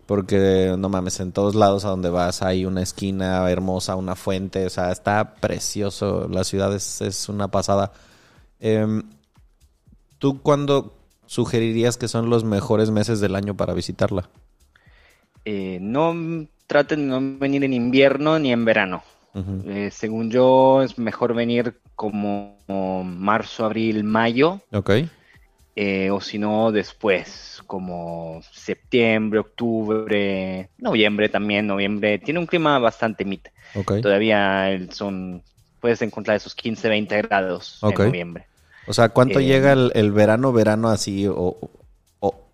porque 0.05 0.75
no 0.77 0.89
mames, 0.89 1.19
en 1.19 1.31
todos 1.31 1.55
lados 1.55 1.85
a 1.85 1.89
donde 1.89 2.09
vas 2.09 2.41
hay 2.41 2.65
una 2.65 2.81
esquina 2.81 3.49
hermosa, 3.49 3.95
una 3.95 4.15
fuente, 4.15 4.65
o 4.65 4.69
sea, 4.69 4.91
está 4.91 5.35
precioso, 5.35 6.27
la 6.27 6.43
ciudad 6.43 6.73
es, 6.75 7.29
una 7.29 7.49
pasada. 7.49 7.91
Em, 8.59 9.03
¿Tú 10.17 10.41
cuándo 10.41 10.93
sugerirías 11.25 11.97
que 11.97 12.07
son 12.07 12.29
los 12.29 12.43
mejores 12.43 12.91
meses 12.91 13.19
del 13.21 13.35
año 13.35 13.55
para 13.55 13.73
visitarla? 13.73 14.29
Eh, 15.45 15.79
no 15.81 16.47
traten 16.67 16.99
de 16.99 17.19
no 17.19 17.39
venir 17.39 17.63
en 17.63 17.73
invierno 17.73 18.37
ni 18.37 18.51
en 18.51 18.65
verano. 18.65 19.03
Eh, 19.33 19.89
según 19.91 20.29
yo, 20.29 20.81
es 20.81 20.97
mejor 20.97 21.33
venir 21.33 21.79
como, 21.95 22.57
marzo, 23.05 23.65
abril, 23.65 24.03
mayo. 24.03 24.59
Ok. 24.71 24.91
Eh, 25.75 26.11
o 26.11 26.19
si 26.19 26.37
no, 26.37 26.71
después, 26.71 27.61
como 27.65 28.41
septiembre, 28.51 29.39
octubre, 29.39 30.69
noviembre 30.77 31.29
también, 31.29 31.67
noviembre. 31.67 32.19
Tiene 32.19 32.39
un 32.39 32.45
clima 32.45 32.77
bastante 32.79 33.23
mite. 33.23 33.51
Todavía 34.01 34.77
son, 34.89 35.41
puedes 35.79 36.01
encontrar 36.01 36.35
esos 36.35 36.55
15, 36.55 36.89
20 36.89 37.21
grados 37.21 37.79
en 37.83 37.93
noviembre. 37.93 38.47
O 38.87 38.93
sea, 38.93 39.09
¿cuánto 39.09 39.39
eh, 39.39 39.45
llega 39.45 39.71
el, 39.71 40.11
verano, 40.11 40.51
verano 40.51 40.89
así, 40.89 41.25
o, 41.27 41.57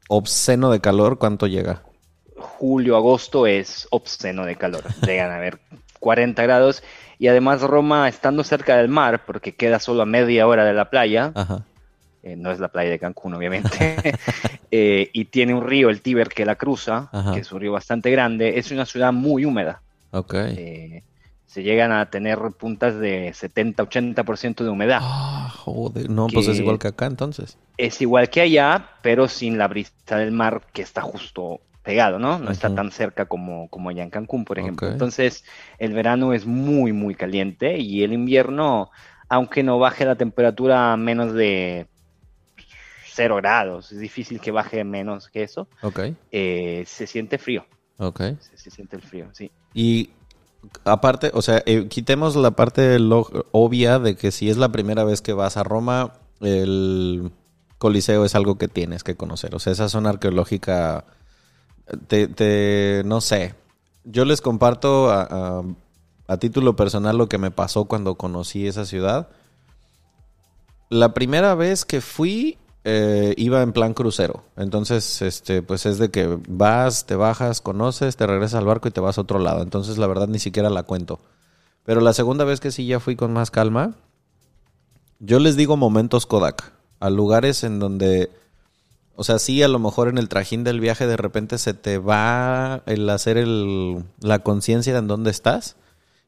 obsceno 0.10 0.70
de 0.70 0.80
calor? 0.80 1.18
¿Cuánto 1.18 1.48
llega? 1.48 1.82
Julio, 2.38 2.96
agosto 2.96 3.48
es 3.48 3.88
obsceno 3.90 4.46
de 4.46 4.56
calor. 4.56 4.84
Llegan 5.06 5.32
a 5.32 5.40
ver 5.40 5.60
40 5.98 6.42
grados. 6.44 6.84
Y 7.20 7.28
además 7.28 7.62
Roma, 7.62 8.08
estando 8.08 8.44
cerca 8.44 8.78
del 8.78 8.90
mar, 8.90 9.26
porque 9.26 9.56
queda 9.56 9.80
solo 9.80 10.04
a 10.04 10.06
media 10.06 10.48
hora 10.48 10.66
de 10.66 10.74
la 10.74 10.90
playa, 10.90 11.34
eh, 12.24 12.36
no 12.36 12.52
es 12.52 12.60
la 12.60 12.68
playa 12.68 12.92
de 12.92 13.00
Cancún, 13.00 13.34
obviamente, 13.34 13.98
eh, 14.72 15.10
y 15.14 15.26
tiene 15.26 15.54
un 15.54 15.66
río, 15.66 15.90
el 15.90 16.02
Tíber, 16.02 16.30
que 16.30 16.46
la 16.46 16.56
cruza, 16.56 17.10
que 17.34 17.40
es 17.40 17.52
un 17.52 17.60
río 17.60 17.72
bastante 17.72 18.12
grande, 18.12 18.58
es 18.60 18.72
una 18.72 18.86
ciudad 18.86 19.12
muy 19.12 19.46
húmeda. 19.46 19.82
Okay. 20.12 20.56
Eh, 20.58 21.04
se 21.46 21.64
llegan 21.64 21.92
a 21.92 22.10
tener 22.10 22.40
puntas 22.60 23.00
de 23.00 23.30
70-80% 23.32 24.64
de 24.64 24.70
humedad. 24.70 25.00
Ah, 25.02 25.50
joder, 25.56 26.10
no, 26.10 26.28
pues 26.28 26.48
es 26.50 26.60
igual 26.60 26.78
que 26.78 26.90
acá 26.90 27.06
entonces. 27.06 27.58
Es 27.78 28.02
igual 28.02 28.30
que 28.30 28.42
allá, 28.42 28.90
pero 29.02 29.28
sin 29.28 29.58
la 29.58 29.68
brisa 29.68 30.18
del 30.18 30.32
mar 30.32 30.62
que 30.74 30.82
está 30.82 31.02
justo 31.02 31.62
pegado, 31.88 32.20
¿no? 32.20 32.38
No 32.38 32.52
está 32.52 32.76
tan 32.76 32.92
cerca 32.92 33.28
como, 33.28 33.70
como 33.70 33.88
allá 33.88 34.04
en 34.04 34.10
Cancún, 34.10 34.44
por 34.44 34.60
ejemplo. 34.60 34.90
Entonces, 34.90 35.46
el 35.80 35.94
verano 35.94 36.34
es 36.34 36.46
muy, 36.46 36.92
muy 36.92 37.16
caliente 37.16 37.78
y 37.78 38.04
el 38.04 38.12
invierno, 38.12 38.92
aunque 39.30 39.64
no 39.64 39.80
baje 39.80 40.04
la 40.04 40.16
temperatura 40.16 40.92
a 40.92 40.98
menos 40.98 41.34
de 41.34 41.88
cero 43.06 43.38
grados, 43.38 43.94
es 43.94 44.00
difícil 44.00 44.42
que 44.42 44.52
baje 44.52 44.84
menos 44.84 45.30
que 45.30 45.44
eso, 45.44 45.70
eh, 46.34 46.84
se 46.86 47.08
siente 47.08 47.38
frío. 47.38 47.66
Ok. 48.00 48.22
Se, 48.54 48.70
siente 48.70 48.98
el 48.98 49.02
frío, 49.02 49.30
sí. 49.32 49.50
Y 49.74 50.10
aparte, 50.84 51.32
o 51.34 51.42
sea, 51.42 51.64
eh, 51.66 51.88
quitemos 51.88 52.36
la 52.36 52.52
parte 52.52 52.98
obvia 53.54 53.98
de 54.00 54.18
que 54.18 54.32
si 54.32 54.50
es 54.50 54.58
la 54.58 54.74
primera 54.74 55.06
vez 55.06 55.22
que 55.22 55.32
vas 55.32 55.56
a 55.56 55.64
Roma, 55.64 56.16
el 56.42 57.32
Coliseo 57.78 58.26
es 58.26 58.36
algo 58.36 58.58
que 58.58 58.68
tienes 58.68 59.06
que 59.06 59.16
conocer. 59.16 59.56
O 59.56 59.60
sea, 59.60 59.72
esa 59.72 59.88
zona 59.88 60.10
arqueológica 60.10 61.06
te, 62.08 63.04
no 63.06 63.22
sé, 63.22 63.56
yo 64.04 64.26
les 64.26 64.42
comparto 64.42 65.10
a, 65.12 65.64
título 66.40 66.76
personal 66.76 67.18
lo 67.18 67.30
que 67.30 67.38
me 67.38 67.52
pasó 67.52 67.86
cuando 67.86 68.16
conocí 68.16 68.68
esa 68.68 68.86
ciudad. 68.86 69.30
La 70.90 71.14
primera 71.14 71.56
vez 71.56 71.86
que 71.86 72.02
fui 72.02 72.58
eh, 72.84 73.34
iba 73.38 73.62
en 73.62 73.74
plan 73.74 73.94
crucero. 73.94 74.44
Entonces, 74.56 75.22
este, 75.22 75.62
pues 75.62 75.86
es 75.86 75.98
de 75.98 76.10
que 76.10 76.40
vas, 76.48 77.06
te 77.06 77.16
bajas, 77.16 77.60
conoces, 77.60 78.16
te 78.16 78.28
regresas 78.28 78.56
al 78.60 78.66
barco 78.66 78.88
y 78.88 78.92
te 78.92 79.02
vas 79.02 79.18
a 79.18 79.22
otro 79.22 79.40
lado. 79.40 79.62
Entonces, 79.62 79.98
la 79.98 80.08
verdad 80.08 80.28
ni 80.28 80.40
siquiera 80.40 80.70
la 80.70 80.84
cuento. 80.84 81.20
Pero 81.84 82.02
la 82.02 82.14
segunda 82.14 82.46
vez 82.46 82.60
que 82.60 82.72
sí 82.72 82.86
ya 82.86 83.00
fui 83.00 83.16
con 83.16 83.34
más 83.34 83.52
calma, 83.52 83.96
yo 85.20 85.40
les 85.40 85.56
digo 85.56 85.78
momentos 85.78 86.26
Kodak. 86.26 86.74
A 87.00 87.10
lugares 87.10 87.64
en 87.64 87.80
donde 87.80 88.32
O 89.20 89.24
sea, 89.24 89.40
sí, 89.40 89.64
a 89.64 89.68
lo 89.68 89.80
mejor 89.80 90.10
en 90.10 90.20
el 90.20 90.30
trajín 90.30 90.64
del 90.64 90.80
viaje 90.80 91.08
de 91.08 91.18
repente 91.18 91.58
se 91.58 91.74
te 91.74 91.98
va 91.98 92.84
el 92.86 93.10
hacer 93.10 93.38
el, 93.38 94.06
la 94.22 94.40
conciencia 94.40 94.94
de 94.94 95.00
en 95.00 95.08
dónde 95.08 95.32
estás. 95.32 95.76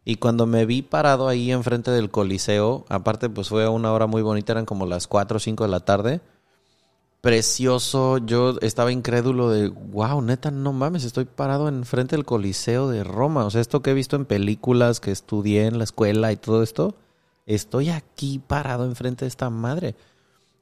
Y 0.04 0.16
cuando 0.16 0.48
me 0.48 0.66
vi 0.66 0.82
parado 0.82 1.28
ahí 1.28 1.52
enfrente 1.52 1.92
del 1.92 2.10
Coliseo, 2.10 2.86
aparte 2.90 3.30
pues 3.30 3.50
fue 3.50 3.68
una 3.70 3.94
hora 3.94 4.08
muy 4.08 4.24
bonita, 4.24 4.54
eran 4.54 4.66
como 4.66 4.88
las 4.88 5.06
4 5.06 5.38
o 5.38 5.40
5 5.40 5.66
de 5.66 5.70
la 5.70 5.82
tarde. 5.82 6.22
Precioso, 7.22 8.18
yo 8.18 8.56
estaba 8.62 8.92
incrédulo 8.92 9.52
de, 9.52 9.68
wow, 9.68 10.20
neta, 10.24 10.50
no 10.50 10.74
mames, 10.74 11.04
estoy 11.04 11.26
parado 11.26 11.68
enfrente 11.68 12.16
del 12.16 12.26
Coliseo 12.26 12.90
de 12.90 13.04
Roma. 13.04 13.46
O 13.46 13.52
sea, 13.52 13.62
esto 13.62 13.84
que 13.84 13.92
he 13.92 13.94
visto 13.94 14.16
en 14.16 14.26
películas, 14.26 15.00
que 15.00 15.12
estudié 15.12 15.68
en 15.68 15.78
la 15.78 15.84
escuela 15.84 16.32
y 16.32 16.38
todo 16.38 16.64
esto, 16.64 16.96
estoy 17.46 17.92
aquí 17.92 18.40
parado 18.40 18.86
enfrente 18.86 19.26
de 19.26 19.30
esta 19.30 19.52
madre. 19.52 19.96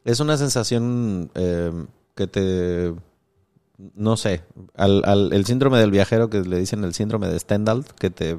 Es 0.04 0.20
una 0.20 0.36
sensación 0.36 1.32
eh, 1.36 1.72
que 2.18 2.28
te... 2.28 2.94
No 3.96 4.18
sé, 4.18 4.44
al, 4.76 5.04
al, 5.06 5.32
el 5.32 5.46
síndrome 5.46 5.78
del 5.78 5.92
viajero 5.92 6.30
que 6.30 6.42
le 6.42 6.58
dicen 6.58 6.84
el 6.84 6.96
síndrome 6.96 7.28
de 7.28 7.40
Stendhal, 7.40 7.86
que 8.00 8.10
te, 8.10 8.38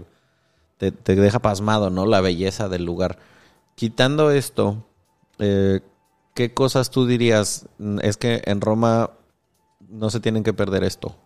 te, 0.77 0.91
te 0.91 1.15
deja 1.15 1.39
pasmado, 1.39 1.91
¿no? 1.91 2.07
La 2.07 2.21
belleza 2.21 2.69
del 2.69 2.85
lugar. 2.85 3.19
Quitando 3.77 4.33
esto, 4.33 4.85
eh, 5.39 5.81
¿qué 6.35 6.53
cosas 6.53 6.91
tú 6.91 7.07
dirías? 7.07 7.69
Es 8.03 8.17
que 8.17 8.43
en 8.47 8.61
Roma 8.61 9.13
no 9.89 10.11
se 10.11 10.19
tienen 10.19 10.43
que 10.43 10.53
perder 10.53 10.83
esto. 10.83 11.17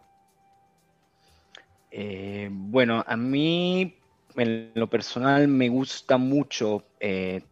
Eh, 1.91 2.49
bueno, 2.53 3.03
a 3.07 3.17
mí 3.17 3.97
en 4.37 4.73
lo 4.75 4.89
personal 4.89 5.49
me 5.49 5.69
gusta 5.69 6.17
mucho 6.19 6.85
eh, 7.01 7.43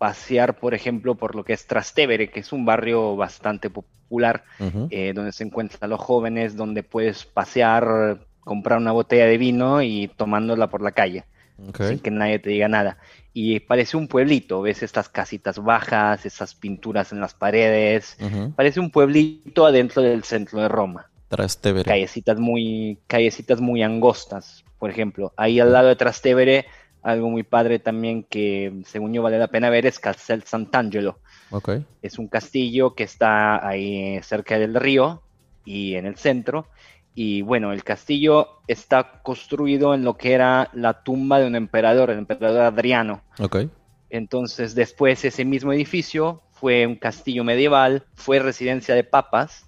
pasear, 0.00 0.58
por 0.58 0.72
ejemplo, 0.72 1.14
por 1.14 1.34
lo 1.36 1.44
que 1.44 1.52
es 1.52 1.66
Trastevere, 1.66 2.30
que 2.30 2.40
es 2.40 2.54
un 2.54 2.64
barrio 2.64 3.16
bastante 3.16 3.68
popular, 3.68 4.44
eh, 4.88 5.12
donde 5.14 5.30
se 5.32 5.44
encuentran 5.44 5.90
los 5.90 6.00
jóvenes, 6.00 6.56
donde 6.56 6.82
puedes 6.82 7.26
pasear, 7.26 8.18
comprar 8.40 8.78
una 8.78 8.92
botella 8.92 9.26
de 9.26 9.36
vino 9.36 9.82
y 9.82 10.08
tomándola 10.16 10.68
por 10.70 10.80
la 10.80 10.92
calle, 10.92 11.24
Ok. 11.68 11.82
sin 11.82 11.98
que 11.98 12.10
nadie 12.10 12.38
te 12.38 12.48
diga 12.48 12.66
nada. 12.66 12.96
Y 13.34 13.60
parece 13.60 13.98
un 13.98 14.08
pueblito, 14.08 14.62
ves 14.62 14.82
estas 14.82 15.10
casitas 15.10 15.58
bajas, 15.62 16.24
esas 16.24 16.54
pinturas 16.54 17.12
en 17.12 17.20
las 17.20 17.34
paredes, 17.34 18.16
parece 18.56 18.80
un 18.80 18.90
pueblito 18.90 19.66
adentro 19.66 20.00
del 20.00 20.24
centro 20.24 20.62
de 20.62 20.68
Roma 20.68 21.10
Trastevere. 21.28 21.84
callecitas 21.84 22.40
muy, 22.40 22.98
callecitas 23.06 23.60
muy 23.60 23.82
angostas, 23.82 24.64
por 24.78 24.88
ejemplo. 24.88 25.34
Ahí 25.36 25.60
al 25.60 25.72
lado 25.74 25.88
de 25.88 25.96
Trastevere, 25.96 26.64
algo 27.02 27.30
muy 27.30 27.42
padre 27.42 27.78
también 27.78 28.24
que 28.24 28.82
según 28.86 29.12
yo 29.12 29.22
vale 29.22 29.38
la 29.38 29.48
pena 29.48 29.70
ver 29.70 29.86
es 29.86 29.98
Castel 29.98 30.42
Sant'Angelo. 30.44 31.18
Ok. 31.50 31.70
Es 32.02 32.18
un 32.18 32.28
castillo 32.28 32.94
que 32.94 33.04
está 33.04 33.66
ahí 33.66 34.20
cerca 34.22 34.58
del 34.58 34.74
río 34.74 35.22
y 35.64 35.94
en 35.94 36.06
el 36.06 36.16
centro. 36.16 36.66
Y 37.14 37.42
bueno, 37.42 37.72
el 37.72 37.82
castillo 37.84 38.60
está 38.68 39.20
construido 39.22 39.94
en 39.94 40.04
lo 40.04 40.16
que 40.16 40.32
era 40.32 40.70
la 40.74 41.02
tumba 41.02 41.40
de 41.40 41.46
un 41.46 41.56
emperador, 41.56 42.10
el 42.10 42.18
emperador 42.18 42.62
Adriano. 42.62 43.22
Ok. 43.38 43.66
Entonces, 44.10 44.74
después 44.74 45.24
ese 45.24 45.44
mismo 45.44 45.72
edificio 45.72 46.42
fue 46.52 46.86
un 46.86 46.96
castillo 46.96 47.44
medieval, 47.44 48.04
fue 48.14 48.38
residencia 48.38 48.94
de 48.94 49.04
papas 49.04 49.66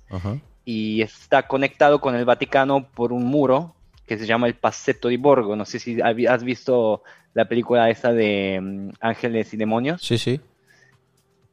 y 0.64 1.02
está 1.02 1.46
conectado 1.48 2.00
con 2.00 2.14
el 2.14 2.24
Vaticano 2.24 2.88
por 2.94 3.12
un 3.12 3.24
muro 3.24 3.74
que 4.12 4.18
se 4.18 4.26
llama 4.26 4.46
el 4.46 4.54
Passetto 4.54 5.08
di 5.08 5.16
Borgo. 5.16 5.56
No 5.56 5.64
sé 5.64 5.78
si 5.78 6.00
has 6.00 6.44
visto 6.44 7.02
la 7.34 7.46
película 7.46 7.88
esa 7.90 8.12
de 8.12 8.60
mm, 8.60 8.88
Ángeles 9.00 9.52
y 9.54 9.56
Demonios. 9.56 10.02
Sí, 10.02 10.18
sí. 10.18 10.40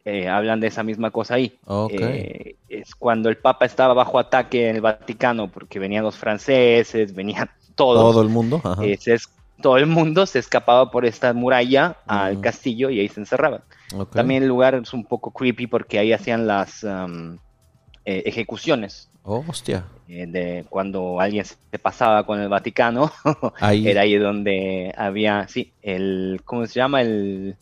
Eh, 0.06 0.28
hablan 0.28 0.60
de 0.60 0.68
esa 0.68 0.84
misma 0.84 1.12
cosa 1.12 1.36
ahí. 1.36 1.58
Ok. 1.66 1.92
Eh, 1.94 2.56
es 2.68 2.96
cuando 2.96 3.30
el 3.30 3.38
Papa 3.38 3.66
estaba 3.66 3.94
bajo 3.94 4.18
ataque 4.18 4.70
en 4.70 4.76
el 4.78 4.82
Vaticano 4.82 5.50
porque 5.52 5.78
venían 5.80 6.04
los 6.04 6.18
franceses, 6.18 7.14
venían 7.14 7.50
todos. 7.76 8.14
Todo 8.14 8.22
el 8.22 8.30
mundo. 8.30 8.62
Ajá. 8.64 8.84
Eh, 8.84 8.98
se 9.00 9.14
es- 9.16 9.30
todo 9.62 9.76
el 9.78 9.88
mundo 9.88 10.26
se 10.26 10.40
escapaba 10.40 10.90
por 10.90 11.06
esta 11.06 11.34
muralla 11.34 11.98
al 12.08 12.40
castillo 12.40 12.90
y 12.90 13.02
ahí 13.02 13.10
se 13.10 13.20
encerraban. 13.20 13.62
Ok. 13.94 14.16
También 14.16 14.44
el 14.44 14.48
lugar 14.48 14.74
es 14.76 14.94
un 14.94 15.04
poco 15.04 15.32
creepy 15.32 15.68
porque 15.68 16.00
ahí 16.00 16.14
hacían 16.14 16.48
las 16.48 16.86
eh, 16.86 18.24
ejecuciones. 18.26 19.09
Oh, 19.24 19.44
hostia. 19.48 19.86
eh, 20.08 20.26
de 20.28 20.66
cuando 20.70 21.20
alguien 21.20 21.46
se 21.46 21.80
pasaba 21.80 22.26
con 22.26 22.40
el 22.40 22.50
Vaticano, 22.50 23.12
Ahí. 23.60 23.88
era 23.88 24.02
ahí 24.02 24.18
donde 24.18 24.94
había, 24.98 25.48
sí, 25.48 25.72
el, 25.82 26.42
¿cómo 26.46 26.66
se 26.66 26.80
llama? 26.80 27.02
El, 27.02 27.56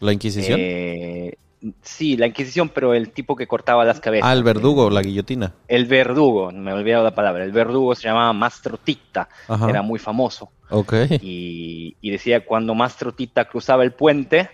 ¿La 0.00 0.12
Inquisición? 0.12 0.60
eh, 0.60 1.34
sí, 1.82 2.16
la 2.16 2.26
Inquisición, 2.26 2.68
pero 2.68 2.92
el 2.94 3.10
tipo 3.10 3.34
que 3.36 3.46
cortaba 3.46 3.84
las 3.84 4.00
cabezas. 4.00 4.28
ah, 4.28 4.32
el 4.34 4.42
verdugo, 4.42 4.90
la 4.90 5.00
guillotina. 5.02 5.54
El 5.66 5.86
verdugo, 5.86 6.50
me 6.52 6.70
he 6.70 6.74
olvidado 6.74 7.04
la 7.04 7.14
palabra, 7.14 7.44
el 7.44 7.52
verdugo 7.52 7.94
se 7.94 8.08
llamaba 8.08 8.32
Mastro 8.32 8.76
Titta, 8.76 9.28
Ajá. 9.48 9.70
era 9.70 9.80
muy 9.82 9.98
famoso, 9.98 10.50
Ok. 10.70 10.92
y, 11.22 11.96
y 12.00 12.10
decía 12.10 12.44
cuando 12.44 12.74
Mastro 12.74 13.12
Titta 13.12 13.46
cruzaba 13.46 13.82
el 13.82 13.92
puente, 13.92 14.50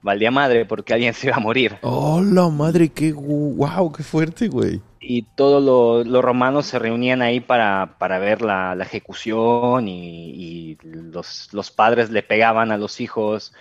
valía 0.00 0.30
madre 0.30 0.64
porque 0.64 0.94
alguien 0.94 1.12
se 1.12 1.26
iba 1.26 1.36
a 1.36 1.40
morir. 1.40 1.76
Oh, 1.82 2.20
la 2.22 2.48
madre, 2.48 2.88
qué 2.90 3.12
wow, 3.12 3.90
qué 3.92 4.02
fuerte, 4.04 4.46
güey. 4.48 4.80
Y 5.00 5.22
todos 5.34 5.62
lo- 5.62 6.04
los 6.04 6.24
romanos 6.24 6.66
se 6.66 6.78
reunían 6.78 7.22
ahí 7.22 7.40
para, 7.40 7.96
para 7.98 8.18
ver 8.18 8.42
la, 8.42 8.74
la 8.74 8.84
ejecución 8.84 9.88
y, 9.88 10.72
y 10.74 10.78
los, 10.82 11.48
los 11.52 11.70
padres 11.70 12.10
le 12.10 12.22
pegaban 12.22 12.72
a 12.72 12.78
los 12.78 13.00
hijos 13.00 13.52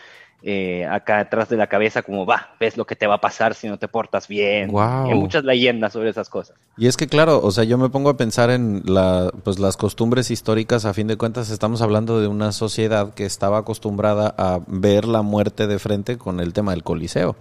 eh, 0.41 0.85
acá 0.85 1.17
detrás 1.19 1.49
de 1.49 1.57
la 1.57 1.67
cabeza 1.67 2.01
como, 2.03 2.25
va, 2.25 2.55
ves 2.59 2.77
lo 2.77 2.85
que 2.85 2.95
te 2.95 3.07
va 3.07 3.15
a 3.15 3.21
pasar 3.21 3.53
si 3.55 3.67
no 3.67 3.77
te 3.79 3.87
portas 3.87 4.27
bien. 4.27 4.75
Y 5.03 5.09
hay 5.11 5.15
muchas 5.17 5.43
leyendas 5.43 5.93
sobre 5.93 6.09
esas 6.09 6.29
cosas. 6.29 6.57
Y 6.75 6.85
es 6.87 6.95
que 6.95 7.07
claro, 7.07 7.41
o 7.43 7.49
sea, 7.51 7.63
yo 7.63 7.77
me 7.79 7.89
pongo 7.89 8.09
a 8.11 8.17
pensar 8.17 8.51
en 8.51 8.83
la, 8.85 9.31
pues 9.43 9.57
las 9.57 9.77
costumbres 9.77 10.29
históricas, 10.29 10.85
a 10.85 10.93
fin 10.93 11.07
de 11.07 11.17
cuentas 11.17 11.49
estamos 11.49 11.81
hablando 11.81 12.21
de 12.21 12.27
una 12.27 12.51
sociedad 12.51 13.15
que 13.15 13.25
estaba 13.25 13.57
acostumbrada 13.57 14.33
a 14.37 14.59
ver 14.67 15.05
la 15.05 15.23
muerte 15.23 15.65
de 15.65 15.79
frente 15.79 16.17
con 16.19 16.39
el 16.39 16.53
tema 16.53 16.71
del 16.71 16.83
Coliseo. 16.83 17.35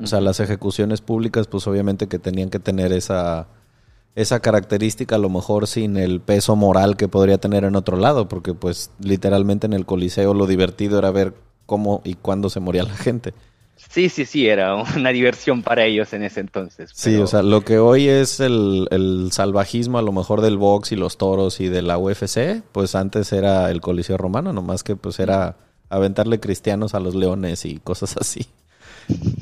O 0.00 0.06
sea, 0.06 0.20
las 0.20 0.40
ejecuciones 0.40 1.00
públicas, 1.00 1.46
pues 1.48 1.66
obviamente 1.66 2.06
que 2.06 2.18
tenían 2.18 2.50
que 2.50 2.58
tener 2.58 2.92
esa, 2.92 3.48
esa 4.14 4.40
característica, 4.40 5.16
a 5.16 5.18
lo 5.18 5.28
mejor 5.28 5.66
sin 5.66 5.96
el 5.96 6.20
peso 6.20 6.56
moral 6.56 6.96
que 6.96 7.08
podría 7.08 7.38
tener 7.38 7.64
en 7.64 7.76
otro 7.76 7.96
lado, 7.96 8.28
porque 8.28 8.54
pues 8.54 8.90
literalmente 9.00 9.66
en 9.66 9.72
el 9.72 9.86
Coliseo 9.86 10.34
lo 10.34 10.46
divertido 10.46 10.98
era 10.98 11.10
ver 11.10 11.34
cómo 11.66 12.00
y 12.04 12.14
cuándo 12.14 12.48
se 12.48 12.60
moría 12.60 12.84
la 12.84 12.96
gente. 12.96 13.34
Sí, 13.76 14.08
sí, 14.08 14.24
sí, 14.24 14.48
era 14.48 14.74
una 14.96 15.10
diversión 15.10 15.62
para 15.62 15.84
ellos 15.84 16.12
en 16.12 16.24
ese 16.24 16.40
entonces. 16.40 16.90
Sí, 16.94 17.16
o 17.16 17.26
sea, 17.26 17.42
lo 17.42 17.62
que 17.62 17.78
hoy 17.78 18.08
es 18.08 18.40
el, 18.40 18.88
el 18.90 19.30
salvajismo 19.32 19.98
a 19.98 20.02
lo 20.02 20.12
mejor 20.12 20.40
del 20.40 20.58
box 20.58 20.92
y 20.92 20.96
los 20.96 21.16
toros 21.16 21.60
y 21.60 21.68
de 21.68 21.82
la 21.82 21.96
UFC, 21.96 22.62
pues 22.72 22.94
antes 22.94 23.32
era 23.32 23.70
el 23.70 23.80
Coliseo 23.80 24.16
Romano, 24.16 24.52
nomás 24.52 24.82
que 24.82 24.96
pues 24.96 25.20
era 25.20 25.56
aventarle 25.90 26.40
cristianos 26.40 26.94
a 26.94 27.00
los 27.00 27.14
leones 27.14 27.64
y 27.64 27.78
cosas 27.78 28.16
así. 28.16 28.46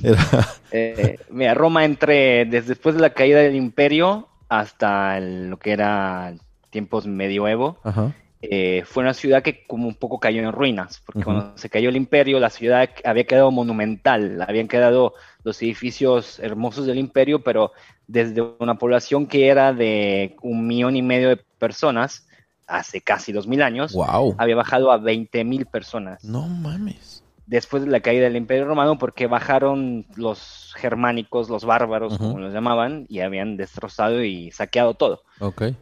Era... 0.02 0.18
Eh, 0.72 1.18
mira, 1.30 1.54
Roma 1.54 1.84
entre 1.84 2.44
desde 2.44 2.70
después 2.70 2.94
de 2.94 3.00
la 3.00 3.10
caída 3.10 3.40
del 3.40 3.54
imperio 3.54 4.28
hasta 4.48 5.16
el- 5.18 5.48
lo 5.50 5.58
que 5.58 5.72
era 5.72 6.34
tiempos 6.70 7.06
medioevo, 7.06 7.78
Ajá. 7.84 8.12
eh, 8.42 8.82
fue 8.84 9.02
una 9.02 9.14
ciudad 9.14 9.42
que 9.42 9.64
como 9.66 9.88
un 9.88 9.94
poco 9.94 10.20
cayó 10.20 10.42
en 10.42 10.52
ruinas, 10.52 11.00
porque 11.06 11.22
cuando 11.24 11.56
se 11.56 11.70
cayó 11.70 11.88
el 11.88 11.96
imperio, 11.96 12.38
la 12.40 12.50
ciudad 12.50 12.88
había 13.04 13.24
quedado 13.24 13.50
monumental, 13.50 14.42
habían 14.46 14.68
quedado 14.68 15.14
los 15.44 15.62
edificios 15.62 16.38
hermosos 16.40 16.86
del 16.86 16.98
imperio, 16.98 17.42
pero 17.42 17.72
desde 18.06 18.42
una 18.58 18.74
población 18.76 19.26
que 19.26 19.48
era 19.48 19.72
de 19.72 20.36
un 20.42 20.66
millón 20.66 20.96
y 20.96 21.02
medio 21.02 21.28
de 21.30 21.36
personas, 21.58 22.26
hace 22.66 23.00
casi 23.00 23.32
dos 23.32 23.46
mil 23.46 23.62
años, 23.62 23.92
Wow. 23.94 24.34
había 24.38 24.56
bajado 24.56 24.90
a 24.90 24.98
20 24.98 25.44
mil 25.44 25.66
personas 25.66 26.22
No 26.24 26.46
mames. 26.48 27.15
Después 27.46 27.84
de 27.84 27.90
la 27.90 28.00
caída 28.00 28.24
del 28.24 28.36
Imperio 28.36 28.66
Romano 28.66 28.98
porque 28.98 29.26
bajaron 29.26 30.04
los 30.16 30.74
germánicos, 30.76 31.48
los 31.48 31.64
bárbaros, 31.64 32.18
como 32.18 32.38
los 32.38 32.52
llamaban, 32.52 33.06
y 33.08 33.20
habían 33.20 33.56
destrozado 33.56 34.22
y 34.22 34.50
saqueado 34.50 34.94
todo. 34.94 35.22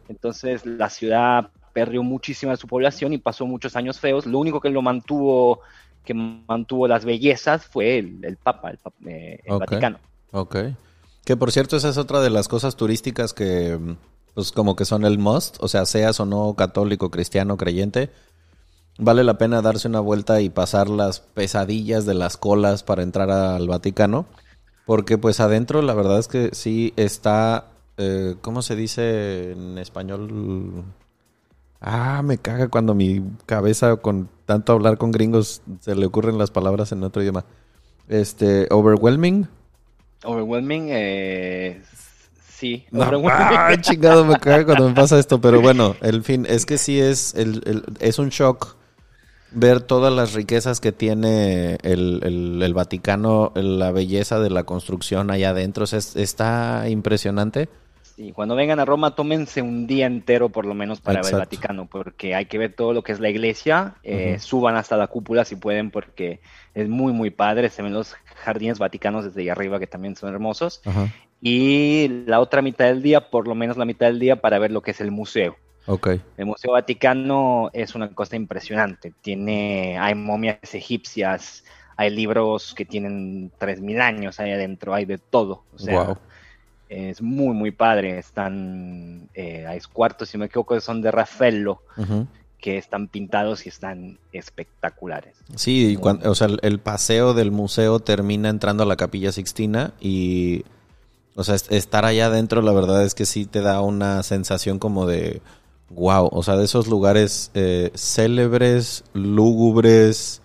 Entonces 0.07 0.65
la 0.65 0.89
ciudad 0.89 1.49
perdió 1.73 2.03
muchísima 2.03 2.53
de 2.53 2.57
su 2.57 2.67
población 2.67 3.13
y 3.13 3.17
pasó 3.17 3.45
muchos 3.45 3.75
años 3.75 3.99
feos. 3.99 4.25
Lo 4.25 4.39
único 4.39 4.61
que 4.61 4.69
lo 4.69 4.81
mantuvo, 4.81 5.59
que 6.05 6.13
mantuvo 6.13 6.87
las 6.87 7.03
bellezas 7.03 7.65
fue 7.65 7.97
el, 7.97 8.23
el 8.23 8.37
Papa, 8.37 8.71
el, 8.71 8.79
eh, 9.09 9.39
el 9.43 9.53
Ok. 9.53 9.59
Vaticano. 9.59 9.99
Ok. 10.31 10.55
Que 11.25 11.35
por 11.35 11.51
cierto, 11.51 11.75
esa 11.75 11.89
es 11.89 11.97
otra 11.97 12.21
de 12.21 12.29
las 12.29 12.47
cosas 12.47 12.75
turísticas 12.75 13.33
que, 13.33 13.77
pues 14.35 14.51
como 14.51 14.75
que 14.75 14.85
son 14.85 15.03
el 15.05 15.17
must, 15.17 15.57
o 15.59 15.67
sea, 15.67 15.85
seas 15.85 16.19
o 16.19 16.25
no 16.25 16.53
católico, 16.55 17.09
cristiano, 17.09 17.57
creyente, 17.57 18.11
vale 18.97 19.23
la 19.23 19.37
pena 19.37 19.61
darse 19.61 19.87
una 19.87 19.99
vuelta 19.99 20.41
y 20.41 20.49
pasar 20.49 20.89
las 20.89 21.19
pesadillas 21.19 22.05
de 22.05 22.13
las 22.13 22.37
colas 22.37 22.83
para 22.83 23.03
entrar 23.03 23.29
al 23.31 23.67
Vaticano, 23.67 24.25
porque 24.85 25.17
pues 25.17 25.39
adentro 25.39 25.81
la 25.81 25.93
verdad 25.93 26.19
es 26.19 26.27
que 26.27 26.49
sí 26.53 26.93
está, 26.95 27.67
eh, 27.97 28.35
¿cómo 28.41 28.61
se 28.61 28.75
dice 28.75 29.51
en 29.51 29.77
español? 29.77 30.83
Ah, 31.81 32.21
me 32.23 32.37
caga 32.37 32.69
cuando 32.69 32.95
mi 32.95 33.21
cabeza 33.45 33.95
con 33.97 34.29
tanto 34.45 34.73
hablar 34.73 34.97
con 34.97 35.11
gringos 35.11 35.61
se 35.81 35.95
le 35.95 36.05
ocurren 36.05 36.37
las 36.37 36.51
palabras 36.51 36.91
en 36.91 37.03
otro 37.03 37.21
idioma. 37.21 37.45
Este, 38.07 38.67
overwhelming. 38.71 39.47
Overwhelming, 40.23 40.87
eh, 40.89 41.81
Sí. 42.55 42.85
No. 42.89 43.03
¡ah, 43.29 43.75
chingado, 43.81 44.23
me 44.23 44.37
cae 44.39 44.63
cuando 44.63 44.87
me 44.87 44.95
pasa 44.95 45.19
esto. 45.19 45.41
Pero 45.41 45.59
bueno, 45.61 45.95
el 46.01 46.23
fin, 46.23 46.45
es 46.47 46.65
que 46.65 46.77
sí 46.77 46.99
es, 46.99 47.35
el, 47.35 47.61
el- 47.65 47.83
es 47.99 48.17
un 48.17 48.29
shock 48.29 48.77
ver 49.55 49.81
todas 49.81 50.13
las 50.13 50.33
riquezas 50.33 50.79
que 50.79 50.91
tiene 50.91 51.77
el, 51.83 52.21
el- 52.23 52.61
el 52.61 52.73
Vaticano, 52.73 53.51
la 53.55 53.91
belleza 53.91 54.39
de 54.39 54.49
la 54.49 54.63
construcción 54.63 55.31
allá 55.31 55.49
adentro. 55.49 55.85
O 55.85 55.87
sea, 55.87 55.99
es- 55.99 56.15
está 56.15 56.87
impresionante. 56.89 57.69
Sí, 58.15 58.31
cuando 58.31 58.55
vengan 58.55 58.79
a 58.79 58.85
Roma, 58.85 59.13
tómense 59.13 59.61
un 59.61 59.87
día 59.87 60.05
entero 60.05 60.47
por 60.47 60.65
lo 60.65 60.73
menos 60.73 61.01
para 61.01 61.19
ver 61.19 61.25
el 61.33 61.39
Vaticano, 61.39 61.85
porque 61.85 62.33
hay 62.33 62.45
que 62.45 62.57
ver 62.57 62.73
todo 62.73 62.93
lo 62.93 63.01
que 63.03 63.11
es 63.11 63.19
la 63.19 63.29
iglesia. 63.29 63.95
eh. 64.03 64.37
Suban 64.39 64.77
hasta 64.77 64.95
la 64.95 65.07
cúpula 65.07 65.43
si 65.43 65.57
pueden, 65.57 65.91
porque 65.91 66.39
es 66.73 66.87
muy, 66.87 67.11
muy 67.11 67.29
padre. 67.29 67.69
Se 67.69 67.81
ven 67.81 67.93
los 67.93 68.13
jardines 68.35 68.79
vaticanos 68.79 69.25
desde 69.25 69.41
ahí 69.41 69.49
arriba, 69.49 69.79
que 69.79 69.87
también 69.87 70.15
son 70.15 70.29
hermosos. 70.33 70.81
Y 71.41 72.07
la 72.25 72.39
otra 72.39 72.61
mitad 72.61 72.85
del 72.85 73.01
día, 73.01 73.29
por 73.29 73.47
lo 73.47 73.55
menos 73.55 73.75
la 73.77 73.85
mitad 73.85 74.07
del 74.07 74.19
día, 74.19 74.37
para 74.37 74.59
ver 74.59 74.71
lo 74.71 74.81
que 74.81 74.91
es 74.91 75.01
el 75.01 75.11
museo. 75.11 75.57
Ok. 75.87 76.07
El 76.37 76.45
Museo 76.45 76.71
Vaticano 76.73 77.69
es 77.73 77.95
una 77.95 78.09
cosa 78.13 78.35
impresionante. 78.35 79.13
Tiene, 79.21 79.97
hay 79.99 80.15
momias 80.15 80.73
egipcias, 80.73 81.63
hay 81.97 82.09
libros 82.09 82.73
que 82.75 82.85
tienen 82.85 83.51
3.000 83.59 84.01
años 84.01 84.39
ahí 84.39 84.51
adentro, 84.51 84.93
hay 84.93 85.05
de 85.05 85.17
todo. 85.17 85.63
O 85.73 85.79
sea, 85.79 86.03
Wow. 86.03 86.17
es 86.89 87.21
muy, 87.21 87.53
muy 87.55 87.71
padre. 87.71 88.17
Están, 88.17 89.29
eh, 89.33 89.65
hay 89.67 89.79
cuartos, 89.91 90.29
si 90.29 90.37
no 90.37 90.41
me 90.41 90.45
equivoco, 90.47 90.79
son 90.79 91.01
de 91.01 91.11
Raffaello, 91.11 91.81
Ujú. 91.97 92.27
que 92.59 92.77
están 92.77 93.07
pintados 93.07 93.65
y 93.65 93.69
están 93.69 94.17
espectaculares. 94.31 95.35
Sí, 95.55 95.91
y 95.91 95.95
cuan- 95.97 96.25
o 96.25 96.33
sea, 96.35 96.47
el, 96.47 96.59
el 96.63 96.79
paseo 96.79 97.33
del 97.35 97.51
museo 97.51 97.99
termina 97.99 98.49
entrando 98.49 98.83
a 98.83 98.85
la 98.87 98.95
Capilla 98.95 99.31
Sixtina 99.31 99.93
y, 99.99 100.63
o 101.35 101.43
sea, 101.43 101.55
es- 101.55 101.69
estar 101.71 102.05
allá 102.05 102.25
adentro, 102.27 102.61
la 102.63 102.71
verdad 102.73 103.03
es 103.03 103.13
que 103.13 103.25
sí 103.25 103.45
te 103.45 103.61
da 103.61 103.81
una 103.81 104.23
sensación 104.23 104.79
como 104.79 105.05
de, 105.05 105.41
wow, 105.89 106.29
o 106.31 106.43
sea, 106.43 106.57
de 106.57 106.65
esos 106.65 106.87
lugares 106.87 107.51
eh, 107.53 107.91
célebres, 107.95 109.03
lúgubres, 109.13 110.41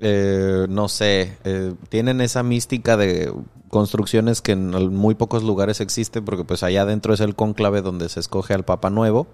eh, 0.00 0.66
no 0.68 0.88
sé, 0.88 1.36
eh, 1.44 1.74
tienen 1.88 2.20
esa 2.20 2.42
mística 2.42 2.96
de 2.96 3.32
construcciones 3.68 4.42
que 4.42 4.52
en 4.52 4.70
muy 4.94 5.14
pocos 5.14 5.42
lugares 5.42 5.80
existe 5.80 6.22
porque 6.22 6.44
pues 6.44 6.62
allá 6.62 6.82
adentro 6.82 7.14
es 7.14 7.20
el 7.20 7.36
cónclave 7.36 7.82
donde 7.82 8.08
se 8.08 8.20
escoge 8.20 8.54
al 8.54 8.64
Papa 8.64 8.90
Nuevo 8.90 9.28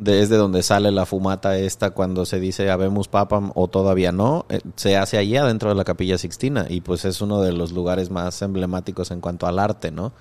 de, 0.00 0.22
es 0.22 0.30
de 0.30 0.36
donde 0.38 0.62
sale 0.62 0.90
la 0.90 1.06
fumata 1.06 1.58
esta 1.58 1.90
cuando 1.90 2.24
se 2.24 2.40
dice 2.40 2.70
habemos 2.70 3.06
papa 3.08 3.52
o 3.54 3.68
todavía 3.68 4.12
no, 4.12 4.46
eh, 4.48 4.60
se 4.76 4.96
hace 4.96 5.18
allí 5.18 5.36
adentro 5.36 5.68
de 5.68 5.74
la 5.74 5.84
capilla 5.84 6.16
Sixtina 6.16 6.66
y 6.68 6.80
pues 6.80 7.04
es 7.04 7.20
uno 7.20 7.42
de 7.42 7.52
los 7.52 7.72
lugares 7.72 8.10
más 8.10 8.40
emblemáticos 8.42 9.10
en 9.10 9.20
cuanto 9.20 9.46
al 9.46 9.58
arte, 9.58 9.90
¿no? 9.90 10.12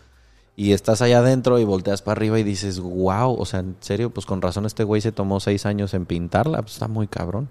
Y 0.62 0.74
estás 0.74 1.01
allá 1.01 1.20
adentro 1.20 1.57
y 1.57 1.64
volteas 1.64 2.01
para 2.01 2.18
arriba 2.18 2.38
y 2.38 2.43
dices, 2.43 2.82
wow, 2.82 3.34
o 3.39 3.45
sea, 3.45 3.62
en 3.62 3.78
serio, 3.80 4.10
pues 4.10 4.26
con 4.26 4.41
razón 4.41 4.66
este 4.66 4.84
güey 4.84 4.99
se 4.99 5.14
tomó 5.14 5.39
seis 5.39 5.66
años 5.66 5.93
en 5.93 6.05
pintarla, 6.05 6.62
pues 6.62 6.74
está 6.74 6.89
muy 6.89 7.07
cabrón. 7.07 7.47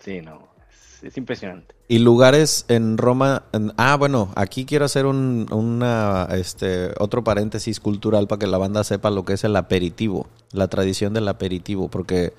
Sí, 0.00 0.20
no, 0.22 0.48
es, 0.72 1.04
es 1.04 1.16
impresionante. 1.16 1.74
Y 1.86 1.98
lugares 2.00 2.64
en 2.66 2.98
Roma. 2.98 3.44
en- 3.52 3.72
ah, 3.76 3.96
bueno, 3.96 4.32
aquí 4.34 4.64
quiero 4.64 4.86
hacer 4.86 5.06
un, 5.06 5.46
una, 5.52 6.26
este, 6.32 6.90
otro 6.98 7.22
paréntesis 7.22 7.78
cultural 7.78 8.26
para 8.26 8.40
que 8.40 8.46
la 8.48 8.58
banda 8.58 8.82
sepa 8.82 9.10
lo 9.10 9.24
que 9.24 9.34
es 9.34 9.44
el 9.44 9.54
aperitivo, 9.54 10.26
la 10.52 10.66
tradición 10.66 11.14
del 11.14 11.28
aperitivo, 11.28 11.88
porque 11.88 12.32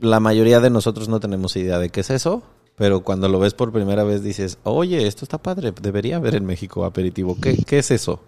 la 0.00 0.18
mayoría 0.20 0.60
de 0.60 0.70
nosotros 0.70 1.08
no 1.10 1.20
tenemos 1.20 1.56
idea 1.56 1.78
de 1.78 1.90
qué 1.90 2.00
es 2.00 2.08
eso, 2.10 2.42
pero 2.78 3.00
cuando 3.02 3.28
lo 3.28 3.40
ves 3.40 3.54
por 3.54 3.72
primera 3.72 4.04
vez 4.04 4.22
dices, 4.22 4.58
oye, 4.62 5.06
esto 5.06 5.24
está 5.24 5.38
padre, 5.38 5.72
debería 5.82 6.16
haber 6.16 6.36
en 6.36 6.46
México 6.46 6.84
aperitivo. 6.84 7.36
¿Qué, 7.40 7.56
qué 7.66 7.78
es 7.78 7.90
eso? 7.90 8.22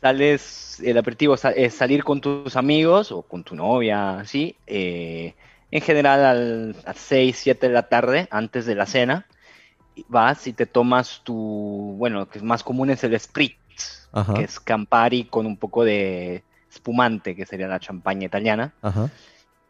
Sales, 0.00 0.80
el 0.84 0.98
aperitivo 0.98 1.34
es 1.34 1.74
salir 1.74 2.02
con 2.02 2.20
tus 2.20 2.56
amigos 2.56 3.12
o 3.12 3.22
con 3.22 3.44
tu 3.44 3.54
novia, 3.54 4.18
así, 4.20 4.56
eh, 4.66 5.34
en 5.70 5.80
general 5.80 6.24
al, 6.24 6.76
a 6.84 6.94
6, 6.94 7.36
7 7.38 7.68
de 7.68 7.72
la 7.72 7.88
tarde, 7.88 8.26
antes 8.30 8.66
de 8.66 8.74
la 8.74 8.86
cena, 8.86 9.26
vas 10.08 10.46
y 10.46 10.52
te 10.52 10.66
tomas 10.66 11.20
tu, 11.22 11.94
bueno, 11.98 12.20
lo 12.20 12.28
que 12.28 12.38
es 12.38 12.44
más 12.44 12.64
común 12.64 12.90
es 12.90 13.04
el 13.04 13.18
spritz, 13.18 14.08
Ajá. 14.12 14.34
que 14.34 14.44
es 14.44 14.58
Campari 14.58 15.24
con 15.24 15.46
un 15.46 15.56
poco 15.56 15.84
de 15.84 16.42
espumante, 16.72 17.36
que 17.36 17.46
sería 17.46 17.68
la 17.68 17.78
champaña 17.78 18.26
italiana. 18.26 18.72
Ajá. 18.82 19.10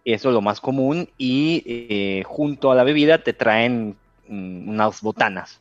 Eso 0.05 0.28
es 0.28 0.34
lo 0.34 0.40
más 0.40 0.61
común 0.61 1.09
y 1.18 1.62
eh, 1.66 2.22
junto 2.26 2.70
a 2.70 2.74
la 2.74 2.84
bebida 2.84 3.22
te 3.22 3.32
traen 3.32 3.96
mm, 4.28 4.68
unas 4.68 5.01
botanas. 5.03 5.61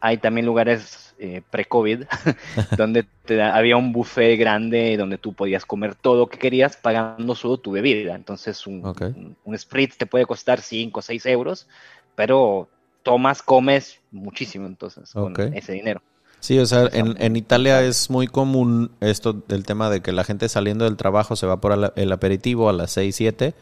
Hay 0.00 0.18
también 0.18 0.46
lugares 0.46 1.14
eh, 1.18 1.42
pre-COVID 1.50 2.04
donde 2.78 3.04
te 3.24 3.42
había 3.42 3.76
un 3.76 3.92
buffet 3.92 4.38
grande 4.38 4.96
donde 4.96 5.18
tú 5.18 5.34
podías 5.34 5.66
comer 5.66 5.94
todo 5.94 6.16
lo 6.16 6.26
que 6.28 6.38
querías 6.38 6.76
pagando 6.76 7.34
solo 7.34 7.58
tu 7.58 7.72
bebida. 7.72 8.14
Entonces 8.14 8.66
un, 8.66 8.84
Ok. 8.84 9.02
un, 9.02 9.36
un 9.44 9.58
spritz 9.58 9.98
te 9.98 10.06
puede 10.06 10.26
costar 10.26 10.60
5 10.60 11.00
o 11.00 11.02
6 11.02 11.26
euros, 11.26 11.68
pero 12.14 12.68
tomas, 13.02 13.42
comes 13.42 14.00
muchísimo 14.10 14.66
entonces 14.66 15.12
con 15.12 15.34
ese 15.54 15.72
dinero. 15.72 16.02
Sí, 16.40 16.58
o 16.58 16.66
sea, 16.66 16.88
en, 16.92 17.16
en 17.20 17.36
Italia 17.36 17.82
es 17.82 18.08
muy 18.10 18.26
común 18.26 18.90
esto 19.00 19.34
del 19.34 19.64
tema 19.64 19.90
de 19.90 20.00
que 20.00 20.12
la 20.12 20.24
gente 20.24 20.48
saliendo 20.48 20.84
del 20.86 20.96
trabajo 20.96 21.36
se 21.36 21.46
va 21.46 21.60
por 21.60 21.92
el, 21.94 22.12
aperitivo 22.12 22.68
a 22.68 22.72
las 22.72 22.90
6, 22.92 23.14
7, 23.14 23.54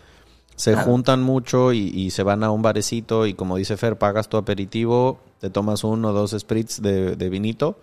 se 0.57 0.75
juntan 0.77 1.23
mucho 1.23 1.73
y, 1.73 1.89
y 1.89 2.11
se 2.11 2.23
van 2.23 2.45
a 2.45 2.51
un 2.51 2.63
barecito 2.63 3.27
y 3.27 3.35
como 3.35 3.57
dice 3.57 3.77
Fer, 3.77 3.99
pagas 3.99 4.29
tu 4.29 4.37
aperitivo, 4.37 5.19
te 5.41 5.51
tomas 5.51 5.83
uno 5.85 6.09
o 6.09 6.13
dos 6.13 6.37
spritz 6.39 6.81
de, 6.81 7.17
de 7.17 7.29
vinito 7.29 7.81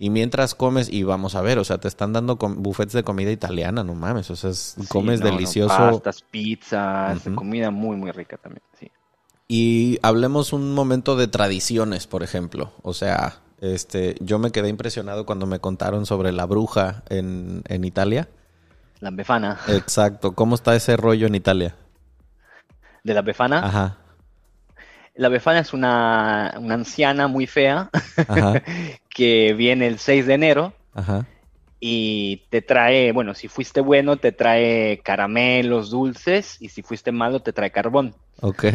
y 0.00 0.10
mientras 0.10 0.54
comes, 0.54 0.88
y 0.92 1.02
vamos 1.02 1.34
a 1.34 1.42
ver, 1.42 1.58
o 1.58 1.64
sea, 1.64 1.78
te 1.78 1.88
están 1.88 2.12
dando 2.12 2.36
buffets 2.36 2.92
de 2.92 3.02
comida 3.02 3.32
italiana, 3.32 3.82
no 3.82 3.94
mames, 3.94 4.30
o 4.30 4.36
sea, 4.36 4.50
es- 4.50 4.76
Sí, 4.80 4.86
comes 4.86 5.20
no, 5.20 5.26
no, 5.26 5.32
delicioso. 5.32 5.76
pastas, 5.76 6.22
pizzas, 6.30 7.20
comida 7.34 7.70
muy, 7.70 7.96
muy 7.96 8.12
rica 8.12 8.36
también. 8.36 8.62
Sí. 8.78 8.90
Y 9.48 9.98
hablemos 10.02 10.52
un 10.52 10.72
momento 10.72 11.16
de 11.16 11.26
tradiciones, 11.26 12.06
por 12.06 12.22
ejemplo. 12.22 12.70
O 12.82 12.94
sea, 12.94 13.40
este, 13.60 14.16
yo 14.20 14.38
me 14.38 14.50
quedé 14.50 14.68
impresionado 14.68 15.26
cuando 15.26 15.46
me 15.46 15.58
contaron 15.58 16.06
sobre 16.06 16.32
la 16.32 16.46
bruja 16.46 17.02
en, 17.08 17.62
en 17.68 17.84
Italia. 17.84 18.28
La 19.00 19.10
befana. 19.10 19.58
Exacto. 19.68 20.34
¿Cómo 20.34 20.54
está 20.54 20.74
ese 20.74 20.96
rollo 20.96 21.26
en 21.26 21.34
Italia? 21.34 21.74
De 23.04 23.14
la 23.14 23.22
befana. 23.22 23.64
Ajá. 23.64 23.98
La 25.14 25.28
befana 25.28 25.60
es 25.60 25.72
una, 25.72 26.54
una 26.60 26.74
anciana 26.74 27.26
muy 27.26 27.46
fea 27.46 27.90
Ajá. 28.28 28.62
que 29.08 29.52
viene 29.54 29.88
el 29.88 29.98
6 29.98 30.26
de 30.26 30.34
enero 30.34 30.72
Ajá. 30.94 31.26
y 31.80 32.44
te 32.50 32.62
trae, 32.62 33.10
bueno, 33.10 33.34
si 33.34 33.48
fuiste 33.48 33.80
bueno, 33.80 34.16
te 34.16 34.30
trae 34.30 35.00
caramelos, 35.02 35.90
dulces, 35.90 36.56
y 36.60 36.68
si 36.68 36.82
fuiste 36.82 37.10
malo, 37.10 37.40
te 37.40 37.52
trae 37.52 37.72
carbón. 37.72 38.14
Ok. 38.40 38.66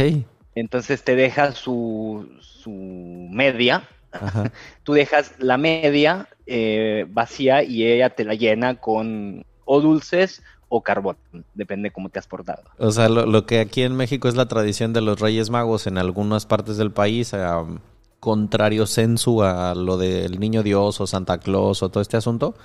Entonces 0.56 1.04
te 1.04 1.16
deja 1.16 1.54
su, 1.54 2.30
su 2.42 2.72
media, 2.72 3.88
Ajá. 4.14 4.52
tú 4.84 4.94
dejas 4.94 5.34
la 5.40 5.58
media 5.58 6.28
eh, 6.46 7.06
vacía 7.10 7.64
y 7.64 7.86
ella 7.86 8.10
te 8.12 8.24
la 8.24 8.36
llena 8.36 8.76
con 8.76 9.46
o 9.66 9.82
dulces 9.82 10.42
o 10.70 10.82
carbón, 10.82 11.18
depende 11.54 11.92
cómo 11.92 12.10
te 12.10 12.18
has 12.18 12.26
portado. 12.26 12.64
O 12.80 12.92
sea, 12.92 13.08
lo, 13.08 13.28
lo 13.28 13.46
que 13.46 13.60
aquí 13.60 13.84
en 13.84 13.96
México 13.96 14.28
es 14.28 14.36
la 14.36 14.48
tradición 14.48 14.92
de 14.92 15.02
los 15.02 15.20
Reyes 15.20 15.52
Magos 15.52 15.86
en 15.86 16.00
algunas 16.00 16.48
partes 16.48 16.78
del 16.78 16.92
país, 16.92 17.32
um, 17.34 17.78
contrario 18.20 18.88
sensu 18.88 19.44
a 19.44 19.76
lo 19.76 19.98
del 19.98 20.40
Niño 20.40 20.64
Dios 20.64 21.00
o 21.00 21.06
Santa 21.06 21.38
Claus 21.38 21.84
o 21.84 21.90
todo 21.90 22.02
este 22.02 22.18
asunto. 22.18 22.56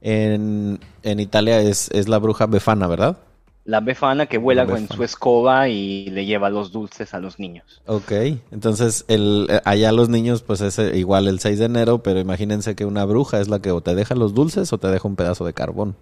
En, 0.00 0.80
en 1.02 1.20
Italia 1.20 1.60
es, 1.60 1.90
es 1.90 2.08
la 2.08 2.18
bruja 2.18 2.46
befana, 2.46 2.86
¿verdad? 2.86 3.18
La 3.66 3.80
befana 3.80 4.26
que 4.26 4.38
vuela 4.38 4.64
La 4.64 4.70
con 4.70 4.88
su 4.88 5.02
escoba 5.02 5.68
y 5.68 6.08
le 6.10 6.24
lleva 6.24 6.48
los 6.50 6.72
dulces 6.72 7.12
a 7.14 7.18
los 7.18 7.38
niños. 7.38 7.82
Ok, 7.86 8.12
entonces 8.52 9.04
el, 9.08 9.48
eh, 9.50 9.60
allá 9.64 9.90
los 9.92 10.08
niños 10.08 10.42
pues 10.42 10.60
es 10.60 10.78
eh, 10.78 10.96
igual 10.96 11.26
el 11.26 11.40
6 11.40 11.58
de 11.58 11.64
enero, 11.64 12.02
pero 12.02 12.20
imagínense 12.20 12.76
que 12.76 12.84
una 12.84 13.04
bruja 13.04 13.40
es 13.40 13.48
la 13.48 13.60
que 13.60 13.72
o 13.72 13.80
te 13.80 13.94
deja 13.94 14.14
los 14.14 14.34
dulces 14.34 14.72
o 14.72 14.78
te 14.78 14.88
deja 14.88 15.08
un 15.08 15.16
pedazo 15.16 15.44
de 15.44 15.52
carbón. 15.52 15.96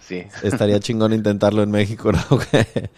Sí. 0.00 0.24
Estaría 0.42 0.80
chingón 0.80 1.12
intentarlo 1.12 1.62
en 1.62 1.70
México, 1.70 2.12
¿no? 2.12 2.38
Que 2.50 2.90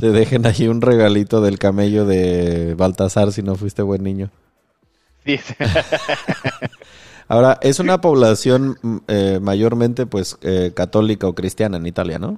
te 0.00 0.10
dejen 0.10 0.46
ahí 0.46 0.68
un 0.68 0.80
regalito 0.80 1.40
del 1.40 1.58
camello 1.58 2.04
de 2.04 2.74
Baltasar 2.74 3.32
si 3.32 3.42
no 3.42 3.56
fuiste 3.56 3.82
buen 3.82 4.02
niño. 4.02 4.30
Sí, 5.24 5.38
sí. 5.38 5.54
Ahora, 7.28 7.58
es 7.60 7.80
una 7.80 8.00
población 8.00 8.78
mm, 8.82 8.96
eh, 9.08 9.38
mayormente 9.42 10.06
pues 10.06 10.38
eh, 10.42 10.72
católica 10.74 11.26
o 11.26 11.34
cristiana 11.34 11.76
en 11.76 11.86
Italia, 11.86 12.18
¿no? 12.18 12.36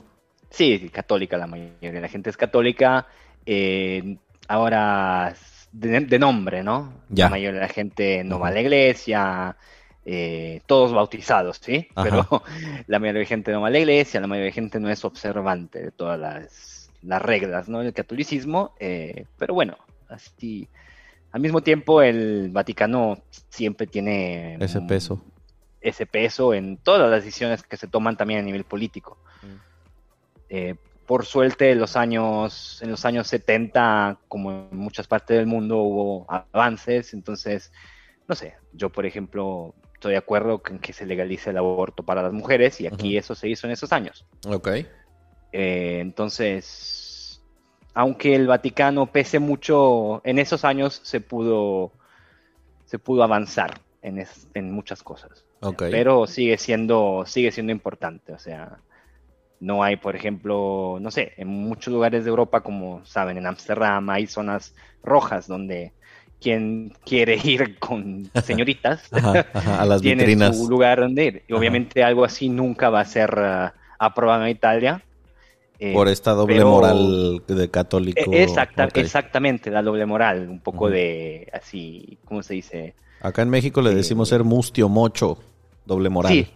Sí, 0.51 0.89
católica, 0.91 1.37
la 1.37 1.47
mayoría 1.47 1.93
de 1.93 2.01
la 2.01 2.09
gente 2.09 2.31
es 2.31 2.37
católica. 2.37 3.07
eh, 3.47 4.17
ahora, 4.49 5.35
de, 5.73 6.01
de 6.01 6.19
nombre, 6.19 6.63
¿no? 6.63 7.03
Ya. 7.09 7.27
La 7.27 7.31
mayoría 7.31 7.61
de 7.61 7.67
la 7.67 7.73
gente 7.73 8.25
no 8.25 8.39
va 8.41 8.49
a 8.49 8.51
la 8.53 8.61
iglesia, 8.61 9.57
eh, 10.05 10.63
todos 10.67 10.93
bautizados, 10.93 11.59
¿sí? 11.63 11.89
Ajá. 11.95 12.09
Pero 12.09 12.43
la 12.87 12.99
mayoría 12.99 13.21
de 13.21 13.27
gente 13.27 13.53
no 13.53 13.61
va 13.61 13.69
a 13.69 13.71
la 13.71 13.79
iglesia, 13.79 14.21
la 14.21 14.27
mayoría 14.27 14.47
de 14.47 14.53
gente 14.53 14.81
no 14.81 14.89
es 14.91 15.05
observante 15.05 15.83
de 15.83 15.91
todas 15.91 16.19
las, 16.19 16.91
las 17.03 17.21
reglas, 17.23 17.69
¿no? 17.69 17.81
Del 17.81 17.93
catolicismo, 17.93 18.75
eh, 18.81 19.27
pero 19.39 19.55
bueno, 19.55 19.77
así. 20.09 20.69
Al 21.31 21.43
mismo 21.43 21.61
tiempo, 21.61 22.01
el 22.01 22.49
Vaticano 22.51 23.19
siempre 23.51 23.87
tiene 23.87 24.57
Ese 24.61 24.81
mm, 24.81 24.87
peso. 24.87 25.23
ese 25.83 26.07
peso 26.07 26.55
en 26.55 26.79
todas 26.79 27.03
las 27.11 27.23
decisiones 27.23 27.63
que 27.63 27.77
se 27.77 27.87
toman 27.87 28.17
también 28.17 28.41
a 28.41 28.43
nivel 28.43 28.65
político. 28.65 29.19
Eh, 30.49 30.75
por 31.07 31.25
suerte, 31.25 31.71
en 31.71 31.81
los, 31.81 31.97
años, 31.97 32.81
en 32.83 32.91
los 32.91 33.07
años 33.07 33.27
70, 33.29 34.19
como 34.29 34.69
en 34.71 34.77
muchas 34.77 35.07
partes 35.07 35.39
del 35.39 35.47
mundo, 35.47 35.79
hubo 35.79 36.27
avances. 36.53 37.15
Entonces, 37.15 37.73
no 38.27 38.35
sé, 38.35 38.57
yo, 38.75 38.91
por 38.91 39.07
ejemplo, 39.07 39.75
estoy 39.95 40.13
de 40.13 40.19
acuerdo 40.19 40.61
en 40.69 40.79
que 40.79 40.93
se 40.93 41.07
legalice 41.07 41.51
el 41.51 41.57
aborto 41.57 42.03
para 42.03 42.23
las 42.23 42.33
mujeres 42.33 42.81
y 42.81 42.87
aquí 42.87 43.17
eso 43.17 43.35
se 43.35 43.49
hizo 43.49 43.67
en 43.67 43.73
esos 43.73 43.93
años. 43.93 44.27
Ok. 44.47 44.69
Eh, 45.53 45.99
entonces, 46.01 47.43
aunque 47.95 48.35
el 48.35 48.47
Vaticano 48.47 49.11
pese 49.11 49.39
mucho, 49.39 50.21
en 50.25 50.39
esos 50.39 50.65
años 50.65 51.01
se 51.03 51.23
pudo, 51.23 51.93
se 52.85 52.99
pudo 52.99 53.23
avanzar 53.23 53.81
en, 54.03 54.25
en 54.55 54.73
muchas 54.73 55.03
cosas. 55.03 55.47
Okay. 55.61 55.91
Pero 55.91 56.27
sigue 56.27 56.59
siendo, 56.59 57.25
sigue 57.27 57.51
siendo 57.51 57.73
importante. 57.73 58.33
O 58.33 58.39
sea, 58.39 58.79
no 59.61 59.83
hay, 59.83 59.97
por 59.97 60.15
ejemplo, 60.15 60.99
no 61.01 61.11
sé, 61.11 61.33
en 61.37 61.49
muchos 61.49 61.93
lugares 61.93 62.25
de 62.25 62.31
Europa, 62.31 62.61
como 62.61 63.05
saben, 63.05 63.39
en 63.39 63.47
Ámsterdam 63.47 64.09
hay 64.11 64.27
zonas 64.27 64.75
rojas 65.03 65.49
donde 65.49 65.93
quien 66.41 66.93
quiere 67.05 67.37
ir 67.45 67.79
con 67.79 68.31
señoritas 68.45 69.09
a 69.13 69.85
las 69.85 70.03
tiene 70.03 70.25
vitrinas. 70.25 70.57
su 70.57 70.69
lugar 70.69 71.01
donde 71.01 71.25
ir. 71.25 71.43
Y 71.49 71.53
obviamente 71.53 72.03
algo 72.03 72.25
así 72.25 72.49
nunca 72.49 72.91
va 72.91 73.01
a 73.01 73.05
ser 73.05 73.35
uh, 73.37 73.79
aprobado 73.99 74.45
en 74.45 74.51
Italia. 74.51 75.03
Eh, 75.81 75.93
Por 75.93 76.09
esta 76.09 76.33
doble 76.33 76.57
pero, 76.57 76.71
moral 76.71 77.43
de 77.47 77.71
católico. 77.71 78.33
Exacta, 78.33 78.87
okay. 78.87 79.05
Exactamente, 79.05 79.71
la 79.71 79.81
doble 79.81 80.07
moral, 80.07 80.49
un 80.49 80.59
poco 80.59 80.91
de 80.91 81.49
así, 81.53 82.19
¿cómo 82.25 82.43
se 82.43 82.55
dice? 82.55 82.95
Acá 83.21 83.43
en 83.43 83.51
México 83.51 83.81
le 83.81 83.95
decimos 83.95 84.29
eh, 84.29 84.31
ser 84.31 84.45
mustio 84.45 84.89
mocho, 84.89 85.39
doble 85.85 86.09
moral. 86.09 86.33
Sí, 86.33 86.49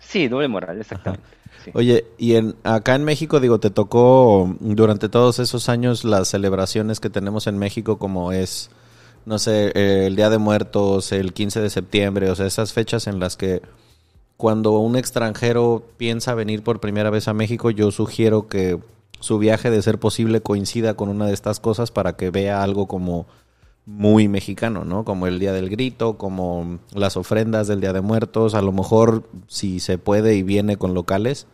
sí, 0.00 0.26
doble 0.26 0.48
moral, 0.48 0.80
exactamente. 0.80 1.24
Oye, 1.72 2.04
y 2.18 2.34
en 2.34 2.54
acá 2.62 2.94
en 2.94 3.04
México, 3.04 3.40
digo, 3.40 3.58
te 3.58 3.70
tocó 3.70 4.54
durante 4.60 5.08
todos 5.08 5.38
esos 5.38 5.68
años 5.68 6.04
las 6.04 6.28
celebraciones 6.28 7.00
que 7.00 7.10
tenemos 7.10 7.46
en 7.46 7.58
México, 7.58 7.98
como 7.98 8.32
es, 8.32 8.70
no 9.24 9.38
sé, 9.38 9.72
el 10.06 10.16
Día 10.16 10.30
de 10.30 10.38
Muertos, 10.38 11.12
el 11.12 11.32
15 11.32 11.60
de 11.60 11.70
septiembre, 11.70 12.30
o 12.30 12.36
sea, 12.36 12.46
esas 12.46 12.72
fechas 12.72 13.06
en 13.06 13.18
las 13.18 13.36
que 13.36 13.62
cuando 14.36 14.72
un 14.72 14.96
extranjero 14.96 15.84
piensa 15.96 16.34
venir 16.34 16.62
por 16.62 16.80
primera 16.80 17.10
vez 17.10 17.28
a 17.28 17.34
México, 17.34 17.70
yo 17.70 17.90
sugiero 17.90 18.46
que 18.48 18.78
su 19.20 19.38
viaje, 19.38 19.70
de 19.70 19.80
ser 19.80 19.98
posible, 19.98 20.42
coincida 20.42 20.94
con 20.94 21.08
una 21.08 21.26
de 21.26 21.32
estas 21.32 21.60
cosas 21.60 21.90
para 21.90 22.16
que 22.16 22.30
vea 22.30 22.62
algo 22.62 22.86
como 22.86 23.26
muy 23.86 24.28
mexicano, 24.28 24.84
¿no? 24.84 25.04
Como 25.04 25.26
el 25.26 25.38
Día 25.38 25.52
del 25.52 25.68
Grito, 25.68 26.16
como 26.16 26.78
las 26.94 27.16
ofrendas 27.16 27.68
del 27.68 27.80
Día 27.80 27.92
de 27.92 28.00
Muertos, 28.00 28.54
a 28.54 28.62
lo 28.62 28.72
mejor 28.72 29.28
si 29.46 29.80
se 29.80 29.98
puede 29.98 30.34
y 30.36 30.42
viene 30.42 30.76
con 30.76 30.94
locales, 30.94 31.46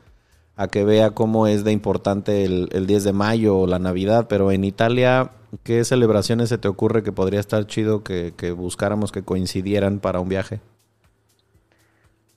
a 0.56 0.68
que 0.68 0.84
vea 0.84 1.10
cómo 1.10 1.46
es 1.46 1.64
de 1.64 1.72
importante 1.72 2.44
el, 2.44 2.68
el 2.72 2.86
10 2.86 3.04
de 3.04 3.12
mayo 3.12 3.58
o 3.58 3.66
la 3.66 3.78
Navidad, 3.78 4.26
pero 4.28 4.52
en 4.52 4.64
Italia, 4.64 5.32
¿qué 5.64 5.84
celebraciones 5.84 6.50
se 6.50 6.58
te 6.58 6.68
ocurre 6.68 7.02
que 7.02 7.12
podría 7.12 7.40
estar 7.40 7.66
chido 7.66 8.04
que, 8.04 8.34
que 8.36 8.52
buscáramos 8.52 9.10
que 9.10 9.22
coincidieran 9.22 9.98
para 9.98 10.20
un 10.20 10.28
viaje? 10.28 10.60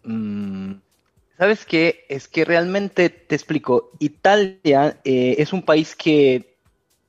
Mm, 0.04 0.74
¿Sabes 1.38 1.66
qué? 1.66 2.06
Es 2.10 2.28
que 2.28 2.46
realmente 2.46 3.10
te 3.10 3.36
explico, 3.36 3.92
Italia 4.00 5.00
eh, 5.04 5.36
es 5.38 5.54
un 5.54 5.62
país 5.62 5.96
que 5.96 6.56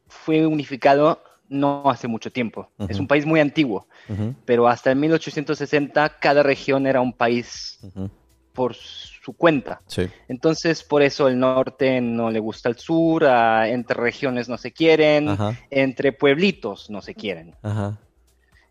fue 0.08 0.46
unificado 0.46 1.22
no 1.48 1.90
hace 1.90 2.08
mucho 2.08 2.30
tiempo. 2.30 2.70
Uh 2.78 2.84
-huh. 2.84 2.90
Es 2.90 2.98
un 2.98 3.06
país 3.06 3.26
muy 3.26 3.40
antiguo, 3.40 3.86
uh 4.08 4.12
-huh. 4.12 4.34
pero 4.44 4.68
hasta 4.68 4.90
el 4.90 4.96
1860 4.96 6.18
cada 6.18 6.42
región 6.42 6.86
era 6.86 7.00
un 7.00 7.12
país 7.12 7.78
uh 7.82 7.88
-huh. 7.88 8.10
por 8.52 8.74
su 8.74 9.32
cuenta. 9.32 9.80
Sí. 9.86 10.08
Entonces, 10.28 10.82
por 10.82 11.02
eso 11.02 11.28
el 11.28 11.38
norte 11.38 12.00
no 12.00 12.30
le 12.30 12.40
gusta 12.40 12.68
al 12.68 12.76
sur, 12.76 13.24
entre 13.24 13.96
regiones 13.96 14.48
no 14.48 14.58
se 14.58 14.72
quieren, 14.72 15.36
entre 15.70 16.12
pueblitos 16.12 16.90
no 16.90 17.00
se 17.00 17.14
quieren. 17.14 17.54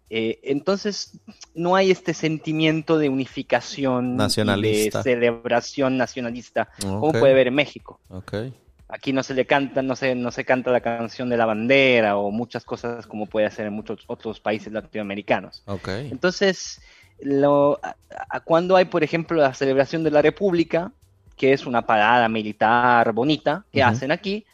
Eh, 0.10 0.40
entonces, 0.44 1.20
no 1.56 1.76
hay 1.76 1.90
este 1.90 2.14
sentimiento 2.14 3.00
de 3.00 3.10
unificación, 3.10 4.16
nacionalista. 4.16 5.00
de 5.00 5.04
celebración 5.04 5.98
nacionalista, 5.98 6.70
como 6.80 7.12
puede 7.12 7.34
ver 7.34 7.48
en 7.48 7.56
México. 7.56 8.00
Okay 8.10 8.54
aquí 8.94 9.12
no 9.12 9.24
se 9.24 9.34
le 9.34 9.46
canta, 9.46 9.82
no 9.82 9.96
se, 9.96 10.14
no 10.14 10.30
se 10.30 10.46
canta 10.46 10.70
la 10.70 10.82
canción 10.82 11.28
de 11.28 11.36
la 11.36 11.48
bandera 11.48 12.16
o 12.18 12.30
muchas 12.30 12.64
cosas 12.64 13.08
como 13.08 13.26
puede 13.26 13.48
hacer 13.48 13.66
en 13.66 13.74
muchos 13.74 14.04
otros 14.06 14.40
países 14.40 14.72
latinoamericanos. 14.72 15.64
Okay. 15.66 16.10
Entonces, 16.12 16.80
lo, 17.20 17.80
a, 17.82 17.96
a 18.30 18.40
cuando 18.42 18.76
hay, 18.76 18.86
por 18.86 19.04
ejemplo, 19.04 19.42
la 19.42 19.56
celebración 19.56 20.04
de 20.04 20.12
la 20.12 20.22
República, 20.22 20.92
que 21.36 21.54
es 21.54 21.66
una 21.66 21.88
parada 21.88 22.30
militar 22.30 23.12
bonita 23.14 23.66
que 23.72 23.80
uh 23.80 23.86
-huh. 23.86 23.90
hacen 23.90 24.12
aquí, 24.12 24.46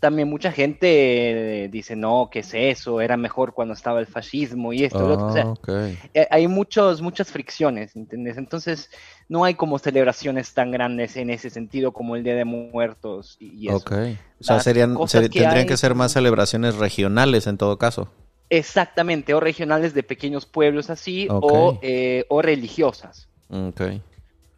también 0.00 0.28
mucha 0.28 0.50
gente 0.50 1.68
dice, 1.70 1.94
no, 1.94 2.30
¿qué 2.32 2.40
es 2.40 2.54
eso? 2.54 3.02
Era 3.02 3.18
mejor 3.18 3.52
cuando 3.52 3.74
estaba 3.74 4.00
el 4.00 4.06
fascismo 4.06 4.72
y 4.72 4.84
esto. 4.84 5.00
Lo 5.00 5.14
otro. 5.14 5.26
O 5.26 5.32
sea, 5.32 5.46
okay. 5.46 5.98
Eh, 6.14 6.26
hay 6.30 6.48
muchos, 6.48 7.02
muchas 7.02 7.30
fricciones, 7.30 7.94
¿entendés? 7.94 8.38
Entonces, 8.38 8.90
no 9.28 9.44
hay 9.44 9.54
como 9.54 9.78
celebraciones 9.78 10.54
tan 10.54 10.70
grandes 10.70 11.16
en 11.16 11.28
ese 11.28 11.50
sentido 11.50 11.92
como 11.92 12.16
el 12.16 12.24
Día 12.24 12.34
de 12.34 12.46
Muertos 12.46 13.36
y, 13.38 13.68
eso. 13.68 13.76
O 13.76 14.44
sea, 14.44 14.60
serían, 14.60 14.96
ser, 15.06 15.24
que 15.24 15.40
tendrían 15.40 15.58
hay... 15.58 15.66
que 15.66 15.76
ser 15.76 15.94
más 15.94 16.12
celebraciones 16.12 16.76
regionales 16.76 17.46
en 17.46 17.58
todo 17.58 17.76
caso. 17.76 18.10
Exactamente, 18.48 19.34
o 19.34 19.38
regionales 19.38 19.94
de 19.94 20.02
pequeños 20.02 20.46
pueblos 20.46 20.90
así, 20.90 21.28
okay. 21.30 21.58
o, 21.58 21.78
eh, 21.82 22.24
o 22.30 22.42
religiosas. 22.42 23.28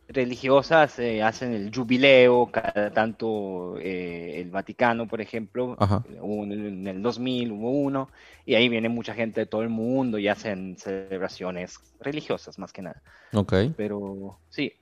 Religiosas 0.08 0.98
eh, 0.98 1.22
hacen 1.22 1.54
el 1.54 1.74
jubileo, 1.74 2.50
cada 2.50 2.90
tanto 2.90 3.76
eh, 3.78 4.40
el 4.40 4.50
Vaticano, 4.50 5.06
por 5.08 5.20
ejemplo, 5.20 5.76
en 6.08 6.86
el 6.86 7.02
2000 7.02 7.52
hubo 7.52 7.70
uno, 7.70 8.08
y 8.44 8.54
ahí 8.54 8.68
viene 8.68 8.88
mucha 8.88 9.14
gente 9.14 9.40
de 9.40 9.46
todo 9.46 9.62
el 9.62 9.68
mundo 9.68 10.18
y 10.18 10.28
hacen 10.28 10.76
celebraciones 10.78 11.78
religiosas 12.00 12.58
más 12.58 12.72
que 12.72 12.82
nada. 12.82 13.02
Ok. 13.32 13.54
Pero 13.76 14.38
sí. 14.50 14.72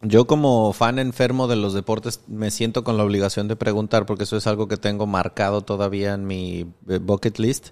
Yo 0.00 0.26
como 0.26 0.72
fan 0.72 0.98
enfermo 0.98 1.46
de 1.46 1.54
los 1.54 1.74
deportes 1.74 2.22
me 2.26 2.50
siento 2.50 2.82
con 2.82 2.96
la 2.96 3.04
obligación 3.04 3.46
de 3.46 3.54
preguntar, 3.54 4.04
porque 4.04 4.24
eso 4.24 4.36
es 4.36 4.46
algo 4.46 4.66
que 4.66 4.76
tengo 4.76 5.06
marcado 5.06 5.62
todavía 5.62 6.14
en 6.14 6.26
mi 6.26 6.66
eh, 6.88 6.98
bucket 6.98 7.38
list. 7.38 7.68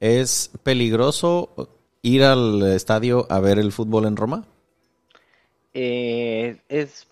¿Es 0.00 0.50
peligroso 0.62 1.70
ir 2.02 2.24
al 2.24 2.62
estadio 2.72 3.26
a 3.30 3.40
ver 3.40 3.58
el 3.58 3.72
fútbol 3.72 4.04
en 4.04 4.16
Roma? 4.16 4.44
Eh, 5.74 6.58
es, 6.68 7.06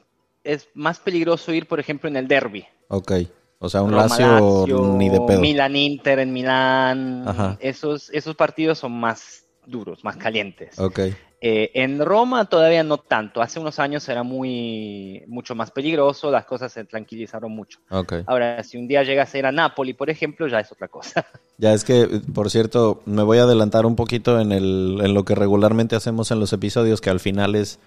es 0.44 0.68
más 0.74 0.98
peligroso 0.98 1.52
ir, 1.52 1.66
por 1.66 1.80
ejemplo, 1.80 2.08
en 2.08 2.16
el 2.16 2.28
derby. 2.28 2.66
Ok. 2.88 3.12
O 3.58 3.68
sea, 3.68 3.82
un 3.82 3.90
Roma, 3.90 4.04
Lazio, 4.04 4.60
Lazio, 4.60 4.94
ni 4.96 5.10
de 5.10 5.20
pedo. 5.20 5.40
Milan 5.40 5.76
Inter 5.76 6.18
en 6.20 6.32
Milán. 6.32 7.58
Esos, 7.60 8.10
esos 8.10 8.34
partidos 8.34 8.78
son 8.78 8.92
más 8.92 9.44
duros, 9.66 10.02
más 10.02 10.16
calientes. 10.16 10.78
Ok. 10.78 11.00
Eh, 11.42 11.70
en 11.74 12.04
Roma 12.04 12.44
todavía 12.46 12.82
no 12.82 12.98
tanto. 12.98 13.40
Hace 13.40 13.60
unos 13.60 13.78
años 13.78 14.06
era 14.08 14.22
muy 14.22 15.24
mucho 15.26 15.54
más 15.54 15.70
peligroso, 15.70 16.30
las 16.30 16.44
cosas 16.44 16.70
se 16.72 16.84
tranquilizaron 16.84 17.50
mucho. 17.50 17.78
Okay. 17.88 18.24
Ahora, 18.26 18.62
si 18.62 18.76
un 18.76 18.86
día 18.86 19.02
llegas 19.02 19.34
a 19.34 19.38
ir 19.38 19.46
a 19.46 19.52
Nápoli, 19.52 19.94
por 19.94 20.10
ejemplo, 20.10 20.46
ya 20.48 20.60
es 20.60 20.70
otra 20.72 20.88
cosa. 20.88 21.26
Ya 21.60 21.74
es 21.74 21.84
que, 21.84 22.22
por 22.32 22.48
cierto, 22.48 23.02
me 23.04 23.22
voy 23.22 23.36
a 23.36 23.42
adelantar 23.42 23.84
un 23.84 23.94
poquito 23.94 24.40
en, 24.40 24.50
el, 24.50 24.98
en 25.02 25.12
lo 25.12 25.26
que 25.26 25.34
regularmente 25.34 25.94
hacemos 25.94 26.30
en 26.30 26.40
los 26.40 26.54
episodios, 26.54 27.02
que 27.02 27.10
al 27.10 27.20
final 27.20 27.54
es 27.54 27.78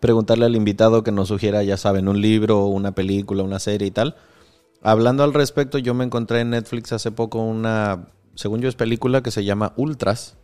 preguntarle 0.00 0.46
al 0.46 0.56
invitado 0.56 1.02
que 1.02 1.12
nos 1.12 1.28
sugiera, 1.28 1.62
ya 1.62 1.76
saben, 1.76 2.08
un 2.08 2.20
libro, 2.20 2.66
una 2.66 2.92
película, 2.92 3.42
una 3.42 3.58
serie 3.58 3.88
y 3.88 3.90
tal. 3.90 4.16
Hablando 4.82 5.24
al 5.24 5.34
respecto, 5.34 5.78
yo 5.78 5.94
me 5.94 6.04
encontré 6.04 6.40
en 6.40 6.50
Netflix 6.50 6.92
hace 6.92 7.10
poco 7.10 7.40
una, 7.40 8.08
según 8.34 8.60
yo 8.60 8.68
es 8.68 8.76
película 8.76 9.22
que 9.22 9.30
se 9.30 9.44
llama 9.44 9.72
Ultras, 9.76 10.36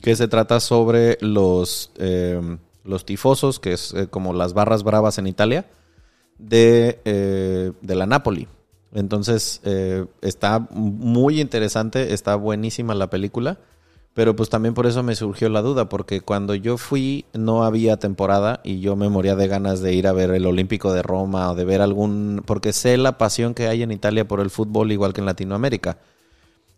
que 0.00 0.16
se 0.16 0.28
trata 0.28 0.60
sobre 0.60 1.18
los, 1.20 1.90
eh, 1.96 2.58
los 2.84 3.04
tifosos, 3.04 3.60
que 3.60 3.72
es 3.72 3.92
eh, 3.94 4.08
como 4.08 4.32
las 4.32 4.54
barras 4.54 4.82
bravas 4.82 5.18
en 5.18 5.26
Italia, 5.26 5.66
de, 6.38 7.00
eh, 7.04 7.72
de 7.80 7.94
la 7.94 8.06
Napoli. 8.06 8.48
Entonces, 8.92 9.60
está 10.22 10.60
muy 10.70 11.40
interesante, 11.40 12.14
está 12.14 12.36
buenísima 12.36 12.94
la 12.94 13.10
película. 13.10 13.58
Pero 14.14 14.36
pues 14.36 14.48
también 14.48 14.74
por 14.74 14.86
eso 14.86 15.02
me 15.02 15.16
surgió 15.16 15.48
la 15.48 15.60
duda, 15.60 15.88
porque 15.88 16.20
cuando 16.20 16.54
yo 16.54 16.78
fui 16.78 17.24
no 17.34 17.64
había 17.64 17.96
temporada 17.96 18.60
y 18.62 18.78
yo 18.78 18.94
me 18.94 19.08
moría 19.08 19.34
de 19.34 19.48
ganas 19.48 19.80
de 19.80 19.92
ir 19.92 20.06
a 20.06 20.12
ver 20.12 20.30
el 20.30 20.46
Olímpico 20.46 20.92
de 20.92 21.02
Roma 21.02 21.50
o 21.50 21.56
de 21.56 21.64
ver 21.64 21.80
algún... 21.80 22.42
porque 22.46 22.72
sé 22.72 22.96
la 22.96 23.18
pasión 23.18 23.54
que 23.54 23.66
hay 23.66 23.82
en 23.82 23.90
Italia 23.90 24.26
por 24.26 24.38
el 24.38 24.50
fútbol 24.50 24.92
igual 24.92 25.12
que 25.12 25.20
en 25.20 25.26
Latinoamérica. 25.26 25.98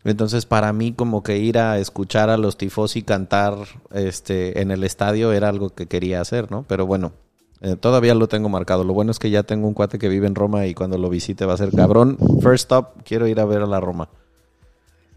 Entonces 0.03 0.47
para 0.47 0.73
mí 0.73 0.93
como 0.93 1.23
que 1.23 1.37
ir 1.37 1.59
a 1.59 1.79
escuchar 1.79 2.31
a 2.31 2.39
los 2.39 2.57
tifosi 2.57 3.03
cantar 3.03 3.57
este, 3.93 4.63
en 4.63 4.71
el 4.71 4.83
estadio 4.83 5.33
era 5.33 5.51
algo 5.51 5.71
que 5.71 5.87
quería 5.87 6.23
hacer, 6.23 6.51
¿no? 6.51 6.65
Pero 6.67 6.87
bueno, 6.87 7.13
eh, 7.61 7.77
todavía 7.77 8.15
lo 8.15 8.29
tengo 8.29 8.49
marcado. 8.49 8.83
Lo 8.83 8.95
bueno 8.95 9.11
es 9.11 9.19
que 9.19 9.31
ya 9.31 9.43
tengo 9.43 9.69
un 9.69 9.75
cuate 9.75 9.99
que 9.99 10.09
vive 10.09 10.27
en 10.27 10.35
Roma 10.35 10.67
y 10.67 10.75
cuando 10.75 10.97
lo 10.97 11.11
visite 11.11 11.45
va 11.45 11.53
a 11.55 11.59
ser 11.59 11.71
cabrón. 11.73 12.17
First 12.41 12.65
stop, 12.65 13.03
quiero 13.05 13.27
ir 13.27 13.41
a 13.41 13.45
ver 13.45 13.61
a 13.61 13.67
la 13.67 13.81
Roma. 13.81 14.09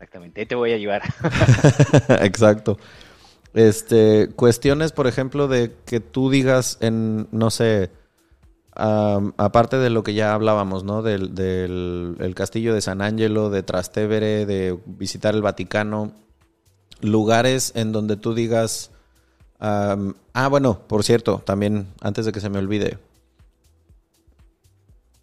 Exactamente, 0.09 0.41
ahí 0.41 0.47
te 0.47 0.55
voy 0.55 0.71
a 0.71 0.75
ayudar. 0.75 1.03
Exacto. 2.21 2.79
Este, 3.53 4.29
cuestiones, 4.35 4.91
por 4.91 5.05
ejemplo, 5.05 5.47
de 5.47 5.75
que 5.85 5.99
tú 5.99 6.31
digas 6.31 6.79
en, 6.81 7.27
no 7.31 7.51
sé, 7.51 7.91
aparte 8.73 9.77
de 9.77 9.91
lo 9.91 10.01
que 10.01 10.15
ya 10.15 10.33
hablábamos, 10.33 10.83
¿no? 10.83 11.03
Del, 11.03 11.35
del 11.35 12.15
el 12.21 12.33
castillo 12.33 12.73
de 12.73 12.81
San 12.81 13.03
Angelo, 13.03 13.51
de 13.51 13.61
Trastevere, 13.61 14.47
de 14.47 14.79
visitar 14.87 15.35
el 15.35 15.43
Vaticano, 15.43 16.11
lugares 17.01 17.71
en 17.75 17.91
donde 17.91 18.17
tú 18.17 18.33
digas, 18.33 18.89
ah, 19.59 19.95
bueno, 20.49 20.79
por 20.87 21.03
cierto, 21.03 21.43
también 21.45 21.85
antes 22.01 22.25
de 22.25 22.31
que 22.31 22.39
se 22.39 22.49
me 22.49 22.57
olvide, 22.57 22.97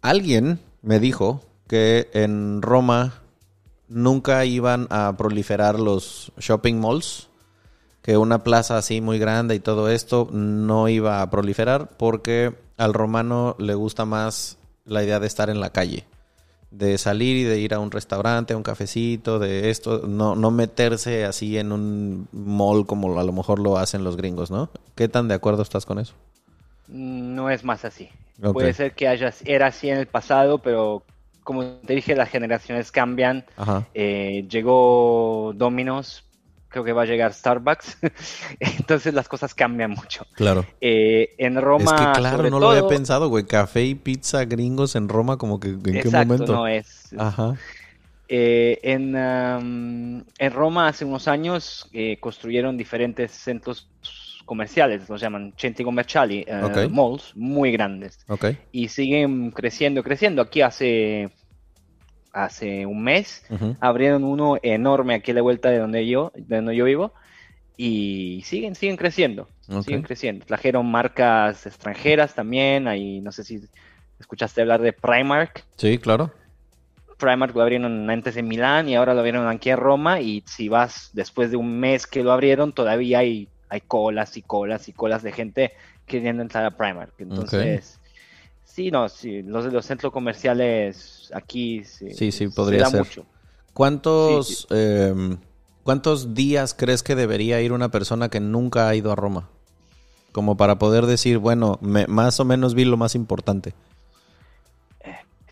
alguien 0.01 0.61
me 0.81 1.01
dijo 1.01 1.43
que 1.67 2.09
en 2.13 2.61
Roma 2.61 3.26
nunca 3.87 4.45
iban 4.45 4.87
a 4.89 5.15
proliferar 5.17 5.79
los 5.79 6.31
shopping 6.37 6.75
malls, 6.75 7.29
que 8.01 8.17
una 8.17 8.43
plaza 8.43 8.77
así 8.77 9.01
muy 9.01 9.19
grande 9.19 9.55
y 9.55 9.59
todo 9.59 9.89
esto 9.89 10.29
no 10.31 10.87
iba 10.87 11.21
a 11.21 11.29
proliferar 11.29 11.89
porque 11.97 12.55
al 12.77 12.93
romano 12.93 13.55
le 13.59 13.73
gusta 13.73 14.05
más 14.05 14.57
la 14.85 15.03
idea 15.03 15.19
de 15.19 15.27
estar 15.27 15.49
en 15.49 15.59
la 15.59 15.71
calle, 15.71 16.05
de 16.71 16.97
salir 16.97 17.35
y 17.35 17.43
de 17.43 17.59
ir 17.59 17.73
a 17.73 17.79
un 17.79 17.91
restaurante, 17.91 18.53
a 18.53 18.57
un 18.57 18.63
cafecito, 18.63 19.39
de 19.39 19.69
esto, 19.69 20.07
no, 20.07 20.35
no 20.35 20.51
meterse 20.51 21.25
así 21.25 21.57
en 21.57 21.71
un 21.71 22.27
mall 22.31 22.85
como 22.85 23.19
a 23.19 23.23
lo 23.23 23.33
mejor 23.33 23.59
lo 23.59 23.77
hacen 23.77 24.03
los 24.03 24.15
gringos, 24.15 24.51
¿no? 24.51 24.69
¿Qué 24.95 25.09
tan 25.09 25.27
de 25.27 25.33
acuerdo 25.33 25.61
estás 25.61 25.85
con 25.85 25.99
eso? 25.99 26.13
No 26.87 27.49
es 27.49 27.65
más 27.65 27.83
así. 27.83 28.09
Puede 28.53 28.73
ser 28.73 28.93
que 28.93 29.07
haya, 29.07 29.33
era 29.45 29.67
así 29.67 29.89
en 29.89 29.97
el 29.97 30.07
pasado, 30.07 30.59
pero 30.59 31.03
como 31.47 31.63
te 31.63 31.95
dije, 31.95 32.13
las 32.13 32.27
generaciones 32.27 32.91
cambian. 32.91 33.45
Eh, 33.93 34.45
llegó 34.49 35.53
Domino's, 35.55 36.25
creo 36.67 36.83
que 36.83 36.91
va 36.91 37.03
a 37.03 37.05
llegar 37.05 37.33
Starbucks. 37.33 37.99
Entonces 38.59 39.13
las 39.13 39.29
cosas 39.29 39.55
cambian 39.55 39.91
mucho. 39.91 40.25
Claro. 40.33 40.65
Eh, 40.81 41.35
en 41.37 41.55
Roma. 41.61 41.85
es 41.85 41.93
que 41.93 42.19
claro, 42.19 42.49
no 42.49 42.59
lo 42.59 42.71
había 42.71 42.85
pensado, 42.89 43.29
güey. 43.29 43.45
Café 43.45 43.85
y 43.85 43.95
pizza 43.95 44.43
gringos 44.43 44.97
en 44.97 45.07
Roma, 45.07 45.37
como 45.37 45.61
que 45.61 45.69
en 45.69 45.81
qué 45.81 46.09
momento. 46.09 46.51
no 46.51 46.67
es. 46.67 47.15
Ajá. 47.17 47.55
Eh, 48.27 48.79
en, 48.83 49.15
am, 49.15 50.25
en 50.37 50.51
Roma 50.51 50.89
hace 50.89 51.05
unos 51.05 51.29
años 51.29 51.87
eh, 51.93 52.17
construyeron 52.19 52.75
diferentes 52.75 53.31
centros 53.31 53.87
comerciales, 54.47 55.07
los 55.07 55.21
llaman 55.21 55.53
centri 55.57 55.85
commerciali, 55.85 56.43
eh, 56.47 56.87
malls 56.89 57.35
muy 57.35 57.71
grandes. 57.71 58.17
Ok. 58.27 58.45
y 58.71 58.87
siguen 58.87 59.51
creciendo, 59.51 60.01
creciendo. 60.01 60.41
Aquí 60.41 60.61
hace, 60.61 61.29
hace 62.33 62.85
un 62.87 63.03
mes 63.03 63.45
abrieron 63.79 64.23
uno 64.23 64.57
enorme 64.63 65.13
aquí 65.13 65.31
a 65.31 65.35
la 65.35 65.41
vuelta 65.43 65.69
de 65.69 65.77
donde 65.77 66.07
yo, 66.07 66.31
de 66.35 66.55
donde 66.55 66.75
yo 66.75 66.85
vivo 66.85 67.13
y 67.75 68.41
siguen, 68.45 68.73
siguen 68.73 68.97
creciendo, 68.97 69.47
Ok. 69.69 69.83
siguen 69.83 70.01
creciendo. 70.01 70.45
Trajeron 70.45 70.89
marcas 70.89 71.67
extranjeras 71.67 72.33
también, 72.33 72.87
ahí 72.87 73.21
no 73.21 73.31
sé 73.31 73.43
si 73.43 73.61
escuchaste 74.19 74.61
hablar 74.61 74.81
de 74.81 74.93
Primark. 74.93 75.63
Sí, 75.75 75.99
claro. 75.99 76.31
Primark 77.19 77.55
lo 77.55 77.61
abrieron 77.61 78.09
antes 78.09 78.37
en 78.37 78.47
Milán 78.47 78.89
y 78.89 78.95
ahora 78.95 79.13
lo 79.13 79.19
abrieron 79.19 79.47
aquí 79.47 79.69
en 79.69 79.77
Roma 79.77 80.21
y 80.21 80.43
si 80.45 80.69
vas 80.69 81.09
después 81.13 81.51
de 81.51 81.57
un 81.57 81.79
mes 81.79 82.05
que 82.07 82.23
lo 82.23 82.31
abrieron 82.31 82.73
todavía 82.73 83.19
hay, 83.19 83.47
hay 83.69 83.81
colas 83.81 84.37
y 84.37 84.41
colas 84.41 84.87
y 84.89 84.93
colas 84.93 85.23
de 85.23 85.31
gente 85.31 85.73
queriendo 86.05 86.41
entrar 86.41 86.65
a 86.65 86.71
Primark. 86.77 87.13
Entonces, 87.19 87.99
sí, 88.63 88.91
no, 88.91 89.09
sí, 89.09 89.41
los 89.43 89.65
de 89.65 89.71
los 89.71 89.85
centros 89.85 90.11
comerciales 90.13 91.31
aquí 91.33 91.83
sí, 91.83 92.11
Sí, 92.13 92.31
sí, 92.31 92.47
se 92.47 92.49
podría 92.49 92.79
da 92.83 92.89
ser. 92.89 92.99
mucho. 93.01 93.25
¿Cuántos, 93.73 94.65
Sí, 94.69 94.75
em, 94.75 95.37
¿Cuántos 95.83 96.33
días 96.33 96.73
crees 96.73 97.01
que 97.01 97.15
debería 97.15 97.61
ir 97.61 97.71
una 97.71 97.89
persona 97.89 98.27
que 98.29 98.39
nunca 98.41 98.89
ha 98.89 98.95
ido 98.95 99.11
a 99.11 99.15
Roma? 99.15 99.47
Como 100.33 100.57
para 100.57 100.77
poder 100.77 101.05
decir, 101.05 101.37
bueno, 101.37 101.79
me- 101.81 102.07
más 102.07 102.39
o 102.41 102.45
menos 102.45 102.73
vi 102.75 102.83
lo 102.85 102.97
más 102.97 103.15
importante. 103.15 103.73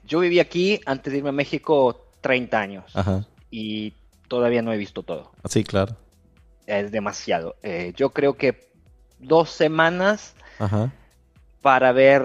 Yo 0.07 0.19
viví 0.19 0.39
aquí 0.39 0.79
antes 0.85 1.11
de 1.13 1.17
irme 1.19 1.29
a 1.29 1.31
México 1.31 1.99
30 2.21 2.59
años 2.59 2.83
Ajá. 2.93 3.25
y 3.49 3.93
todavía 4.27 4.61
no 4.61 4.71
he 4.73 4.77
visto 4.77 5.01
todo. 5.03 5.31
Sí, 5.45 5.63
claro. 5.63 5.95
Es 6.67 6.91
demasiado. 6.91 7.55
Eh, 7.63 7.93
yo 7.95 8.09
creo 8.11 8.33
que 8.35 8.69
dos 9.19 9.49
semanas 9.49 10.35
Ajá. 10.59 10.91
para 11.61 11.91
ver 11.91 12.23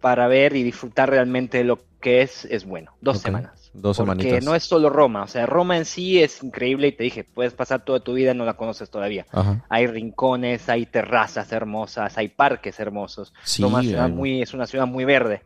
para 0.00 0.26
ver 0.28 0.54
y 0.54 0.62
disfrutar 0.62 1.08
realmente 1.08 1.58
de 1.58 1.64
lo 1.64 1.78
que 2.00 2.20
es 2.20 2.44
es 2.44 2.66
bueno. 2.66 2.92
Dos 3.00 3.18
semanas. 3.20 3.70
dos 3.72 3.96
Porque 3.96 4.22
semanitas. 4.22 4.44
no 4.44 4.54
es 4.54 4.62
solo 4.64 4.90
Roma. 4.90 5.22
O 5.22 5.26
sea, 5.26 5.46
Roma 5.46 5.78
en 5.78 5.86
sí 5.86 6.22
es 6.22 6.42
increíble 6.42 6.88
y 6.88 6.92
te 6.92 7.04
dije, 7.04 7.24
puedes 7.24 7.54
pasar 7.54 7.84
toda 7.86 8.00
tu 8.00 8.12
vida 8.12 8.32
y 8.32 8.34
no 8.36 8.44
la 8.44 8.54
conoces 8.58 8.90
todavía. 8.90 9.24
Ajá. 9.32 9.64
Hay 9.70 9.86
rincones, 9.86 10.68
hay 10.68 10.84
terrazas 10.84 11.50
hermosas, 11.52 12.18
hay 12.18 12.28
parques 12.28 12.78
hermosos. 12.78 13.32
Sí, 13.44 13.62
Roma 13.62 13.80
es, 13.82 14.10
muy, 14.10 14.42
es 14.42 14.52
una 14.52 14.66
ciudad 14.66 14.86
muy 14.86 15.06
verde. 15.06 15.42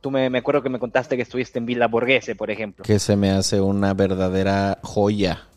Tú 0.00 0.12
me, 0.12 0.30
me 0.30 0.38
acuerdo 0.38 0.62
que 0.62 0.68
me 0.68 0.78
contaste 0.78 1.16
que 1.16 1.22
estuviste 1.22 1.58
en 1.58 1.66
Villa 1.66 1.88
Borghese, 1.88 2.36
por 2.36 2.52
ejemplo. 2.52 2.84
Que 2.84 3.00
se 3.00 3.16
me 3.16 3.30
hace 3.32 3.60
una 3.60 3.94
verdadera 3.94 4.78
joya. 4.82 5.48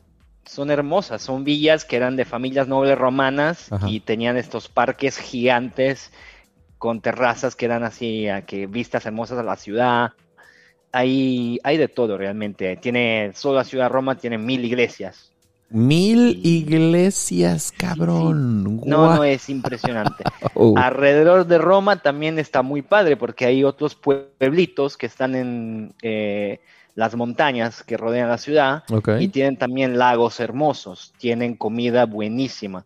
Son 0.45 0.71
hermosas, 0.71 1.21
son 1.21 1.43
villas 1.43 1.85
que 1.85 1.95
eran 1.95 2.15
de 2.15 2.25
familias 2.25 2.67
nobles 2.67 2.97
romanas 2.97 3.71
Ajá. 3.71 3.89
y 3.89 3.99
tenían 3.99 4.37
estos 4.37 4.69
parques 4.69 5.17
gigantes 5.17 6.11
con 6.77 7.01
terrazas 7.01 7.55
que 7.55 7.65
eran 7.65 7.83
así, 7.83 8.27
a 8.27 8.43
que 8.43 8.67
vistas 8.67 9.05
hermosas 9.05 9.39
a 9.39 9.43
la 9.43 9.55
ciudad. 9.55 10.13
Hay, 10.91 11.59
hay 11.63 11.77
de 11.77 11.87
todo 11.87 12.17
realmente. 12.17 12.77
Tiene, 12.77 13.31
solo 13.33 13.55
la 13.55 13.63
ciudad 13.63 13.85
de 13.85 13.89
Roma 13.89 14.15
tiene 14.15 14.37
mil 14.37 14.63
iglesias. 14.63 15.31
Mil 15.69 16.39
iglesias, 16.45 17.73
cabrón. 17.75 18.81
No, 18.85 19.15
no 19.15 19.23
es 19.23 19.49
impresionante. 19.49 20.23
Alrededor 20.75 21.47
de 21.47 21.57
Roma 21.57 22.01
también 22.01 22.37
está 22.37 22.61
muy 22.61 22.83
padre 22.83 23.17
porque 23.17 23.45
hay 23.45 23.63
otros 23.63 23.95
pueblitos 23.95 24.95
que 24.95 25.07
están 25.07 25.33
en 25.33 25.93
eh, 26.03 26.59
las 26.95 27.15
montañas 27.15 27.83
que 27.83 27.97
rodean 27.97 28.29
la 28.29 28.37
ciudad 28.37 28.83
y 29.21 29.27
tienen 29.27 29.57
también 29.57 29.97
lagos 29.97 30.39
hermosos, 30.39 31.13
tienen 31.19 31.55
comida 31.55 32.05
buenísima. 32.05 32.85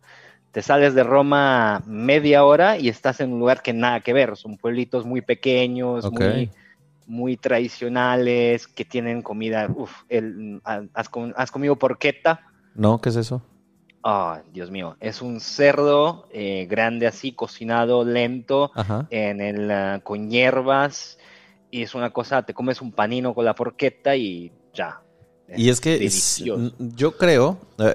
Te 0.52 0.62
sales 0.62 0.94
de 0.94 1.04
Roma 1.04 1.80
media 1.86 2.44
hora 2.44 2.76
y 2.76 2.88
estás 2.88 3.20
en 3.20 3.32
un 3.32 3.38
lugar 3.38 3.62
que 3.62 3.72
nada 3.72 4.00
que 4.00 4.12
ver, 4.12 4.36
son 4.36 4.56
pueblitos 4.58 5.06
muy 5.06 5.20
pequeños, 5.20 6.10
muy, 6.10 6.50
muy 7.06 7.36
tradicionales, 7.36 8.66
que 8.66 8.84
tienen 8.84 9.22
comida, 9.22 9.70
uf, 9.74 9.92
el, 10.08 10.60
¿has, 10.92 11.08
com- 11.08 11.32
has 11.36 11.50
comido 11.52 11.76
porqueta? 11.76 12.40
No, 12.74 13.00
¿qué 13.00 13.10
es 13.10 13.16
eso? 13.16 13.42
Ah, 14.02 14.40
Dios 14.52 14.70
mío, 14.70 14.96
es 14.98 15.20
un 15.20 15.40
cerdo 15.40 16.26
eh, 16.32 16.66
grande 16.68 17.06
así, 17.06 17.32
cocinado 17.32 18.04
lento, 18.04 18.72
Ajá. 18.74 19.06
en 19.10 19.40
el, 19.40 19.70
ah, 19.70 20.00
con 20.02 20.30
hierbas, 20.30 21.18
y 21.70 21.82
es 21.82 21.94
una 21.94 22.10
cosa, 22.10 22.42
te 22.44 22.54
comes 22.54 22.80
un 22.80 22.92
panino 22.92 23.34
con 23.34 23.44
la 23.44 23.54
porqueta 23.54 24.16
y 24.16 24.52
ya. 24.74 25.00
Y 25.56 25.68
es 25.68 25.80
que 25.80 26.04
es- 26.04 26.42
yo 26.78 27.16
creo, 27.16 27.58
eh, 27.78 27.94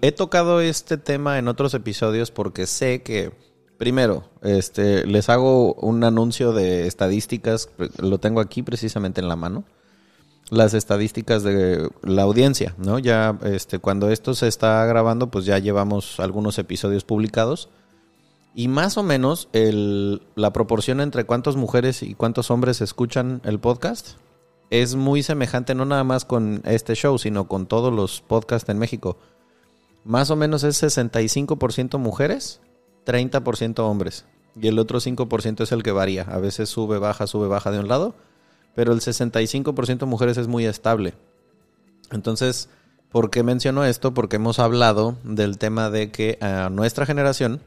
he 0.00 0.12
tocado 0.12 0.60
este 0.60 0.96
tema 0.96 1.38
en 1.38 1.46
otros 1.48 1.74
episodios 1.74 2.30
porque 2.30 2.66
sé 2.66 3.02
que, 3.02 3.32
primero, 3.76 4.24
este, 4.42 5.06
les 5.06 5.28
hago 5.28 5.74
un 5.74 6.04
anuncio 6.04 6.52
de 6.52 6.86
estadísticas, 6.86 7.68
lo 7.98 8.18
tengo 8.18 8.40
aquí 8.40 8.62
precisamente 8.62 9.20
en 9.20 9.28
la 9.28 9.36
mano, 9.36 9.64
las 10.48 10.72
estadísticas 10.74 11.42
de 11.42 11.88
la 12.02 12.22
audiencia, 12.22 12.74
¿no? 12.78 12.98
Ya, 12.98 13.36
este, 13.44 13.78
cuando 13.78 14.10
esto 14.10 14.34
se 14.34 14.48
está 14.48 14.86
grabando, 14.86 15.30
pues 15.30 15.44
ya 15.44 15.58
llevamos 15.58 16.18
algunos 16.20 16.58
episodios 16.58 17.04
publicados. 17.04 17.68
Y 18.58 18.68
más 18.68 18.96
o 18.96 19.02
menos 19.02 19.50
la 19.52 20.52
proporción 20.54 21.02
entre 21.02 21.24
cuántas 21.24 21.56
mujeres 21.56 22.02
y 22.02 22.14
cuántos 22.14 22.50
hombres 22.50 22.80
escuchan 22.80 23.42
el 23.44 23.60
podcast 23.60 24.16
es 24.70 24.94
muy 24.94 25.22
semejante, 25.22 25.74
no 25.74 25.84
nada 25.84 26.04
más 26.04 26.24
con 26.24 26.62
este 26.64 26.94
show, 26.94 27.18
sino 27.18 27.48
con 27.48 27.66
todos 27.66 27.92
los 27.92 28.22
podcasts 28.22 28.70
en 28.70 28.78
México. 28.78 29.18
Más 30.04 30.30
o 30.30 30.36
menos 30.36 30.64
es 30.64 30.82
65% 30.82 31.98
mujeres, 31.98 32.62
30% 33.04 33.80
hombres. 33.80 34.24
Y 34.58 34.68
el 34.68 34.78
otro 34.78 35.00
5% 35.00 35.62
es 35.62 35.70
el 35.70 35.82
que 35.82 35.92
varía. 35.92 36.22
A 36.22 36.38
veces 36.38 36.70
sube, 36.70 36.98
baja, 36.98 37.26
sube, 37.26 37.48
baja 37.48 37.70
de 37.70 37.80
un 37.80 37.88
lado. 37.88 38.14
Pero 38.74 38.94
el 38.94 39.00
65% 39.00 40.06
mujeres 40.06 40.38
es 40.38 40.48
muy 40.48 40.64
estable. 40.64 41.12
Entonces, 42.10 42.70
¿por 43.10 43.28
qué 43.28 43.42
menciono 43.42 43.84
esto? 43.84 44.14
Porque 44.14 44.36
hemos 44.36 44.60
hablado 44.60 45.18
del 45.24 45.58
tema 45.58 45.90
de 45.90 46.10
que 46.10 46.38
a 46.40 46.70
nuestra 46.70 47.04
generación 47.04 47.60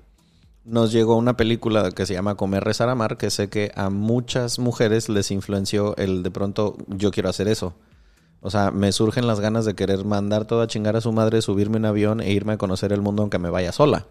nos 0.65 0.91
llegó 0.91 1.15
una 1.15 1.37
película 1.37 1.91
que 1.91 2.05
se 2.05 2.13
llama 2.13 2.35
Comer, 2.35 2.63
Rezar, 2.63 2.89
Amar, 2.89 3.17
que 3.17 3.29
sé 3.29 3.49
que 3.49 3.71
a 3.75 3.89
muchas 3.89 4.59
mujeres 4.59 5.09
les 5.09 5.31
influenció 5.31 5.95
el 5.97 6.23
de 6.23 6.31
pronto, 6.31 6.77
yo 6.87 7.11
quiero 7.11 7.29
hacer 7.29 7.47
eso. 7.47 7.73
O 8.41 8.49
sea, 8.49 8.71
me 8.71 8.91
surgen 8.91 9.27
las 9.27 9.39
ganas 9.39 9.65
de 9.65 9.75
querer 9.75 10.05
mandar 10.05 10.45
todo 10.45 10.61
a 10.61 10.67
chingar 10.67 10.95
a 10.95 11.01
su 11.01 11.11
madre, 11.11 11.41
subirme 11.41 11.77
un 11.77 11.85
avión 11.85 12.21
e 12.21 12.31
irme 12.31 12.53
a 12.53 12.57
conocer 12.57 12.93
el 12.93 13.01
mundo 13.01 13.23
aunque 13.23 13.39
me 13.39 13.49
vaya 13.49 13.71
sola. 13.71 14.05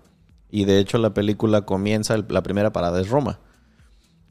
Y 0.51 0.65
de 0.65 0.79
hecho 0.79 0.99
la 0.99 1.15
película 1.15 1.63
comienza, 1.63 2.17
la 2.29 2.43
primera 2.43 2.73
parada 2.73 3.01
es 3.01 3.09
Roma. 3.09 3.39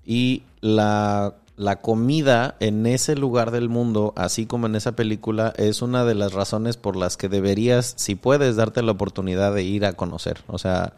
Y 0.03 0.43
la 0.61 1.35
la 1.57 1.81
comida 1.81 2.55
en 2.59 2.85
ese 2.85 3.15
lugar 3.15 3.49
del 3.49 3.67
mundo, 3.67 4.13
así 4.15 4.45
como 4.45 4.67
en 4.67 4.75
esa 4.75 4.91
película, 4.95 5.53
es 5.57 5.81
una 5.81 6.05
de 6.05 6.13
las 6.13 6.33
razones 6.33 6.77
por 6.77 6.95
las 6.95 7.17
que 7.17 7.29
deberías, 7.29 7.95
si 7.97 8.13
puedes, 8.13 8.55
darte 8.55 8.83
la 8.83 8.91
oportunidad 8.91 9.53
de 9.55 9.63
ir 9.63 9.83
a 9.83 9.93
conocer. 9.93 10.43
O 10.47 10.59
sea, 10.59 10.93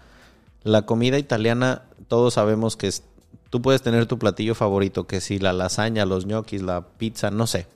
la 0.63 0.83
comida 0.83 1.17
italiana, 1.17 1.83
todos 2.07 2.35
sabemos 2.35 2.75
que 2.75 2.87
es, 2.87 3.03
tú 3.49 3.61
puedes 3.61 3.81
tener 3.81 4.05
tu 4.05 4.19
platillo 4.19 4.55
favorito, 4.55 5.07
que 5.07 5.21
si 5.21 5.39
la 5.39 5.53
lasaña, 5.53 6.05
los 6.05 6.25
ñoquis, 6.25 6.61
la 6.61 6.81
pizza, 6.81 7.31
no 7.31 7.47
sé. 7.47 7.67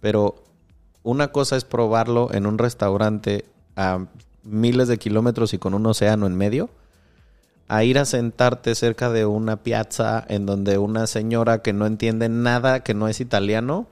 Pero 0.00 0.42
una 1.02 1.28
cosa 1.28 1.56
es 1.56 1.64
probarlo 1.64 2.32
en 2.32 2.46
un 2.46 2.58
restaurante 2.58 3.44
a 3.76 4.06
miles 4.42 4.88
de 4.88 4.98
kilómetros 4.98 5.54
y 5.54 5.58
con 5.58 5.74
un 5.74 5.86
océano 5.86 6.26
en 6.26 6.36
medio 6.36 6.70
a 7.68 7.82
ir 7.84 7.98
a 7.98 8.04
sentarte 8.04 8.74
cerca 8.74 9.10
de 9.10 9.24
una 9.24 9.62
piazza 9.62 10.24
en 10.28 10.46
donde 10.46 10.78
una 10.78 11.06
señora 11.06 11.62
que 11.62 11.72
no 11.72 11.86
entiende 11.86 12.28
nada, 12.28 12.80
que 12.80 12.94
no 12.94 13.08
es 13.08 13.20
italiano, 13.20 13.86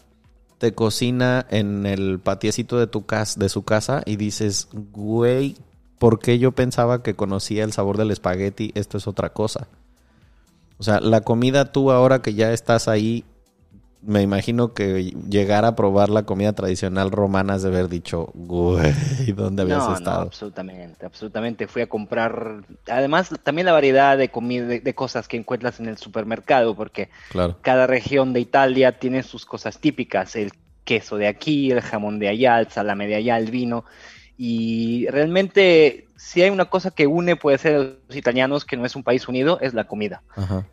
te 0.58 0.74
cocina 0.74 1.46
en 1.50 1.86
el 1.86 2.20
patiecito 2.20 2.78
de 2.78 2.86
tu 2.86 3.06
casa, 3.06 3.40
de 3.40 3.48
su 3.48 3.62
casa 3.64 4.02
y 4.04 4.16
dices, 4.16 4.68
güey, 4.72 5.56
¿por 6.02 6.18
qué 6.18 6.40
yo 6.40 6.50
pensaba 6.50 7.00
que 7.04 7.14
conocía 7.14 7.62
el 7.62 7.72
sabor 7.72 7.96
del 7.96 8.10
espagueti? 8.10 8.72
Esto 8.74 8.98
es 8.98 9.06
otra 9.06 9.28
cosa. 9.28 9.68
O 10.78 10.82
sea, 10.82 10.98
la 10.98 11.20
comida 11.20 11.70
tú 11.70 11.92
ahora 11.92 12.22
que 12.22 12.34
ya 12.34 12.52
estás 12.52 12.88
ahí 12.88 13.24
me 14.02 14.20
imagino 14.20 14.74
que 14.74 15.14
llegar 15.30 15.64
a 15.64 15.76
probar 15.76 16.08
la 16.08 16.24
comida 16.24 16.54
tradicional 16.54 17.12
romana 17.12 17.54
es 17.54 17.62
de 17.62 17.68
haber 17.68 17.88
dicho, 17.88 18.32
güey, 18.34 18.92
¿dónde 19.36 19.62
habías 19.62 19.96
estado? 19.96 20.22
No, 20.22 20.26
absolutamente, 20.26 21.06
absolutamente. 21.06 21.68
Fui 21.68 21.82
a 21.82 21.88
comprar, 21.88 22.64
además, 22.88 23.30
también 23.44 23.66
la 23.66 23.72
variedad 23.72 24.18
de 24.18 24.28
comida, 24.28 24.66
de, 24.66 24.94
cosas 24.96 25.28
que 25.28 25.36
encuentras 25.36 25.78
en 25.78 25.86
el 25.86 25.98
supermercado, 25.98 26.74
porque 26.74 27.10
cada 27.60 27.86
región 27.86 28.32
de 28.32 28.40
Italia 28.40 28.98
tiene 28.98 29.22
sus 29.22 29.46
cosas 29.46 29.78
típicas, 29.78 30.34
el 30.34 30.50
queso 30.82 31.16
de 31.16 31.28
aquí, 31.28 31.70
el 31.70 31.80
jamón 31.80 32.18
de 32.18 32.26
allá, 32.26 32.58
el 32.58 32.70
salame 32.70 33.06
de 33.06 33.14
allá, 33.14 33.38
el 33.38 33.52
vino. 33.52 33.84
Y 34.44 35.06
realmente, 35.06 36.08
si 36.16 36.42
hay 36.42 36.50
una 36.50 36.64
cosa 36.64 36.90
que 36.90 37.06
une, 37.06 37.36
puede 37.36 37.58
ser 37.58 37.76
a 37.76 37.78
los 37.78 38.16
italianos, 38.16 38.64
que 38.64 38.76
no 38.76 38.84
es 38.84 38.96
un 38.96 39.04
país 39.04 39.28
unido, 39.28 39.60
es 39.60 39.72
la 39.72 39.84
comida. 39.84 40.24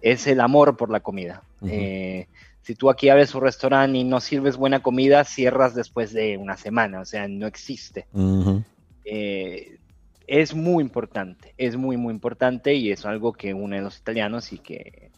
Es 0.01 0.25
el 0.25 0.41
amor 0.41 0.75
por 0.75 0.89
la 0.89 1.01
comida. 1.01 1.43
Si 1.61 2.73
tú 2.73 2.89
aquí 2.89 3.09
abres 3.09 3.35
un 3.35 3.41
restaurante 3.41 3.99
y 3.99 4.03
no 4.03 4.21
sirves 4.21 4.57
buena 4.57 4.81
comida, 4.81 5.23
cierras 5.23 5.75
después 5.75 6.13
de 6.13 6.35
una 6.37 6.57
semana, 6.57 6.99
o 6.99 7.05
sea, 7.05 7.27
no 7.27 7.45
existe. 7.45 8.07
Eh, 9.05 9.77
es 10.25 10.55
muy 10.55 10.83
importante, 10.83 11.53
es 11.55 11.77
muy, 11.77 11.95
muy 11.95 12.11
importante 12.11 12.73
y 12.73 12.91
es 12.91 13.05
algo 13.05 13.33
que 13.33 13.53
une 13.53 13.77
a 13.77 13.81
los 13.83 13.99
italianos 13.99 14.51
y 14.51 14.57
que 14.57 15.11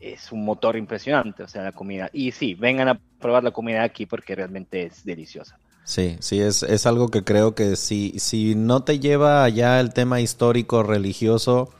es 0.00 0.32
un 0.32 0.44
motor 0.44 0.76
impresionante, 0.76 1.44
o 1.44 1.48
sea, 1.48 1.62
la 1.62 1.70
comida. 1.70 2.10
Y 2.12 2.32
sí, 2.32 2.54
vengan 2.54 2.88
a 2.88 3.00
probar 3.20 3.44
la 3.44 3.52
comida 3.52 3.84
aquí 3.84 4.04
porque 4.04 4.34
realmente 4.34 4.82
es 4.82 5.04
deliciosa. 5.04 5.60
Sí, 5.88 6.18
sí, 6.20 6.38
es, 6.38 6.64
es 6.64 6.84
algo 6.84 7.08
que 7.08 7.24
creo 7.24 7.54
que 7.54 7.74
si, 7.74 8.12
si 8.18 8.54
no 8.54 8.82
te 8.82 8.98
lleva 8.98 9.42
allá 9.42 9.80
el 9.80 9.94
tema 9.94 10.20
histórico, 10.20 10.82
religioso, 10.82 11.70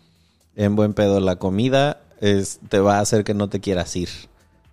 en 0.56 0.76
buen 0.76 0.94
pedo, 0.94 1.20
la 1.20 1.36
comida 1.36 2.00
es, 2.18 2.58
te 2.70 2.80
va 2.80 2.96
a 2.96 3.00
hacer 3.00 3.22
que 3.22 3.34
no 3.34 3.50
te 3.50 3.60
quieras 3.60 3.94
ir. 3.96 4.08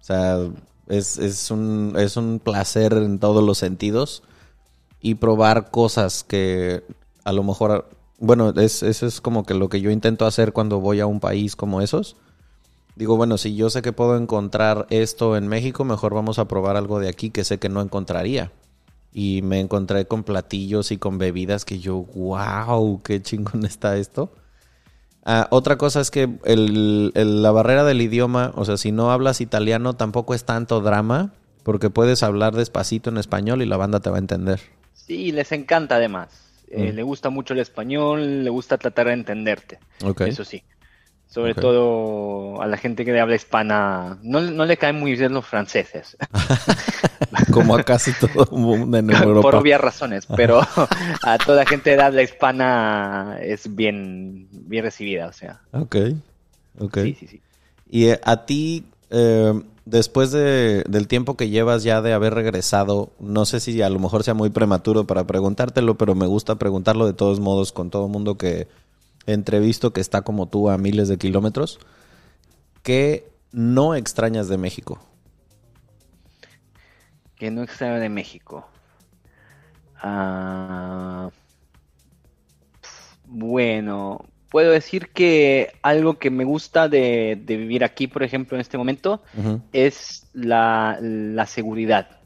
O 0.02 0.06
sea, 0.06 0.40
es, 0.88 1.18
es, 1.18 1.52
un, 1.52 1.96
es 1.98 2.16
un 2.16 2.40
placer 2.40 2.94
en 2.94 3.20
todos 3.20 3.44
los 3.44 3.58
sentidos 3.58 4.24
y 5.02 5.16
probar 5.16 5.70
cosas 5.70 6.24
que 6.24 6.86
a 7.26 7.34
lo 7.34 7.44
mejor, 7.44 7.90
bueno, 8.20 8.52
es, 8.52 8.84
eso 8.84 9.06
es 9.06 9.20
como 9.20 9.46
que 9.46 9.54
lo 9.54 9.68
que 9.68 9.82
yo 9.82 9.92
intento 9.92 10.26
hacer 10.26 10.54
cuando 10.54 10.80
voy 10.80 11.02
a 11.02 11.08
un 11.08 11.20
país 11.20 11.58
como 11.58 11.82
esos. 11.82 12.16
Digo, 12.96 13.18
bueno, 13.18 13.38
si 13.38 13.54
yo 13.54 13.70
sé 13.70 13.82
que 13.82 13.92
puedo 13.92 14.16
encontrar 14.16 14.88
esto 14.92 15.36
en 15.36 15.50
México, 15.50 15.84
mejor 15.84 16.14
vamos 16.14 16.40
a 16.40 16.48
probar 16.48 16.78
algo 16.78 17.02
de 17.02 17.10
aquí 17.10 17.32
que 17.32 17.44
sé 17.44 17.58
que 17.58 17.68
no 17.68 17.82
encontraría. 17.82 18.54
Y 19.18 19.42
me 19.44 19.62
encontré 19.62 20.08
con 20.08 20.26
platillos 20.26 20.92
y 20.92 20.98
con 20.98 21.18
bebidas 21.18 21.64
que 21.64 21.80
yo, 21.80 22.04
wow, 22.16 23.02
qué 23.02 23.22
chingón 23.22 23.64
está 23.66 23.96
esto. 23.96 24.34
Ah, 25.24 25.48
otra 25.52 25.78
cosa 25.78 26.02
es 26.02 26.12
que 26.12 26.28
la 26.44 27.52
barrera 27.52 27.86
del 27.86 28.02
idioma, 28.02 28.52
o 28.56 28.66
sea, 28.66 28.76
si 28.76 28.92
no 28.92 29.12
hablas 29.12 29.40
italiano 29.40 29.96
tampoco 29.96 30.34
es 30.34 30.44
tanto 30.44 30.82
drama, 30.82 31.32
porque 31.64 31.90
puedes 31.90 32.24
hablar 32.24 32.56
despacito 32.56 33.10
en 33.10 33.18
español 33.18 33.62
y 33.62 33.66
la 33.66 33.78
banda 33.78 34.02
te 34.02 34.10
va 34.10 34.18
a 34.18 34.20
entender. 34.20 34.60
Sí, 34.94 35.32
les 35.32 35.54
encanta 35.54 35.96
además. 35.96 36.28
Eh, 36.68 36.92
mm. 36.92 36.96
le 36.96 37.04
gusta 37.04 37.30
mucho 37.30 37.54
el 37.54 37.62
español, 37.62 38.44
le 38.44 38.50
gusta 38.50 38.78
tratar 38.78 39.08
de 39.08 39.14
entenderte. 39.14 39.80
Eso 40.26 40.44
sí. 40.44 40.62
Sobre 41.36 41.54
todo 41.54 42.62
a 42.62 42.66
la 42.66 42.78
gente 42.78 43.04
que 43.04 43.20
habla 43.20 43.36
hispana, 43.36 44.18
no, 44.24 44.40
le 44.40 44.78
caen 44.78 44.98
muy 44.98 45.18
bien 45.18 45.34
los 45.34 45.46
franceses. 45.46 46.16
Como 47.52 47.76
a 47.76 47.84
casi 47.84 48.14
todo 48.14 48.48
el 48.50 48.58
mundo 48.58 48.98
en 48.98 49.10
Europa. 49.12 49.42
Por 49.42 49.56
obvias 49.56 49.82
razones, 49.82 50.28
pero 50.34 50.62
a 51.24 51.38
toda 51.46 51.66
gente 51.66 51.98
de 51.98 52.02
habla 52.02 52.24
hispana 52.24 53.38
es 53.42 53.76
bien, 53.76 54.48
bien 54.50 54.86
recibida, 54.86 55.28
o 55.28 55.34
sea. 55.34 55.60
Ok, 55.74 55.98
ok. 56.80 57.00
Sí, 57.04 57.18
sí, 57.20 57.28
sí. 57.28 57.42
Y 57.90 58.06
eh, 58.06 58.22
a 58.24 58.46
ti, 58.46 58.86
eh, 59.10 59.62
después 59.84 60.32
de, 60.32 60.86
del 60.88 61.10
tiempo 61.10 61.36
que 61.36 61.50
llevas 61.50 61.84
ya 61.84 62.02
de 62.02 62.14
haber 62.14 62.34
regresado, 62.34 63.10
no 63.20 63.44
sé 63.46 63.60
si 63.60 63.82
a 63.82 63.90
lo 63.90 64.00
mejor 64.00 64.24
sea 64.24 64.36
muy 64.36 64.52
prematuro 64.52 65.04
para 65.04 65.28
preguntártelo, 65.28 65.96
pero 65.96 66.16
me 66.16 66.28
gusta 66.28 66.56
preguntarlo 66.56 67.06
de 67.06 67.14
todos 67.14 67.42
modos 67.42 67.74
con 67.74 67.90
todo 67.90 68.06
el 68.06 68.12
mundo 68.14 68.38
que 68.38 68.70
entrevisto 69.26 69.94
que 69.94 70.02
está 70.02 70.22
como 70.22 70.48
tú 70.48 70.70
a 70.70 70.78
miles 70.78 71.08
de 71.08 71.18
kilómetros. 71.18 71.80
¿Qué 72.84 73.30
no 73.52 73.96
extrañas 73.96 74.48
de 74.48 74.58
México? 74.58 75.00
¿Qué 77.36 77.52
no 77.52 77.64
extraño 77.64 78.00
de 78.00 78.10
México? 78.10 78.68
Ah, 79.98 81.30
bueno, 83.26 84.26
puedo 84.50 84.72
decir 84.72 85.10
que 85.10 85.74
algo 85.82 86.20
que 86.20 86.30
me 86.30 86.44
gusta 86.44 86.88
de, 86.88 87.42
vivir 87.46 87.84
aquí, 87.84 88.08
por 88.08 88.24
ejemplo, 88.24 88.56
en 88.56 88.62
este 88.62 88.78
momento, 88.78 89.24
es 89.74 90.28
la, 90.34 90.98
seguridad. 91.48 92.20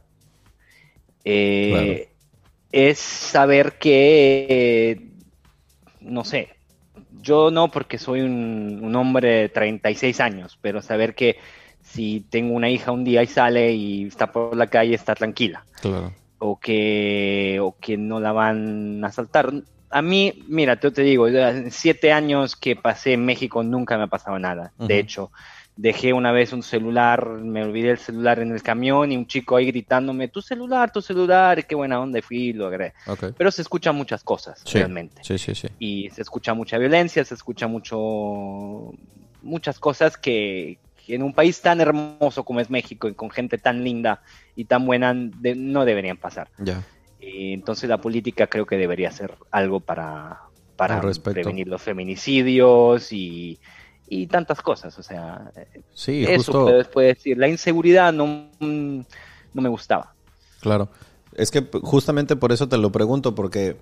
Eh, 1.24 2.10
es 2.72 3.00
saber 3.00 3.80
que, 3.80 5.12
no 6.02 6.24
sé, 6.24 6.59
yo 7.22 7.52
no 7.52 7.70
porque 7.70 7.98
soy 7.98 8.22
un, 8.22 8.96
hombre 8.96 9.30
de 9.30 9.50
36 9.50 10.20
años, 10.20 10.58
pero 10.62 10.82
saber 10.82 11.16
que 11.16 11.38
si 11.82 12.22
tengo 12.30 12.54
una 12.54 12.70
hija 12.70 12.92
un 12.92 13.04
día 13.04 13.24
y 13.24 13.28
sale 13.28 13.72
y 13.74 14.06
está 14.06 14.32
por 14.32 14.56
la 14.56 14.68
calle, 14.68 14.96
está 14.96 15.16
tranquila. 15.16 15.66
Claro. 15.82 16.14
O 16.40 16.60
que, 16.60 17.60
o 17.62 17.76
que 17.80 17.98
no 17.98 18.20
la 18.20 18.32
van 18.32 19.04
a 19.04 19.08
asaltar. 19.08 19.52
A 19.90 20.02
mí, 20.02 20.44
mira, 20.48 20.80
te, 20.80 20.92
te 20.92 21.02
digo, 21.02 21.28
siete 21.70 22.14
años 22.14 22.56
que 22.56 22.76
pasé 22.76 23.14
en 23.14 23.26
México 23.26 23.64
nunca 23.64 23.98
me 23.98 24.04
ha 24.04 24.08
pasado 24.08 24.40
nada. 24.40 24.72
De 24.78 25.00
hecho, 25.00 25.32
dejé 25.80 26.12
una 26.12 26.34
vez 26.34 26.52
un 26.52 26.62
celular, 26.62 27.26
me 27.26 27.64
olvidé 27.64 27.92
el 27.92 27.98
celular 27.98 28.40
en 28.40 28.52
el 28.52 28.62
camión 28.62 29.14
y 29.14 29.16
un 29.16 29.28
chico 29.28 29.56
ahí 29.56 29.68
gritándome, 29.68 30.28
tu 30.28 30.42
celular, 30.42 30.92
tu 30.92 31.02
celular, 31.02 31.66
qué 31.66 31.74
buena 31.74 32.02
onda, 32.02 32.22
fui 32.22 32.50
y 32.50 32.54
lo 32.54 32.68
agregué. 32.68 32.94
Pero 33.38 33.50
se 33.50 33.62
escuchan 33.62 33.96
muchas 33.96 34.22
cosas, 34.22 34.62
realmente. 34.74 35.22
Sí, 35.24 35.38
sí, 35.38 35.56
sí. 35.56 35.70
Y 35.80 36.10
se 36.10 36.22
escucha 36.22 36.54
mucha 36.54 36.78
violencia, 36.78 37.24
se 37.24 37.34
escucha 37.34 37.68
mucho, 37.68 38.92
muchas 39.42 39.80
cosas 39.80 40.18
que, 40.18 40.80
en 41.08 41.24
un 41.24 41.34
país 41.34 41.62
tan 41.62 41.80
hermoso 41.80 42.44
como 42.44 42.60
es 42.60 42.70
México 42.70 43.08
y 43.08 43.14
con 43.14 43.30
gente 43.30 43.58
tan 43.58 43.82
linda 43.82 44.22
y 44.58 44.66
tan 44.66 44.86
buena, 44.86 45.14
no 45.14 45.86
deberían 45.86 46.18
pasar. 46.18 46.50
Ya. 46.58 46.84
entonces 47.22 47.90
la 47.90 48.00
política 48.00 48.48
creo 48.48 48.66
que 48.66 48.76
debería 48.76 49.12
ser 49.12 49.38
algo 49.50 49.80
para, 49.80 50.42
para 50.76 51.00
prevenir 51.24 51.70
los 51.70 51.82
feminicidios 51.82 53.14
y 53.14 53.62
y 54.10 54.28
tantas 54.28 54.62
cosas, 54.62 54.97
o 54.97 55.03
sea, 55.03 55.51
sí, 55.93 56.26
eso 56.28 56.51
justo... 56.51 56.99
decir, 56.99 57.38
la 57.38 57.47
inseguridad 57.47 58.12
no, 58.12 58.47
no 58.60 59.05
me 59.62 59.70
gustaba. 59.70 60.14
Claro, 60.62 60.89
es 61.36 61.51
que 61.51 61.68
justamente 61.84 62.36
por 62.36 62.51
eso 62.51 62.68
te 62.68 62.78
lo 62.78 62.91
pregunto, 62.91 63.36
porque 63.36 63.78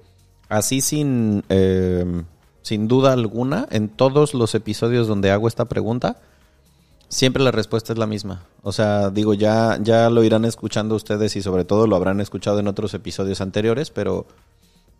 así 0.50 0.82
sin, 0.82 1.44
em, 1.50 2.26
sin 2.62 2.88
duda 2.88 3.14
alguna, 3.14 3.68
en 3.72 3.90
todos 3.90 4.34
los 4.34 4.54
episodios 4.54 5.08
donde 5.08 5.32
hago 5.32 5.48
esta 5.48 5.66
pregunta, 5.66 6.18
siempre 7.08 7.44
la 7.44 7.52
respuesta 7.52 7.94
es 7.94 8.00
la 8.00 8.06
misma. 8.06 8.44
O 8.64 8.74
sea, 8.74 9.10
digo, 9.10 9.34
ya, 9.34 9.78
ya 9.82 10.10
lo 10.10 10.24
irán 10.24 10.46
escuchando 10.46 10.96
ustedes 10.96 11.36
y 11.36 11.42
sobre 11.42 11.64
todo 11.64 11.88
lo 11.88 11.96
habrán 11.96 12.20
escuchado 12.20 12.60
en 12.60 12.68
otros 12.68 12.94
episodios 12.94 13.40
anteriores, 13.40 13.92
pero 13.92 14.28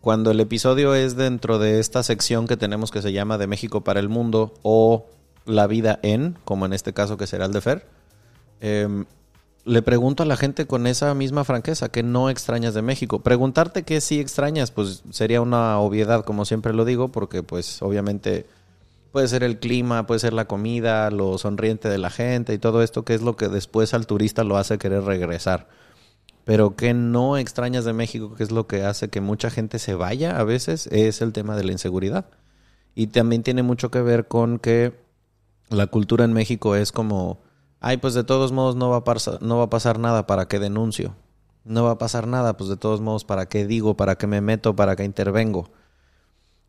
cuando 0.00 0.30
el 0.30 0.40
episodio 0.40 0.94
es 0.94 1.16
dentro 1.16 1.58
de 1.58 1.80
esta 1.80 2.02
sección 2.02 2.46
que 2.46 2.56
tenemos 2.56 2.90
que 2.90 3.02
se 3.02 3.12
llama 3.12 3.36
De 3.36 3.46
México 3.46 3.82
para 3.82 4.00
el 4.00 4.08
Mundo 4.08 4.54
o 4.62 5.06
la 5.48 5.66
vida 5.66 5.98
en, 6.02 6.36
como 6.44 6.66
en 6.66 6.72
este 6.72 6.92
caso 6.92 7.16
que 7.16 7.26
será 7.26 7.46
el 7.46 7.52
de 7.52 7.60
Fer, 7.60 7.86
em, 8.60 9.06
le 9.64 9.82
pregunto 9.82 10.22
a 10.22 10.26
la 10.26 10.36
gente 10.36 10.66
con 10.66 10.86
esa 10.86 11.12
misma 11.14 11.44
franqueza, 11.44 11.90
que 11.90 12.02
no 12.02 12.30
extrañas 12.30 12.74
de 12.74 12.82
México? 12.82 13.20
Preguntarte 13.20 13.82
qué 13.82 14.00
sí 14.00 14.20
extrañas, 14.20 14.70
pues 14.70 15.02
sería 15.10 15.40
una 15.40 15.78
obviedad, 15.78 16.24
como 16.24 16.44
siempre 16.44 16.72
lo 16.72 16.84
digo, 16.84 17.08
porque 17.08 17.42
pues 17.42 17.82
obviamente, 17.82 18.46
puede 19.12 19.28
ser 19.28 19.42
el 19.42 19.58
clima, 19.58 20.06
puede 20.06 20.20
ser 20.20 20.32
la 20.32 20.46
comida, 20.46 21.10
lo 21.10 21.36
sonriente 21.38 21.88
de 21.88 21.98
la 21.98 22.10
gente 22.10 22.54
y 22.54 22.58
todo 22.58 22.82
esto, 22.82 23.04
que 23.04 23.14
es 23.14 23.22
lo 23.22 23.36
que 23.36 23.48
después 23.48 23.92
al 23.94 24.06
turista 24.06 24.44
lo 24.44 24.56
hace 24.56 24.78
querer 24.78 25.02
regresar. 25.04 25.68
Pero 26.44 26.76
que 26.76 26.94
no 26.94 27.36
extrañas 27.36 27.84
de 27.84 27.92
México, 27.92 28.34
que 28.34 28.42
es 28.44 28.50
lo 28.50 28.66
que 28.66 28.84
hace 28.84 29.08
que 29.08 29.20
mucha 29.20 29.50
gente 29.50 29.78
se 29.78 29.94
vaya 29.94 30.38
a 30.38 30.44
veces, 30.44 30.86
es 30.92 31.20
el 31.20 31.34
tema 31.34 31.56
de 31.56 31.64
la 31.64 31.72
inseguridad. 31.72 32.24
Y 32.94 33.08
también 33.08 33.42
tiene 33.42 33.62
mucho 33.62 33.90
que 33.90 34.00
ver 34.00 34.28
con 34.28 34.58
que 34.58 34.94
la 35.70 35.86
cultura 35.86 36.24
en 36.24 36.32
México 36.32 36.74
es 36.74 36.92
como, 36.92 37.40
ay, 37.80 37.98
pues 37.98 38.14
de 38.14 38.24
todos 38.24 38.52
modos 38.52 38.76
no 38.76 38.90
va 38.90 38.98
a, 38.98 39.04
pasar, 39.04 39.42
no 39.42 39.58
va 39.58 39.64
a 39.64 39.70
pasar 39.70 39.98
nada 39.98 40.26
para 40.26 40.48
que 40.48 40.58
denuncio. 40.58 41.14
No 41.64 41.84
va 41.84 41.92
a 41.92 41.98
pasar 41.98 42.26
nada, 42.26 42.56
pues 42.56 42.70
de 42.70 42.76
todos 42.76 43.00
modos, 43.00 43.24
¿para 43.24 43.46
qué 43.46 43.66
digo? 43.66 43.96
¿Para 43.96 44.16
qué 44.16 44.26
me 44.26 44.40
meto? 44.40 44.74
¿Para 44.74 44.96
qué 44.96 45.04
intervengo? 45.04 45.70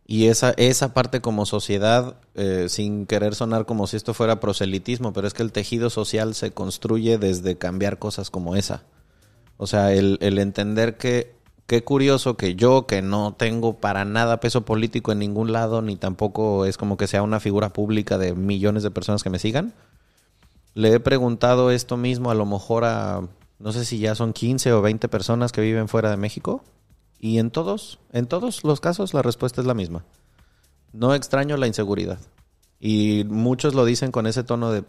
Y 0.05 0.25
esa, 0.27 0.51
esa 0.57 0.93
parte 0.93 1.21
como 1.21 1.45
sociedad, 1.45 2.17
eh, 2.33 2.65
sin 2.67 3.05
querer 3.05 3.35
sonar 3.35 3.65
como 3.65 3.87
si 3.87 3.95
esto 3.95 4.13
fuera 4.13 4.39
proselitismo, 4.39 5.13
pero 5.13 5.27
es 5.27 5.33
que 5.33 5.43
el 5.43 5.51
tejido 5.51 5.89
social 5.89 6.33
se 6.35 6.51
construye 6.51 7.17
desde 7.17 7.57
cambiar 7.57 7.99
cosas 7.99 8.29
como 8.29 8.55
esa. 8.55 8.83
O 9.57 9.67
sea, 9.67 9.93
el 9.93 10.17
entender 10.39 10.97
que 10.97 11.38
qué 11.69 11.83
curioso 11.83 12.35
que 12.35 12.55
yo, 12.55 12.87
que 12.87 13.03
no 13.03 13.35
tengo 13.37 13.75
para 13.75 14.03
nada 14.03 14.39
peso 14.39 14.65
político 14.65 15.11
en 15.11 15.19
ningún 15.19 15.51
lado, 15.51 15.83
ni 15.83 15.97
tampoco 15.97 16.65
es 16.65 16.77
como 16.77 16.97
que 16.97 17.05
sea 17.05 17.21
una 17.21 17.39
figura 17.39 17.69
pública 17.69 18.17
de 18.17 18.33
millones 18.33 18.81
de 18.81 18.89
personas 18.89 19.21
que 19.21 19.29
me 19.29 19.37
sigan, 19.37 19.75
le 20.73 20.93
he 20.93 20.99
preguntado 20.99 21.69
esto 21.69 21.95
mismo 21.95 22.31
a 22.31 22.33
lo 22.33 22.47
mejor 22.47 22.85
a, 22.85 23.21
no 23.59 23.71
sé 23.71 23.85
si 23.85 23.99
ya 23.99 24.15
son 24.15 24.33
15 24.33 24.73
o 24.73 24.81
20 24.81 25.09
personas 25.09 25.51
que 25.51 25.61
viven 25.61 25.87
fuera 25.87 26.09
de 26.09 26.17
México, 26.17 26.63
y 27.19 27.37
en 27.37 27.51
todos, 27.51 27.99
en 28.13 28.25
todos 28.25 28.63
los 28.63 28.81
casos 28.81 29.13
la 29.13 29.21
respuesta 29.21 29.61
es 29.61 29.67
la 29.67 29.75
misma. 29.75 30.03
No 30.91 31.13
extraño 31.13 31.55
la 31.55 31.67
inseguridad. 31.67 32.17
Y 32.79 33.25
muchos 33.25 33.75
lo 33.75 33.85
dicen 33.85 34.11
con 34.11 34.25
ese 34.25 34.43
tono 34.43 34.71
de 34.71 34.83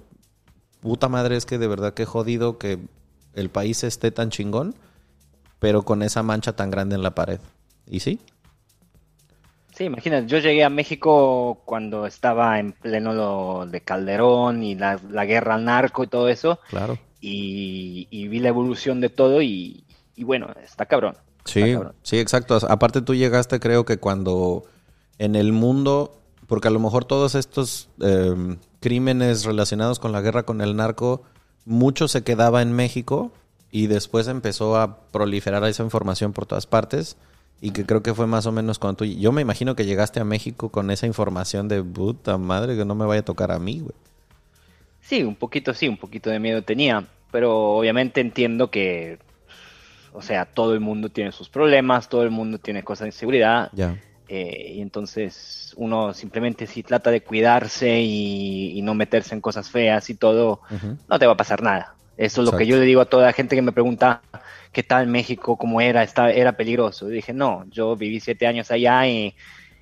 puta 0.80 1.10
madre, 1.10 1.36
es 1.36 1.44
que 1.44 1.58
de 1.58 1.68
verdad 1.68 1.92
que 1.92 2.06
jodido 2.06 2.56
que 2.56 2.78
el 3.34 3.50
país 3.50 3.84
esté 3.84 4.10
tan 4.12 4.30
chingón, 4.30 4.74
pero 5.60 5.82
con 5.82 6.02
esa 6.02 6.24
mancha 6.24 6.56
tan 6.56 6.70
grande 6.70 6.96
en 6.96 7.02
la 7.02 7.14
pared. 7.14 7.38
¿Y 7.86 8.00
sí? 8.00 8.18
Sí, 9.76 9.84
imagínate, 9.84 10.26
yo 10.26 10.38
llegué 10.38 10.64
a 10.64 10.70
México 10.70 11.62
cuando 11.64 12.06
estaba 12.06 12.58
en 12.58 12.72
pleno 12.72 13.12
lo 13.12 13.66
de 13.66 13.82
Calderón 13.82 14.62
y 14.62 14.74
la, 14.74 14.96
guerra 15.24 15.54
al 15.54 15.64
narco 15.64 16.02
y 16.02 16.06
todo 16.06 16.28
eso. 16.28 16.58
Claro. 16.68 16.98
Y, 17.20 18.28
vi 18.28 18.40
la 18.40 18.48
evolución 18.48 19.00
de 19.00 19.10
todo 19.10 19.42
y, 19.42 19.84
bueno, 20.18 20.48
está 20.62 20.86
cabrón. 20.86 21.16
Sí, 21.44 21.76
sí, 22.02 22.18
exacto. 22.18 22.58
Aparte 22.68 23.00
tú 23.02 23.14
llegaste 23.14 23.60
creo 23.60 23.84
que 23.84 23.98
cuando 23.98 24.64
en 25.18 25.34
el 25.34 25.52
mundo, 25.52 26.20
porque 26.46 26.68
a 26.68 26.70
lo 26.70 26.80
mejor 26.80 27.04
todos 27.04 27.34
estos 27.34 27.88
em, 28.00 28.58
crímenes 28.80 29.44
relacionados 29.44 29.98
con 29.98 30.12
la 30.12 30.20
guerra 30.20 30.42
con 30.44 30.60
el 30.60 30.76
narco, 30.76 31.22
mucho 31.64 32.08
se 32.08 32.22
quedaba 32.22 32.62
en 32.62 32.72
México 32.72 33.32
y 33.70 33.86
después 33.86 34.28
empezó 34.28 34.76
a 34.76 34.98
proliferar 35.10 35.64
esa 35.64 35.82
información 35.82 36.32
por 36.32 36.46
todas 36.46 36.66
partes 36.66 37.16
y 37.60 37.72
que 37.72 37.84
creo 37.84 38.02
que 38.02 38.14
fue 38.14 38.26
más 38.26 38.46
o 38.46 38.52
menos 38.52 38.78
cuando 38.78 38.98
tú... 38.98 39.04
Yo 39.04 39.32
me 39.32 39.42
imagino 39.42 39.76
que 39.76 39.84
llegaste 39.84 40.18
a 40.18 40.24
México 40.24 40.70
con 40.70 40.90
esa 40.90 41.06
información 41.06 41.68
de 41.68 41.82
puta 41.82 42.38
madre 42.38 42.76
que 42.76 42.84
no 42.84 42.94
me 42.94 43.04
vaya 43.04 43.20
a 43.20 43.24
tocar 43.24 43.52
a 43.52 43.58
mí, 43.58 43.80
güey. 43.80 43.94
Sí, 45.02 45.22
un 45.22 45.34
poquito 45.34 45.74
sí, 45.74 45.88
un 45.88 45.96
poquito 45.96 46.30
de 46.30 46.38
miedo 46.38 46.62
tenía, 46.62 47.06
pero 47.30 47.72
obviamente 47.72 48.20
entiendo 48.20 48.70
que, 48.70 49.18
o 50.12 50.22
sea, 50.22 50.46
todo 50.46 50.74
el 50.74 50.80
mundo 50.80 51.10
tiene 51.10 51.32
sus 51.32 51.48
problemas, 51.48 52.08
todo 52.08 52.22
el 52.22 52.30
mundo 52.30 52.58
tiene 52.58 52.82
cosas 52.82 53.04
de 53.04 53.08
inseguridad. 53.08 53.70
Ya. 53.72 53.96
Eh, 54.28 54.74
y 54.76 54.80
entonces 54.80 55.74
uno 55.76 56.14
simplemente 56.14 56.68
si 56.68 56.84
trata 56.84 57.10
de 57.10 57.22
cuidarse 57.22 58.00
y, 58.00 58.80
no 58.82 58.94
meterse 58.94 59.34
en 59.34 59.40
cosas 59.40 59.68
feas 59.68 60.08
y 60.08 60.14
todo, 60.14 60.60
no 61.08 61.18
te 61.18 61.26
va 61.26 61.32
a 61.32 61.36
pasar 61.36 61.62
nada. 61.62 61.96
Eso 62.20 62.42
es 62.42 62.50
lo 62.50 62.56
que 62.56 62.66
yo 62.66 62.76
le 62.76 62.84
digo 62.84 63.00
a 63.00 63.06
toda 63.06 63.24
la 63.24 63.32
gente 63.32 63.56
que 63.56 63.62
me 63.62 63.72
pregunta 63.72 64.20
qué 64.72 64.82
tal 64.82 65.06
México, 65.06 65.56
cómo 65.56 65.80
era, 65.80 66.02
está, 66.02 66.30
era 66.30 66.52
peligroso. 66.52 67.08
Y 67.08 67.14
dije, 67.14 67.32
no, 67.32 67.64
yo 67.70 67.96
viví 67.96 68.20
siete 68.20 68.46
años 68.46 68.70
allá 68.70 69.06
y, 69.08 69.34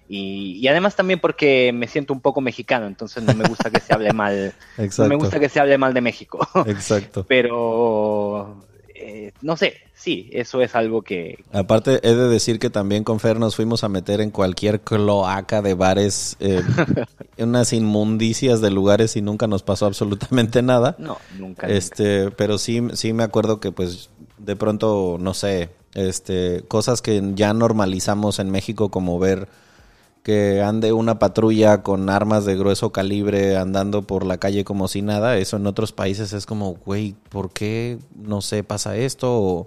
y, 0.09 0.69
además 0.69 0.95
también 0.95 1.19
porque 1.19 1.73
me 1.75 1.89
siento 1.89 2.13
un 2.13 2.21
poco 2.21 2.41
mexicano, 2.41 2.87
entonces 2.87 3.25
no 3.25 3.35
me 3.35 3.43
gusta 3.49 3.71
que 3.71 3.81
se 3.81 3.93
hable 3.93 4.13
mal. 4.13 4.55
no 4.77 5.09
me 5.09 5.17
gusta 5.17 5.41
que 5.41 5.49
se 5.49 5.59
hable 5.59 5.79
mal 5.79 5.93
de 5.93 6.01
México. 6.01 6.47
Exacto. 6.67 7.25
Pero 7.29 8.68
eh, 9.01 9.33
no 9.43 9.57
sé, 9.57 9.75
sí, 9.95 10.29
eso 10.33 10.61
es 10.61 10.75
algo 10.75 11.03
que... 11.03 11.45
Aparte, 11.53 12.01
he 12.03 12.15
de 12.15 12.29
decir 12.29 12.59
que 12.59 12.71
también 12.71 13.05
con 13.05 13.21
Fer 13.21 13.39
nos 13.39 13.57
fuimos 13.57 13.85
a 13.85 13.89
meter 13.89 14.21
en 14.21 14.31
cualquier 14.31 14.81
cloaca 14.81 15.63
de 15.63 15.75
bares, 15.75 16.37
eh, 16.41 16.63
unas 17.39 17.73
inmundicias 17.73 18.61
de 18.61 18.71
lugares 18.71 19.17
y 19.17 19.23
nunca 19.23 19.47
nos 19.47 19.63
pasó 19.63 19.87
absolutamente 19.87 20.63
nada. 20.63 20.97
No, 20.99 21.19
nunca. 21.39 21.69
Este, 21.69 22.31
pero 22.33 22.59
sí, 22.59 22.83
sí 22.95 23.13
me 23.13 23.23
acuerdo 23.23 23.61
que 23.61 23.73
pues 23.73 24.11
de 24.39 24.57
pronto, 24.57 25.17
no 25.21 25.35
sé, 25.35 25.71
este, 25.95 26.63
cosas 26.69 27.03
que 27.03 27.23
ya 27.35 27.53
normalizamos 27.55 28.39
en 28.39 28.51
México 28.51 28.91
como 28.91 29.19
ver 29.19 29.49
que 30.23 30.63
ande 30.63 30.93
una 30.93 31.19
patrulla 31.19 31.83
con 31.83 32.11
armas 32.11 32.45
de 32.45 32.57
grueso 32.57 32.91
calibre 32.91 33.57
andando 33.57 34.03
por 34.03 34.27
la 34.27 34.39
calle 34.39 34.65
como 34.65 34.89
si 34.89 35.03
nada, 35.03 35.37
eso 35.39 35.57
en 35.57 35.67
otros 35.67 35.93
países 35.93 36.33
es 36.33 36.47
como, 36.47 36.75
güey, 36.85 37.15
¿por 37.29 37.51
qué, 37.51 37.99
no 38.15 38.41
sé, 38.41 38.65
pasa 38.65 38.97
esto? 38.97 39.33
O, 39.33 39.67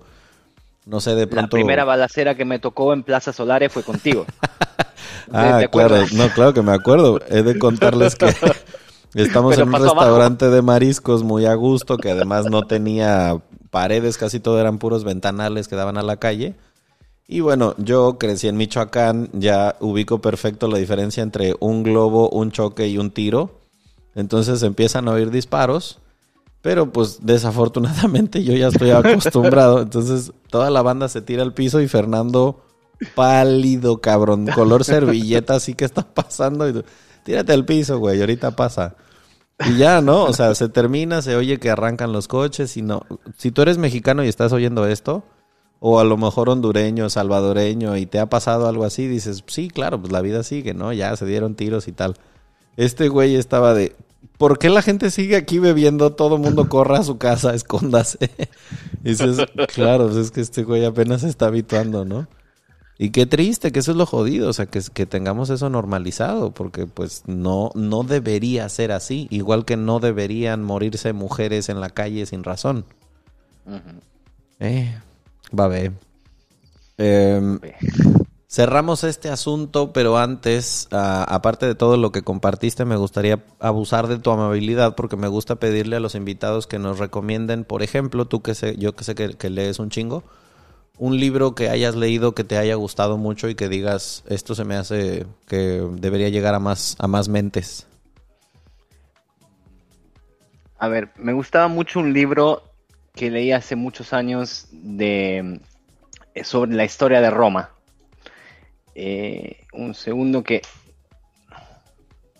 no 0.85 0.99
sé, 1.01 1.15
de 1.15 1.27
pronto... 1.27 1.57
La 1.57 1.61
primera 1.61 1.83
balacera 1.83 2.35
que 2.35 2.45
me 2.45 2.59
tocó 2.59 2.93
en 2.93 3.03
Plaza 3.03 3.33
Solares 3.33 3.71
fue 3.71 3.83
contigo. 3.83 4.25
ah, 5.31 5.61
claro, 5.71 5.97
no, 6.13 6.29
claro 6.29 6.53
que 6.53 6.61
me 6.61 6.73
acuerdo. 6.73 7.19
He 7.29 7.43
de 7.43 7.57
contarles 7.57 8.15
que 8.15 8.33
estamos 9.15 9.57
en 9.57 9.67
un 9.67 9.81
restaurante 9.81 10.49
de 10.49 10.61
mariscos 10.61 11.23
muy 11.23 11.45
a 11.45 11.53
gusto, 11.53 11.97
que 11.97 12.11
además 12.11 12.45
no 12.45 12.63
tenía 12.63 13.37
paredes, 13.69 14.17
casi 14.17 14.39
todo 14.39 14.59
eran 14.59 14.77
puros 14.77 15.03
ventanales 15.03 15.67
que 15.67 15.75
daban 15.75 15.97
a 15.97 16.03
la 16.03 16.17
calle. 16.17 16.55
Y 17.31 17.39
bueno, 17.39 17.75
yo 17.77 18.17
crecí 18.19 18.49
en 18.49 18.57
Michoacán, 18.57 19.29
ya 19.31 19.77
ubico 19.79 20.19
perfecto 20.19 20.67
la 20.67 20.77
diferencia 20.77 21.23
entre 21.23 21.55
un 21.61 21.81
globo, 21.81 22.29
un 22.29 22.51
choque 22.51 22.89
y 22.89 22.97
un 22.97 23.09
tiro. 23.09 23.61
Entonces 24.15 24.61
empiezan 24.63 25.07
a 25.07 25.13
oír 25.13 25.31
disparos, 25.31 25.99
pero 26.61 26.91
pues 26.91 27.19
desafortunadamente 27.21 28.43
yo 28.43 28.53
ya 28.53 28.67
estoy 28.67 28.89
acostumbrado. 28.91 29.81
Entonces 29.81 30.33
toda 30.49 30.69
la 30.69 30.81
banda 30.81 31.07
se 31.07 31.21
tira 31.21 31.41
al 31.43 31.53
piso 31.53 31.79
y 31.79 31.87
Fernando 31.87 32.65
pálido, 33.15 34.01
cabrón, 34.01 34.47
color 34.47 34.83
servilleta, 34.83 35.55
así 35.55 35.73
que 35.73 35.85
está 35.85 36.01
pasando. 36.13 36.67
Y, 36.67 36.83
Tírate 37.23 37.53
al 37.53 37.63
piso, 37.63 37.97
güey, 37.97 38.19
ahorita 38.19 38.57
pasa. 38.57 38.97
Y 39.69 39.77
ya, 39.77 40.01
¿no? 40.01 40.25
O 40.25 40.33
sea, 40.33 40.53
se 40.53 40.67
termina, 40.67 41.21
se 41.21 41.37
oye 41.37 41.61
que 41.61 41.69
arrancan 41.69 42.11
los 42.11 42.27
coches 42.27 42.75
y 42.75 42.81
no. 42.81 43.05
Si 43.37 43.51
tú 43.51 43.61
eres 43.61 43.77
mexicano 43.77 44.21
y 44.21 44.27
estás 44.27 44.51
oyendo 44.51 44.85
esto, 44.85 45.23
o 45.83 45.99
a 45.99 46.03
lo 46.03 46.15
mejor 46.15 46.47
hondureño, 46.49 47.09
salvadoreño, 47.09 47.97
y 47.97 48.05
te 48.05 48.19
ha 48.19 48.27
pasado 48.27 48.67
algo 48.67 48.85
así, 48.85 49.07
dices, 49.07 49.43
sí, 49.47 49.67
claro, 49.67 49.99
pues 49.99 50.13
la 50.13 50.21
vida 50.21 50.43
sigue, 50.43 50.75
¿no? 50.75 50.93
Ya 50.93 51.15
se 51.15 51.25
dieron 51.25 51.55
tiros 51.55 51.87
y 51.87 51.91
tal. 51.91 52.17
Este 52.77 53.09
güey 53.09 53.35
estaba 53.35 53.73
de, 53.73 53.95
¿por 54.37 54.59
qué 54.59 54.69
la 54.69 54.83
gente 54.83 55.09
sigue 55.09 55.35
aquí 55.35 55.57
bebiendo? 55.57 56.13
Todo 56.13 56.35
el 56.35 56.41
mundo 56.43 56.69
corra 56.69 56.99
a 56.99 57.03
su 57.03 57.17
casa, 57.17 57.55
escóndase. 57.55 58.29
y 59.03 59.09
dices, 59.09 59.37
claro, 59.73 60.05
pues 60.05 60.17
es 60.17 60.29
que 60.29 60.41
este 60.41 60.63
güey 60.63 60.85
apenas 60.85 61.21
se 61.21 61.29
está 61.29 61.47
habituando, 61.47 62.05
¿no? 62.05 62.27
Y 62.99 63.09
qué 63.09 63.25
triste, 63.25 63.71
que 63.71 63.79
eso 63.79 63.89
es 63.89 63.97
lo 63.97 64.05
jodido, 64.05 64.49
o 64.49 64.53
sea, 64.53 64.67
que, 64.67 64.81
que 64.93 65.07
tengamos 65.07 65.49
eso 65.49 65.67
normalizado, 65.71 66.51
porque 66.51 66.85
pues 66.85 67.23
no, 67.25 67.71
no 67.73 68.03
debería 68.03 68.69
ser 68.69 68.91
así, 68.91 69.25
igual 69.31 69.65
que 69.65 69.77
no 69.77 69.99
deberían 69.99 70.61
morirse 70.61 71.11
mujeres 71.11 71.69
en 71.69 71.81
la 71.81 71.89
calle 71.89 72.27
sin 72.27 72.43
razón. 72.43 72.85
eh, 74.59 74.95
Va 75.57 75.65
a 75.65 75.67
ver. 75.67 75.91
Em, 76.97 77.59
cerramos 78.47 79.03
este 79.03 79.29
asunto, 79.29 79.91
pero 79.93 80.17
antes, 80.17 80.87
aparte 80.91 81.65
de 81.65 81.75
todo 81.75 81.97
lo 81.97 82.11
que 82.11 82.21
compartiste, 82.21 82.85
me 82.85 82.95
gustaría 82.95 83.43
abusar 83.59 84.07
de 84.07 84.19
tu 84.19 84.31
amabilidad 84.31 84.95
porque 84.95 85.17
me 85.17 85.27
gusta 85.27 85.55
pedirle 85.55 85.95
a 85.95 85.99
los 85.99 86.15
invitados 86.15 86.67
que 86.67 86.79
nos 86.79 86.99
recomienden, 86.99 87.63
por 87.63 87.81
ejemplo, 87.81 88.25
tú 88.25 88.41
que 88.41 88.55
sé, 88.55 88.75
yo 88.77 88.93
que 88.95 89.03
sé 89.03 89.15
que, 89.15 89.49
lees 89.49 89.79
un 89.79 89.89
chingo, 89.89 90.23
un 90.97 91.19
libro 91.19 91.55
que 91.55 91.69
hayas 91.69 91.95
leído 91.95 92.35
que 92.35 92.43
te 92.43 92.57
haya 92.57 92.75
gustado 92.75 93.17
mucho 93.17 93.49
y 93.49 93.55
que 93.55 93.69
digas, 93.69 94.23
esto 94.27 94.53
se 94.53 94.63
me 94.63 94.75
hace 94.75 95.25
que 95.47 95.81
debería 95.93 96.29
llegar 96.29 96.53
a 96.53 96.59
más, 96.59 96.95
a 96.99 97.07
más 97.07 97.29
mentes. 97.29 97.87
A 100.77 100.87
ver, 100.87 101.09
me 101.15 101.33
gustaba 101.33 101.67
mucho 101.67 101.99
un 101.99 102.11
libro 102.11 102.70
que 103.13 103.29
leí 103.29 103.51
hace 103.51 103.75
muchos 103.75 104.13
años 104.13 104.67
de, 104.71 105.59
eh, 106.33 106.43
sobre 106.43 106.73
la 106.73 106.85
historia 106.85 107.21
de 107.21 107.29
Roma. 107.29 107.71
Eh, 108.95 109.65
un 109.73 109.93
segundo 109.93 110.43
que 110.43 110.61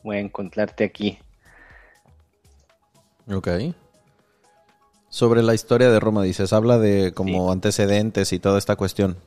voy 0.04 0.18
a 0.18 0.20
encontrarte 0.20 0.84
aquí. 0.84 1.20
Ok. 3.32 3.50
Sobre 5.10 5.44
la 5.44 5.54
historia 5.54 5.92
de 5.92 6.00
Roma, 6.00 6.24
dices, 6.24 6.54
habla 6.54 6.78
de 6.78 7.14
como 7.14 7.52
antecedentes 7.52 8.32
y 8.34 8.40
toda 8.40 8.58
esta 8.58 8.76
cuestión. 8.76 9.18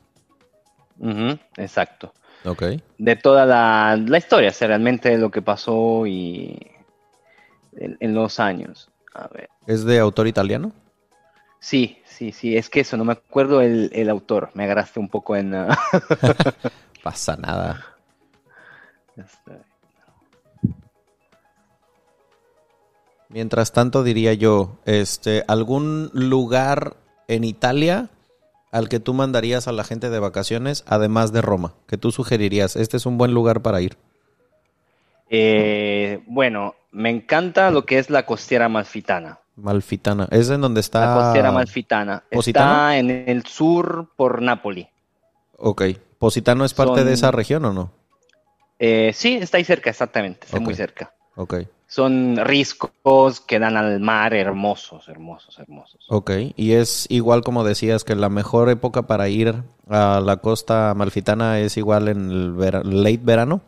exacto. 1.57 2.13
Ok. 2.43 2.63
de 2.99 3.15
toda 3.15 3.43
la, 3.47 3.97
la 3.97 4.17
historia, 4.19 4.49
o 4.49 4.53
sea, 4.53 4.67
realmente 4.67 5.17
lo 5.17 5.31
que 5.31 5.41
pasó 5.41 6.05
y 6.05 6.55
en, 7.75 7.97
en 7.99 8.13
los 8.13 8.39
años. 8.39 8.91
A 9.15 9.27
ver. 9.29 9.49
¿Es 9.65 9.83
de 9.83 9.97
autor 9.97 10.27
italiano? 10.27 10.71
Sí, 11.65 11.97
sí, 12.05 12.31
sí, 12.31 12.55
es 12.55 12.69
que 12.69 12.81
eso, 12.81 12.95
no 12.95 13.05
me 13.05 13.13
acuerdo 13.13 13.59
el, 13.61 13.89
el 13.93 14.09
autor, 14.11 14.51
me 14.53 14.65
agarraste 14.65 14.99
un 14.99 15.09
poco 15.09 15.35
en... 15.35 15.55
ah, 15.55 15.75
Pasa 17.03 17.35
nada. 17.37 17.83
este, 19.17 19.51
Mientras 23.29 23.71
tanto, 23.71 24.03
diría 24.03 24.33
yo, 24.33 24.77
este, 24.85 25.43
¿algún 25.47 26.09
lugar 26.13 26.97
en 27.27 27.43
Italia 27.43 28.09
al 28.71 28.89
que 28.89 28.99
tú 28.99 29.13
mandarías 29.15 29.67
a 29.67 29.71
la 29.71 29.83
gente 29.83 30.09
de 30.11 30.19
vacaciones, 30.19 30.83
además 30.87 31.31
de 31.33 31.41
Roma? 31.41 31.73
Que 31.87 31.97
tú 31.97 32.11
sugerirías, 32.11 32.75
este 32.75 32.97
es 32.97 33.05
un 33.07 33.17
buen 33.17 33.33
lugar 33.33 33.61
para 33.61 33.81
ir. 33.81 33.97
eh, 35.29 36.21
bueno, 36.27 36.75
me 36.91 37.09
encanta 37.09 37.71
lo 37.71 37.85
que 37.85 37.97
es 37.99 38.09
la 38.09 38.25
costera 38.25 38.69
malfitana. 38.69 39.39
Malfitana. 39.55 40.27
¿Es 40.31 40.49
en 40.49 40.61
donde 40.61 40.81
está? 40.81 41.05
La 41.05 41.13
costera 41.23 41.51
malfitana. 41.51 42.23
¿Positano? 42.31 42.71
Está 42.71 42.97
en 42.97 43.09
el 43.29 43.45
sur 43.45 44.09
por 44.15 44.41
Nápoli. 44.41 44.87
Ok. 45.57 45.83
¿Positano 46.19 46.65
es 46.65 46.73
parte 46.73 46.99
Son- 46.99 47.05
de 47.07 47.13
esa 47.13 47.31
región 47.31 47.65
o 47.65 47.73
no? 47.73 47.91
Eh, 48.79 49.11
sí, 49.13 49.35
está 49.35 49.57
ahí 49.57 49.63
cerca, 49.63 49.89
exactamente, 49.89 50.45
está 50.47 50.59
muy 50.59 50.73
cerca. 50.75 51.13
Ok. 51.35 51.55
Son 51.87 52.35
riscos 52.37 53.39
que 53.39 53.59
dan 53.59 53.77
al 53.77 53.99
mar 54.01 54.33
hermosos, 54.33 55.07
hermosos, 55.07 55.57
hermosos. 55.59 56.05
Ok. 56.09 56.31
Y 56.57 56.73
es 56.73 57.05
igual 57.09 57.41
como 57.41 57.63
decías 57.63 58.03
que 58.03 58.15
la 58.15 58.27
mejor 58.27 58.69
época 58.69 59.03
para 59.03 59.29
ir 59.29 59.53
a 59.89 60.19
la 60.19 60.37
costa 60.37 60.93
malfitana 60.95 61.59
es 61.59 61.77
igual 61.77 62.07
en 62.09 62.29
el 62.31 62.51
vera- 62.53 62.83
late 62.83 63.19
verano. 63.21 63.61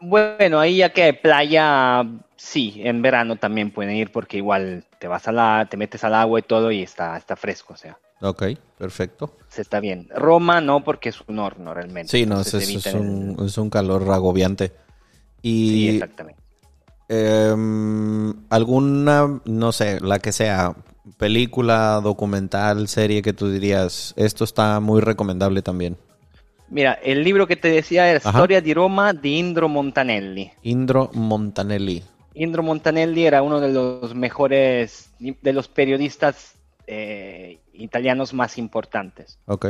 Bueno, 0.00 0.60
ahí 0.60 0.76
ya 0.78 0.92
que 0.92 1.14
playa, 1.14 2.04
sí, 2.36 2.80
en 2.84 3.00
verano 3.02 3.36
también 3.36 3.72
pueden 3.72 3.96
ir 3.96 4.12
porque 4.12 4.36
igual 4.36 4.84
te 5.04 5.08
vas 5.08 5.28
a 5.28 5.32
la, 5.32 5.66
te 5.70 5.76
metes 5.76 6.02
al 6.02 6.14
agua 6.14 6.38
y 6.38 6.42
todo 6.44 6.72
y 6.72 6.82
está, 6.82 7.14
está 7.18 7.36
fresco, 7.36 7.74
o 7.74 7.76
sea, 7.76 7.98
Ok, 8.22 8.44
perfecto. 8.78 9.36
se 9.48 9.60
está 9.60 9.78
bien. 9.78 10.08
Roma 10.16 10.62
no 10.62 10.82
porque 10.82 11.10
es 11.10 11.20
un 11.28 11.40
horno 11.40 11.74
realmente. 11.74 12.10
Sí, 12.10 12.24
no, 12.24 12.40
es, 12.40 12.54
un, 12.94 13.36
el- 13.38 13.44
es 13.44 13.58
un 13.58 13.68
calor 13.68 14.10
agobiante. 14.10 14.68
Sí, 14.68 14.72
Y 15.42 15.88
exactamente. 15.88 16.40
em, 17.10 18.32
alguna, 18.48 19.42
no 19.44 19.72
sé, 19.72 20.00
la 20.00 20.20
que 20.20 20.32
sea, 20.32 20.74
película, 21.18 22.00
documental, 22.02 22.88
serie 22.88 23.20
que 23.20 23.34
tú 23.34 23.50
dirías, 23.50 24.14
esto 24.16 24.44
está 24.44 24.80
muy 24.80 25.02
recomendable 25.02 25.60
también. 25.60 25.98
Mira, 26.70 26.94
el 26.94 27.22
libro 27.24 27.46
que 27.46 27.56
te 27.56 27.68
decía 27.68 28.08
era 28.08 28.20
Ajá. 28.24 28.30
Storia 28.30 28.62
di 28.62 28.72
Roma 28.72 29.12
di 29.12 29.36
Indro 29.36 29.68
Montanelli. 29.68 30.50
Indro 30.62 31.10
Montanelli. 31.12 32.02
Indro 32.34 32.62
Montanelli 32.62 33.26
era 33.26 33.42
uno 33.42 33.60
de 33.60 33.72
los 33.72 34.14
mejores, 34.14 35.12
de 35.18 35.52
los 35.52 35.68
periodistas 35.68 36.54
eh, 36.86 37.60
italianos 37.72 38.34
más 38.34 38.58
importantes. 38.58 39.38
Ok. 39.46 39.66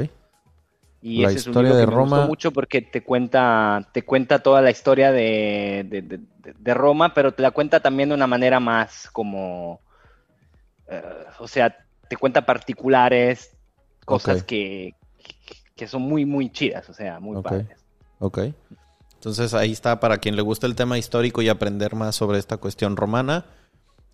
Y 1.03 1.21
La 1.23 1.29
ese 1.29 1.41
es 1.41 1.47
un 1.47 1.51
historia 1.51 1.71
libro 1.73 1.77
de 1.79 1.85
que 1.85 1.91
me 1.93 2.01
gustó 2.03 2.17
Roma. 2.17 2.27
mucho 2.27 2.51
porque 2.51 2.81
te 2.81 3.03
cuenta, 3.03 3.87
te 3.93 4.03
cuenta 4.03 4.43
toda 4.43 4.63
la 4.63 4.71
historia 4.71 5.13
de, 5.13 5.85
de- 5.89 6.01
de- 6.01 6.75
Roma, 6.75 7.13
pero 7.13 7.33
te 7.33 7.43
la 7.43 7.51
cuenta 7.51 7.81
también 7.81 8.09
de 8.09 8.15
una 8.15 8.27
manera 8.27 8.59
más 8.61 9.11
como, 9.13 9.81
eh, 10.89 11.03
o 11.39 11.47
sea, 11.47 11.77
te 12.09 12.17
cuenta 12.17 12.47
particulares, 12.47 13.55
cosas 14.07 14.43
que, 14.43 14.95
que 15.77 15.87
son 15.87 16.03
muy, 16.03 16.25
muy 16.25 16.51
chidas, 16.51 16.89
o 16.89 16.95
sea, 16.95 17.21
muy 17.21 17.37
Ok. 17.37 17.43
padres. 17.45 17.85
Ok. 18.19 18.39
Entonces 19.25 19.55
ahí 19.55 19.73
está 19.73 20.01
para 20.01 20.19
quien 20.19 20.37
le 20.37 20.43
gusta 20.43 20.67
el 20.67 20.75
tema 20.75 20.99
histórico 20.99 21.41
y 21.41 21.49
aprender 21.49 21.95
más 21.95 22.15
sobre 22.15 22.39
esta 22.39 22.59
cuestión 22.59 22.95
romana. 22.95 23.47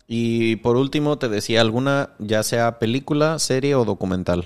Y 0.07 0.55
por 0.57 0.77
último 0.77 1.17
te 1.17 1.27
decía 1.27 1.59
alguna, 1.59 2.11
ya 2.17 2.43
sea 2.43 2.79
película, 2.79 3.37
serie 3.37 3.75
o 3.75 3.83
documental. 3.83 4.45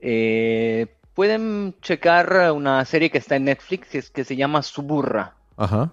Eh, 0.00 0.86
pueden 1.14 1.74
checar 1.80 2.52
una 2.52 2.84
serie 2.84 3.08
que 3.10 3.16
está 3.16 3.36
en 3.36 3.44
Netflix 3.44 4.10
que, 4.10 4.22
se 4.22 4.36
llama 4.36 4.62
Suburra. 4.62 5.34
Ajá. 5.56 5.90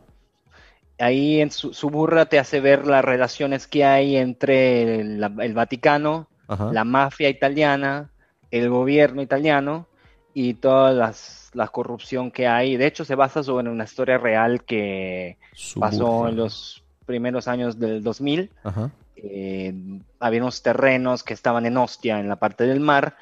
Ahí 0.98 1.40
en 1.40 1.49
Su- 1.49 1.74
Suburra 1.74 2.26
te 2.26 2.40
hace 2.40 2.60
ver 2.60 2.86
las 2.86 3.06
relaciones 3.06 3.68
que 3.68 3.86
hay 3.86 4.18
entre 4.18 4.99
el, 4.99 5.53
Vaticano, 5.53 6.28
Ajá. 6.49 6.74
la 6.74 6.84
mafia 6.84 7.30
italiana, 7.30 8.10
el 8.52 8.70
gobierno 8.70 9.22
italiano 9.22 9.88
y 10.34 10.56
toda 10.56 10.91
las, 10.91 11.39
la 11.53 11.67
corrupción 11.67 12.31
que 12.31 12.47
hay. 12.47 12.77
De 12.77 12.85
hecho, 12.88 13.05
se 13.05 13.15
basa 13.15 13.43
sobre 13.43 13.69
una 13.69 13.84
historia 13.84 14.17
real 14.17 14.63
que 14.63 15.38
pasó 15.80 16.27
en 16.27 16.35
los 16.35 16.84
primeros 17.05 17.47
años 17.47 17.80
del 17.80 18.03
2000. 18.03 18.51
Ajá. 18.63 18.91
Eh, 19.15 19.73
había 20.19 20.41
unos 20.41 20.61
terrenos 20.61 21.23
que 21.23 21.34
estaban 21.34 21.65
en 21.65 21.77
Ostia, 21.77 22.19
en 22.19 22.30
la 22.30 22.38
parte 22.38 22.65
del 22.65 22.80
mar, 22.80 23.17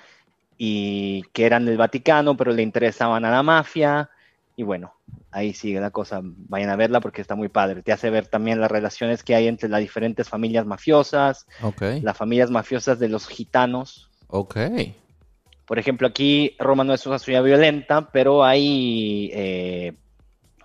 y 0.57 1.23
que 1.33 1.45
eran 1.45 1.65
del 1.65 1.77
Vaticano, 1.77 2.35
pero 2.37 2.51
le 2.51 2.63
interesaban 2.63 3.25
a 3.25 3.31
la 3.31 3.43
mafia. 3.43 4.09
Y 4.55 4.63
bueno, 4.63 4.93
ahí 5.31 5.53
sigue 5.53 5.79
la 5.79 5.91
cosa. 5.91 6.19
Vayan 6.23 6.69
a 6.69 6.75
verla 6.75 6.99
porque 6.99 7.21
está 7.21 7.35
muy 7.35 7.47
padre. 7.47 7.83
Te 7.83 7.91
hace 7.91 8.09
ver 8.09 8.27
también 8.27 8.59
las 8.59 8.71
relaciones 8.71 9.23
que 9.23 9.35
hay 9.35 9.47
entre 9.47 9.69
las 9.69 9.79
diferentes 9.79 10.27
familias 10.27 10.65
mafiosas, 10.65 11.45
Ok. 11.61 11.83
las 12.01 12.17
familias 12.17 12.49
mafiosas 12.49 12.99
de 12.99 13.07
los 13.09 13.27
gitanos. 13.27 14.09
Ok. 14.27 14.57
Por 15.67 15.79
ejemplo, 15.79 16.07
aquí 16.07 16.55
Roma 16.59 16.85
no 16.85 16.93
es 16.93 17.05
una 17.05 17.19
ciudad 17.19 17.43
violenta, 17.43 18.09
pero 18.11 18.43
hay 18.45 19.29
eh, 19.33 19.93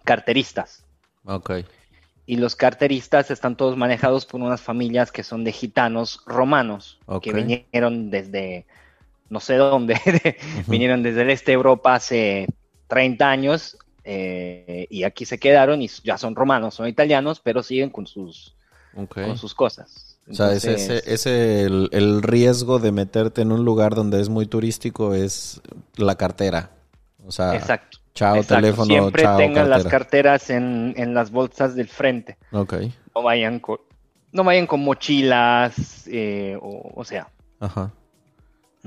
carteristas. 0.04 0.84
Ok. 1.24 1.50
Y 2.24 2.36
los 2.36 2.54
carteristas 2.54 3.32
están 3.32 3.56
todos 3.56 3.76
manejados 3.76 4.26
por 4.26 4.40
unas 4.40 4.62
familias 4.62 5.10
que 5.10 5.24
son 5.24 5.42
de 5.42 5.50
gitanos 5.50 6.22
romanos, 6.24 7.00
que 7.20 7.32
vinieron 7.32 8.10
desde 8.10 8.64
no 9.28 9.40
sé 9.40 9.56
dónde, 9.56 9.98
vinieron 10.68 11.02
desde 11.02 11.22
el 11.22 11.30
este 11.30 11.50
de 11.52 11.54
Europa 11.54 11.94
hace 11.94 12.46
30 12.86 13.28
años 13.28 13.78
eh, 14.04 14.86
y 14.88 15.04
aquí 15.04 15.24
se 15.24 15.38
quedaron 15.38 15.82
y 15.82 15.88
ya 16.04 16.18
son 16.18 16.36
romanos, 16.36 16.74
son 16.74 16.86
italianos, 16.86 17.40
pero 17.40 17.62
siguen 17.62 17.90
con 17.90 18.06
sus, 18.06 18.54
con 18.92 19.38
sus 19.38 19.54
cosas. 19.54 20.11
O 20.30 20.34
sea, 20.34 20.52
ese, 20.52 20.74
ese, 20.74 21.02
ese 21.06 21.62
el, 21.64 21.88
el 21.92 22.22
riesgo 22.22 22.78
de 22.78 22.92
meterte 22.92 23.42
en 23.42 23.52
un 23.52 23.64
lugar 23.64 23.94
donde 23.94 24.20
es 24.20 24.28
muy 24.28 24.46
turístico 24.46 25.14
es 25.14 25.60
la 25.96 26.14
cartera. 26.14 26.70
O 27.26 27.32
sea, 27.32 27.54
exacto. 27.54 27.98
chao 28.14 28.36
exacto. 28.36 28.54
teléfono, 28.62 28.86
Siempre 28.86 29.22
chao 29.22 29.36
tengan 29.36 29.68
las 29.68 29.82
cartera. 29.84 29.98
carteras 29.98 30.50
en, 30.50 30.94
en 30.96 31.14
las 31.14 31.30
bolsas 31.30 31.74
del 31.74 31.88
frente. 31.88 32.38
Ok. 32.52 32.74
No 33.14 33.22
vayan 33.22 33.58
con, 33.60 33.78
no 34.32 34.44
vayan 34.44 34.66
con 34.66 34.80
mochilas, 34.84 36.06
eh, 36.06 36.56
o, 36.60 36.92
o 36.94 37.04
sea. 37.04 37.28
Ajá. 37.60 37.92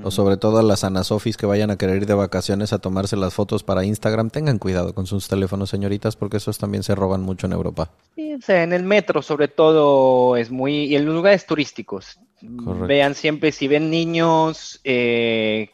O 0.02 0.10
sobre 0.10 0.36
todo 0.36 0.58
a 0.58 0.62
las 0.62 0.84
anasofis 0.84 1.38
que 1.38 1.46
vayan 1.46 1.70
a 1.70 1.76
querer 1.76 1.96
ir 1.96 2.06
de 2.06 2.12
vacaciones 2.12 2.72
a 2.74 2.78
tomarse 2.78 3.16
las 3.16 3.32
fotos 3.32 3.62
para 3.62 3.84
Instagram, 3.84 4.28
tengan 4.28 4.58
cuidado 4.58 4.94
con 4.94 5.06
sus 5.06 5.26
teléfonos, 5.26 5.70
señoritas, 5.70 6.16
porque 6.16 6.36
esos 6.36 6.58
también 6.58 6.82
se 6.82 6.94
roban 6.94 7.22
mucho 7.22 7.46
en 7.46 7.54
Europa. 7.54 7.90
Sí, 8.14 8.34
o 8.34 8.40
sea, 8.42 8.62
en 8.62 8.74
el 8.74 8.82
metro 8.82 9.22
sobre 9.22 9.48
todo 9.48 10.36
es 10.36 10.50
muy... 10.50 10.84
Y 10.84 10.96
en 10.96 11.06
los 11.06 11.14
lugares 11.14 11.46
turísticos. 11.46 12.18
Correcto. 12.40 12.86
Vean 12.86 13.14
siempre 13.14 13.52
si 13.52 13.68
ven 13.68 13.90
niños 13.90 14.80
eh, 14.84 15.70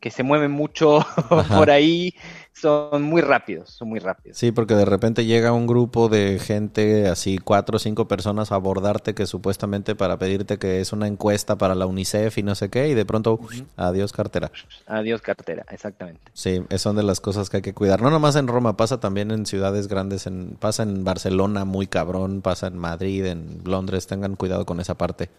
que 0.00 0.10
se 0.10 0.24
mueven 0.24 0.50
mucho 0.50 1.06
por 1.48 1.70
ahí, 1.70 2.14
son 2.60 3.02
muy 3.02 3.22
rápidos, 3.22 3.70
son 3.70 3.88
muy 3.88 3.98
rápidos. 4.00 4.36
Sí, 4.36 4.52
porque 4.52 4.74
de 4.74 4.84
repente 4.84 5.24
llega 5.24 5.52
un 5.52 5.66
grupo 5.66 6.08
de 6.08 6.38
gente, 6.38 7.08
así 7.08 7.38
cuatro 7.38 7.76
o 7.76 7.78
cinco 7.78 8.06
personas 8.08 8.52
a 8.52 8.56
abordarte 8.56 9.14
que 9.14 9.26
supuestamente 9.26 9.94
para 9.94 10.18
pedirte 10.18 10.58
que 10.58 10.80
es 10.80 10.92
una 10.92 11.06
encuesta 11.06 11.56
para 11.56 11.74
la 11.74 11.86
UNICEF 11.86 12.38
y 12.38 12.42
no 12.42 12.54
sé 12.54 12.68
qué, 12.68 12.88
y 12.88 12.94
de 12.94 13.04
pronto, 13.04 13.40
adiós 13.76 14.12
cartera. 14.12 14.50
Adiós 14.86 15.22
cartera, 15.22 15.64
exactamente. 15.70 16.20
Sí, 16.32 16.62
es- 16.68 16.80
son 16.82 16.96
de 16.96 17.02
las 17.02 17.20
cosas 17.20 17.50
que 17.50 17.58
hay 17.58 17.62
que 17.62 17.74
cuidar. 17.74 18.00
No 18.02 18.10
nomás 18.10 18.36
en 18.36 18.48
Roma, 18.48 18.76
pasa 18.76 19.00
también 19.00 19.30
en 19.30 19.46
ciudades 19.46 19.86
grandes, 19.88 20.26
en, 20.26 20.56
pasa 20.58 20.82
en 20.82 21.04
Barcelona 21.04 21.64
muy 21.64 21.86
cabrón, 21.86 22.42
pasa 22.42 22.66
en 22.66 22.78
Madrid, 22.78 23.26
en 23.26 23.60
Londres, 23.64 24.06
tengan 24.06 24.36
cuidado 24.36 24.66
con 24.66 24.80
esa 24.80 24.94
parte. 24.96 25.30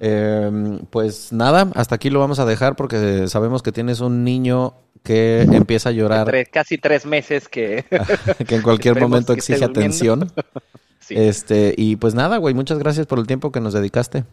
Eh, 0.00 0.78
pues 0.90 1.32
nada, 1.32 1.70
hasta 1.74 1.94
aquí 1.94 2.10
lo 2.10 2.20
vamos 2.20 2.38
a 2.38 2.44
dejar 2.44 2.76
porque 2.76 3.28
sabemos 3.28 3.62
que 3.62 3.72
tienes 3.72 4.00
un 4.00 4.22
niño 4.24 4.74
que 5.02 5.42
empieza 5.42 5.88
a 5.88 5.92
llorar, 5.92 6.26
Tres- 6.26 6.48
casi 6.50 6.78
tres 6.78 7.06
meses 7.06 7.48
que... 7.48 7.84
que 8.46 8.56
en 8.56 8.62
cualquier 8.62 9.00
momento 9.00 9.32
exige 9.32 9.64
atención. 9.64 10.30
sí. 11.00 11.14
Este, 11.16 11.74
y 11.76 11.96
pues 11.96 12.14
nada, 12.14 12.36
güey, 12.36 12.54
muchas 12.54 12.78
gracias 12.78 13.06
por 13.06 13.18
el 13.18 13.26
tiempo 13.26 13.50
que 13.50 13.60
nos 13.60 13.72
dedicaste. 13.72 14.24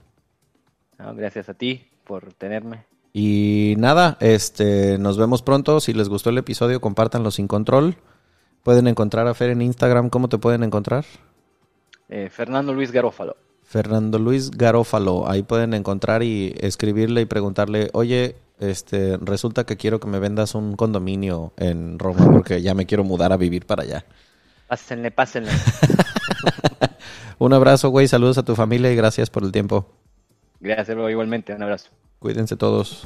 No, 0.98 1.16
gracias 1.16 1.50
a 1.50 1.54
ti 1.54 1.86
por 2.04 2.34
tenerme. 2.34 2.86
Y 3.14 3.76
nada, 3.78 4.18
este, 4.20 4.98
nos 4.98 5.18
vemos 5.18 5.42
pronto. 5.42 5.80
Si 5.80 5.94
les 5.94 6.10
gustó 6.10 6.30
el 6.32 6.38
episodio, 6.38 6.82
compártanlo 6.82 7.32
sin 7.32 7.48
control. 7.48 7.96
Pueden 8.64 8.88
encontrar 8.88 9.28
a 9.28 9.34
Fer 9.34 9.52
en 9.52 9.62
Instagram. 9.62 10.10
¿Cómo 10.10 10.28
te 10.28 10.38
pueden 10.38 10.64
encontrar? 10.64 11.06
Eh, 12.10 12.30
Fernando 12.30 12.74
Luis 12.74 12.92
Garófalo. 12.92 13.38
Fernando 13.76 14.20
Luis 14.20 14.52
Garófalo. 14.52 15.30
Ahí 15.30 15.44
pueden 15.44 15.74
encontrar 15.74 16.24
y 16.24 16.56
escribirle 16.62 17.20
y 17.20 17.26
preguntarle, 17.26 17.90
oye, 17.92 18.38
este, 18.58 19.18
resulta 19.18 19.66
que 19.66 19.76
quiero 19.76 20.00
que 20.00 20.08
me 20.08 20.18
vendas 20.18 20.56
un 20.56 20.78
condominio 20.78 21.52
en 21.58 22.00
Roma 22.00 22.32
porque 22.32 22.62
ya 22.62 22.74
me 22.74 22.86
quiero 22.86 23.04
mudar 23.04 23.34
a 23.34 23.38
vivir 23.38 23.66
para 23.66 23.84
allá. 23.84 24.06
Pásenle, 24.70 25.12
pásenle. 25.12 25.52
un 27.38 27.52
abrazo, 27.52 27.90
güey, 27.90 28.08
saludos 28.08 28.38
a 28.38 28.44
tu 28.44 28.56
familia 28.56 28.94
y 28.94 28.96
gracias 28.96 29.30
por 29.30 29.44
el 29.44 29.52
tiempo. 29.52 29.86
Gracias, 30.62 30.98
igualmente, 31.10 31.54
un 31.54 31.62
abrazo. 31.62 31.90
Cuídense 32.20 32.56
todos. 32.56 33.06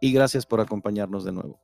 y 0.00 0.12
gracias 0.12 0.46
por 0.46 0.60
acompañarnos 0.60 1.24
de 1.24 1.32
nuevo. 1.32 1.60